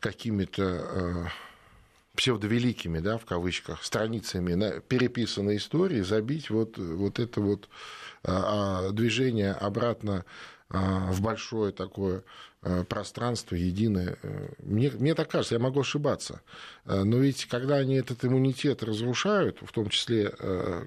какими-то 0.00 1.30
псевдовеликими, 2.16 3.00
да, 3.00 3.18
в 3.18 3.26
кавычках, 3.26 3.84
страницами 3.84 4.80
переписанной 4.80 5.58
истории 5.58 6.00
забить 6.00 6.48
вот, 6.48 6.78
вот 6.78 7.18
это 7.18 7.40
вот 7.40 7.68
движение 8.22 9.52
обратно 9.52 10.24
в 10.74 11.20
большое 11.20 11.72
такое 11.72 12.22
Э, 12.66 12.82
пространство 12.82 13.56
единое. 13.56 14.16
Э, 14.22 14.48
мне, 14.62 14.90
мне 14.90 15.14
так 15.14 15.28
кажется, 15.28 15.54
я 15.54 15.58
могу 15.58 15.80
ошибаться. 15.80 16.40
Э, 16.86 17.02
но 17.04 17.18
ведь 17.18 17.44
когда 17.44 17.76
они 17.76 17.96
этот 17.96 18.24
иммунитет 18.24 18.82
разрушают, 18.82 19.58
в 19.60 19.70
том 19.70 19.90
числе, 19.90 20.32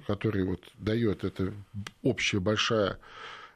который 0.08 0.42
вот 0.42 0.60
дает 0.78 1.22
эта 1.22 1.52
общая 2.02 2.40
большая 2.40 2.98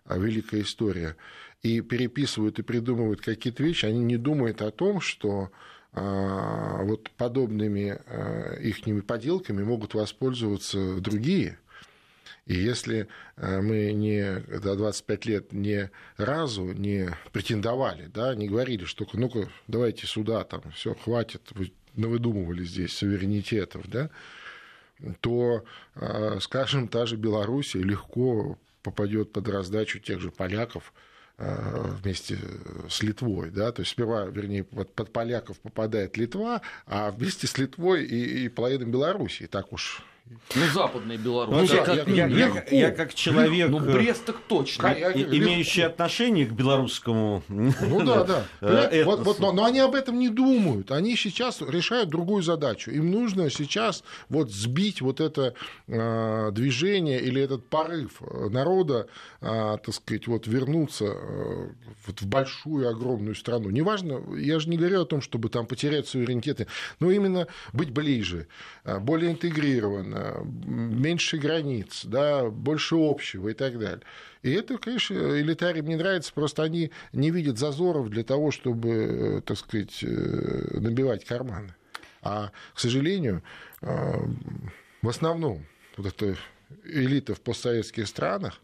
великая 0.07 0.63
история, 0.63 1.17
и 1.63 1.81
переписывают 1.81 2.61
и 2.61 2.63
придумывают 2.63 3.21
какие-то 3.21 3.65
вещи, 3.65 3.87
они 3.87 4.01
не 4.01 4.17
думают 4.17 4.63
о 4.63 4.71
том, 4.71 5.01
что 5.01 5.51
вот 5.93 7.11
подобными 7.19 8.01
их 8.61 9.05
поделками 9.05 9.63
могут 9.63 9.95
воспользоваться 9.95 11.01
другие. 11.01 11.59
И 12.47 12.55
если 12.55 13.07
э, 13.37 13.61
мы 13.61 13.93
не 13.93 14.41
до 14.41 14.75
25 14.75 15.27
лет 15.27 15.53
не 15.53 15.91
разу 16.17 16.73
не 16.73 17.11
претендовали, 17.33 18.07
да, 18.07 18.35
не 18.35 18.49
говорили, 18.49 18.85
что 18.85 19.07
ну-ка 19.13 19.49
давайте 19.69 20.07
сюда, 20.07 20.43
там, 20.45 20.63
все, 20.75 20.95
хватит, 20.95 21.43
вы 21.53 21.73
навыдумывали 21.95 22.65
здесь 22.65 22.97
суверенитетов, 22.97 23.89
да, 23.89 24.11
то, 25.21 25.65
э, 25.95 26.39
скажем, 26.41 26.89
та 26.89 27.07
же 27.07 27.17
Белоруссия 27.17 27.83
легко 27.83 28.59
попадет 28.83 29.33
под 29.33 29.49
раздачу 29.49 30.01
тех 30.01 30.21
же 30.21 30.33
поляков, 30.33 30.93
э, 31.39 31.95
вместе 32.03 32.39
с 32.89 33.03
Литвой. 33.03 33.51
Да? 33.51 33.71
То 33.73 33.83
есть 33.83 33.93
сперва, 33.93 34.27
вернее, 34.27 34.65
под, 34.65 34.93
под 34.95 35.13
поляков 35.13 35.61
попадает 35.61 36.17
Литва, 36.17 36.63
а 36.87 37.11
вместе 37.11 37.47
с 37.47 37.57
Литвой 37.59 38.05
и, 38.05 38.45
и 38.45 38.49
половиной 38.49 38.87
Белоруссии. 38.87 39.47
Так 39.47 39.73
уж 39.73 40.05
ну, 40.55 40.67
западная 40.73 41.19
Беларусь. 41.19 41.71
Ну, 41.71 41.77
я, 41.77 41.85
как, 41.85 42.09
я, 42.09 42.27
я, 42.27 42.65
я 42.71 42.91
как 42.91 43.15
человек, 43.15 43.71
ну, 43.71 43.81
Брест 43.81 44.25
так 44.25 44.37
точно. 44.49 44.89
И, 44.89 45.39
имеющий 45.39 45.83
отношение 45.83 46.47
к 46.47 46.53
белорусскому. 46.53 47.43
Ну 47.93 48.03
да, 48.05 48.25
да. 48.25 48.45
Э, 48.61 49.05
вот, 49.05 49.21
вот, 49.21 49.41
но, 49.41 49.53
но 49.53 49.65
они 49.65 49.81
об 49.81 49.95
этом 49.95 50.19
не 50.19 50.29
думают. 50.29 50.91
Они 50.91 51.17
сейчас 51.17 51.61
решают 51.61 52.09
другую 52.09 52.43
задачу. 52.43 52.91
Им 52.91 53.11
нужно 53.11 53.51
сейчас 53.51 54.05
вот 54.29 54.51
сбить 54.51 55.01
вот 55.01 55.21
это 55.21 55.55
э, 55.89 56.51
движение 56.53 57.21
или 57.21 57.41
этот 57.41 57.67
порыв 57.67 58.21
народа, 58.51 59.09
э, 59.41 59.79
так 59.85 59.95
сказать, 59.95 60.27
вот 60.27 60.47
вернуться 60.47 61.07
э, 61.07 61.69
вот 62.07 62.21
в 62.21 62.27
большую 62.27 62.89
огромную 62.89 63.35
страну. 63.35 63.71
Неважно, 63.71 64.23
я 64.37 64.59
же 64.59 64.69
не 64.69 64.77
говорю 64.77 65.03
о 65.03 65.07
том, 65.07 65.21
чтобы 65.21 65.49
там 65.49 65.67
потерять 65.67 66.09
суверенитеты, 66.09 66.67
но 67.01 67.11
именно 67.11 67.47
быть 67.73 67.91
ближе, 67.91 68.47
э, 68.85 68.99
более 68.99 69.33
интегрированно 69.33 70.12
меньше 70.45 71.39
границ, 71.39 72.03
да, 72.05 72.49
больше 72.49 72.97
общего 72.97 73.49
и 73.49 73.55
так 73.55 73.79
далее. 73.79 74.03
И 74.43 74.51
это, 74.51 74.79
конечно, 74.79 75.15
элитариям 75.15 75.87
не 75.87 75.97
нравится, 75.97 76.33
просто 76.33 76.63
они 76.63 76.91
не 77.13 77.31
видят 77.31 77.59
зазоров 77.59 78.11
для 78.11 78.25
того, 78.25 78.51
чтобы, 78.51 78.91
э, 78.91 79.41
так 79.43 79.57
сказать, 79.57 80.03
э, 80.03 80.79
набивать 80.79 81.25
карманы. 81.25 81.75
А, 82.23 82.51
к 82.75 82.81
сожалению, 82.81 83.43
э, 83.83 83.87
в 85.01 85.09
основном 85.09 85.65
вот 85.97 86.07
эта 86.07 86.37
элита 86.85 87.35
в 87.35 87.41
постсоветских 87.41 88.09
странах, 88.09 88.61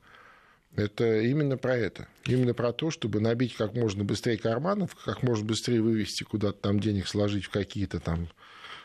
это 0.74 1.20
именно 1.20 1.57
про 1.57 1.76
это. 1.76 2.09
Именно 2.24 2.55
про 2.55 2.72
то, 2.72 2.90
чтобы 2.90 3.20
набить 3.20 3.55
как 3.55 3.74
можно 3.74 4.05
быстрее 4.05 4.38
карманов, 4.38 4.94
как 4.94 5.22
можно 5.22 5.44
быстрее 5.44 5.80
вывести 5.80 6.24
куда-то 6.24 6.59
там 6.59 6.78
денег, 6.78 7.07
сложить 7.07 7.46
в 7.46 7.51
какие-то 7.51 8.01
там 8.01 8.28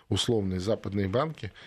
условные 0.10 0.60
западные 0.60 1.08
банки– 1.08 1.52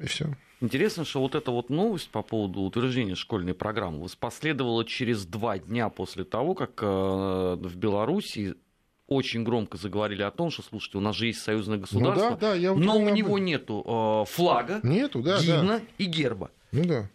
и 0.00 0.06
все. 0.06 0.36
Интересно, 0.60 1.04
что 1.04 1.20
вот 1.20 1.34
эта 1.34 1.50
вот 1.50 1.68
новость 1.68 2.08
по 2.10 2.22
поводу 2.22 2.60
утверждения 2.62 3.14
школьной 3.14 3.54
программы 3.54 4.06
последовала 4.18 4.84
через 4.84 5.26
два 5.26 5.58
дня 5.58 5.90
после 5.90 6.24
того, 6.24 6.54
как 6.54 6.82
э, 6.82 6.86
в 6.86 7.76
Беларуси 7.76 8.54
очень 9.06 9.44
громко 9.44 9.76
заговорили 9.76 10.22
о 10.22 10.30
том, 10.30 10.50
что, 10.50 10.62
слушайте, 10.62 10.98
у 10.98 11.00
нас 11.00 11.14
же 11.14 11.26
есть 11.26 11.40
союзное 11.40 11.78
государство, 11.78 12.30
ну, 12.30 12.36
да, 12.36 12.50
да, 12.50 12.54
я 12.54 12.74
но 12.74 12.96
у 12.96 13.08
него 13.10 13.38
нету 13.38 14.24
э, 14.26 14.32
флага, 14.32 14.80
нету, 14.82 15.22
да, 15.22 15.38
гимна 15.40 15.78
да. 15.78 15.84
и 15.98 16.04
герба. 16.06 16.50
Ну 16.72 16.84
да. 16.84 17.10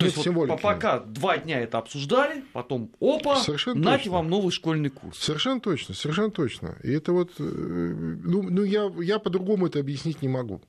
То 0.00 0.06
есть 0.06 0.26
вот 0.26 0.60
пока 0.62 1.00
два 1.00 1.36
дня 1.36 1.60
это 1.60 1.76
обсуждали, 1.78 2.42
потом 2.54 2.90
опа, 3.00 3.36
совершенно 3.36 3.80
нате 3.80 4.04
точно. 4.04 4.12
вам 4.12 4.30
новый 4.30 4.50
школьный 4.50 4.88
курс. 4.88 5.18
Совершенно 5.18 5.60
точно, 5.60 5.94
совершенно 5.94 6.30
точно. 6.30 6.76
И 6.82 6.90
это 6.90 7.12
вот, 7.12 7.32
э, 7.38 7.42
ну, 7.42 8.42
ну 8.42 8.64
я, 8.64 8.90
я 9.00 9.18
по-другому 9.18 9.66
это 9.66 9.78
объяснить 9.78 10.22
не 10.22 10.28
могу. 10.28 10.62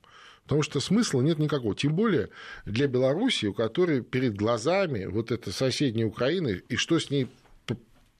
Потому 0.51 0.63
что 0.63 0.81
смысла 0.81 1.21
нет 1.21 1.39
никакого. 1.39 1.73
Тем 1.73 1.95
более 1.95 2.27
для 2.65 2.87
Беларуси, 2.87 3.45
у 3.45 3.53
которой 3.53 4.01
перед 4.01 4.35
глазами 4.35 5.05
вот 5.05 5.31
эта 5.31 5.53
соседняя 5.53 6.05
Украина, 6.05 6.49
и 6.49 6.75
что 6.75 6.99
с 6.99 7.09
ней 7.09 7.29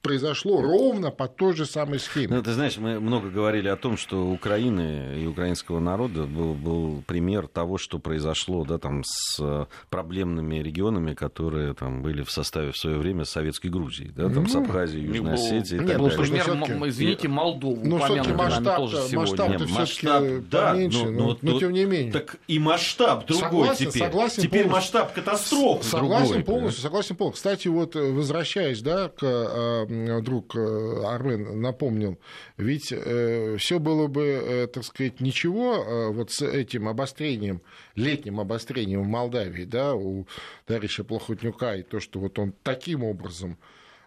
произошло 0.02 0.60
ровно 0.60 1.10
по 1.10 1.28
той 1.28 1.54
же 1.54 1.64
самой 1.64 2.00
схеме. 2.00 2.36
Ну, 2.36 2.42
ты 2.42 2.52
знаешь, 2.52 2.76
мы 2.76 3.00
много 3.00 3.30
говорили 3.30 3.68
о 3.68 3.76
том, 3.76 3.96
что 3.96 4.26
у 4.26 4.32
Украины 4.32 5.20
и 5.22 5.26
украинского 5.26 5.78
народа 5.78 6.24
был, 6.24 6.54
был 6.54 7.02
пример 7.06 7.46
того, 7.46 7.78
что 7.78 7.98
произошло 7.98 8.64
да, 8.64 8.78
там, 8.78 9.02
с 9.04 9.38
э, 9.40 9.66
проблемными 9.90 10.56
регионами, 10.56 11.14
которые 11.14 11.74
там, 11.74 12.02
были 12.02 12.22
в 12.22 12.30
составе 12.30 12.72
в 12.72 12.76
свое 12.76 12.98
время 12.98 13.24
Советской 13.24 13.68
Грузии, 13.68 14.12
да, 14.14 14.24
там, 14.24 14.44
ну, 14.44 14.48
с 14.48 14.56
Абхазией, 14.56 15.06
Южной 15.06 15.34
Осетией 15.34 15.82
и 15.82 15.86
так 15.86 15.98
далее. 15.98 16.16
Например, 16.16 16.88
извините, 16.88 17.28
Молдову 17.28 17.78
ну, 17.84 17.98
все-таки 17.98 18.32
масштаб, 18.32 18.76
тоже 18.76 19.16
масштаб 19.16 19.48
Нет, 19.50 19.70
масштаб, 19.70 20.24
да, 20.50 20.72
поменьше, 20.72 21.04
но, 21.04 21.10
но, 21.10 21.38
но, 21.40 21.52
но, 21.52 21.60
тем 21.60 21.72
не 21.72 21.84
менее. 21.84 22.12
Так 22.12 22.36
и 22.48 22.58
масштаб 22.58 23.26
другой 23.26 23.48
согласен, 23.48 23.90
теперь. 23.90 24.02
Согласен 24.02 24.42
теперь 24.42 24.62
полностью. 24.64 24.72
масштаб 24.72 25.12
катастрофы 25.14 25.84
Согласен 25.84 26.26
другой, 26.26 26.44
полностью, 26.44 26.82
согласен 26.82 27.16
полностью. 27.16 27.36
Кстати, 27.36 27.68
вот 27.68 27.96
э, 27.96 28.12
возвращаясь 28.12 28.82
да, 28.82 29.08
к 29.08 29.22
э, 29.22 29.91
друг 30.22 30.56
э, 30.56 31.04
Армен 31.04 31.60
напомнил, 31.60 32.18
ведь 32.56 32.92
э, 32.92 33.56
все 33.58 33.78
было 33.78 34.06
бы, 34.06 34.22
э, 34.22 34.66
так 34.66 34.84
сказать, 34.84 35.20
ничего 35.20 36.12
вот 36.12 36.32
с 36.32 36.42
этим 36.42 36.88
обострением, 36.88 37.62
летним 37.94 38.40
обострением 38.40 39.02
в 39.02 39.06
Молдавии, 39.06 39.64
да, 39.64 39.94
у 39.94 40.26
товарища 40.66 41.04
Плохотнюка, 41.04 41.76
и 41.76 41.82
то, 41.82 42.00
что 42.00 42.20
вот 42.20 42.38
он 42.38 42.54
таким 42.62 43.04
образом 43.04 43.58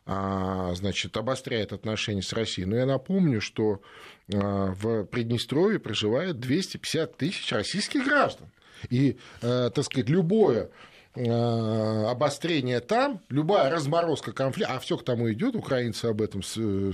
а, 0.08 0.74
значит, 0.76 1.18
обостряет 1.18 1.74
отношения 1.74 2.22
с 2.22 2.32
Россией. 2.34 2.68
Но 2.68 2.76
я 2.76 2.86
напомню, 2.86 3.42
что 3.42 3.82
в 4.28 5.06
Приднестровье 5.06 5.80
проживает 5.80 6.40
250 6.40 7.18
тысяч 7.18 7.52
российских 7.52 8.06
граждан. 8.06 8.48
И, 8.90 9.18
так 9.42 9.84
сказать, 9.84 10.10
любое 10.10 10.70
обострение 11.16 12.80
там, 12.82 13.22
любая 13.30 13.70
разморозка 13.70 14.32
конфликта, 14.32 14.74
а 14.74 14.80
все 14.80 14.98
к 14.98 15.04
тому 15.04 15.32
идет, 15.32 15.56
украинцы 15.56 16.06
об 16.06 16.22
этом 16.22 16.42
э, 16.58 16.92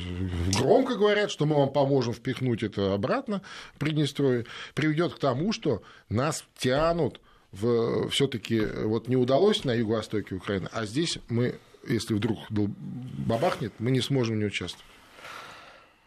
громко 0.58 0.96
говорят, 0.96 1.32
что 1.32 1.46
мы 1.46 1.56
вам 1.56 1.72
поможем 1.72 2.14
впихнуть 2.14 2.64
это 2.64 2.94
обратно 2.94 3.42
Приднестровье, 3.80 4.46
приведет 4.76 5.16
к 5.16 5.20
тому, 5.20 5.54
что 5.54 5.82
нас 6.10 6.44
тянут 6.58 7.20
в 7.52 8.10
все-таки 8.10 8.62
вот 8.62 9.08
не 9.08 9.16
удалось 9.16 9.64
на 9.64 9.74
юго-востоке 9.74 10.36
Украины, 10.36 10.70
а 10.72 10.86
здесь 10.86 11.18
мы, 11.28 11.56
если 11.88 12.14
вдруг 12.14 12.40
бабахнет, 12.50 13.74
мы 13.80 13.92
не 13.92 14.02
сможем 14.02 14.40
не 14.40 14.46
участвовать. 14.46 14.86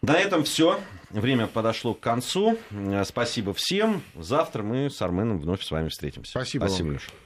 На 0.03 0.19
этом 0.19 0.45
все. 0.45 0.81
Время 1.09 1.47
подошло 1.47 1.95
к 1.95 2.01
концу. 2.01 2.59
Спасибо 3.07 3.55
всем. 3.55 4.03
Завтра 4.15 4.63
мы 4.63 4.91
с 4.91 5.01
Арменом 5.01 5.41
вновь 5.41 5.63
с 5.63 5.71
вами 5.71 5.89
встретимся. 5.89 6.33
Спасибо. 6.33 6.67
Спасибо, 6.67 6.87
вам. 6.89 6.95
Леша. 6.97 7.11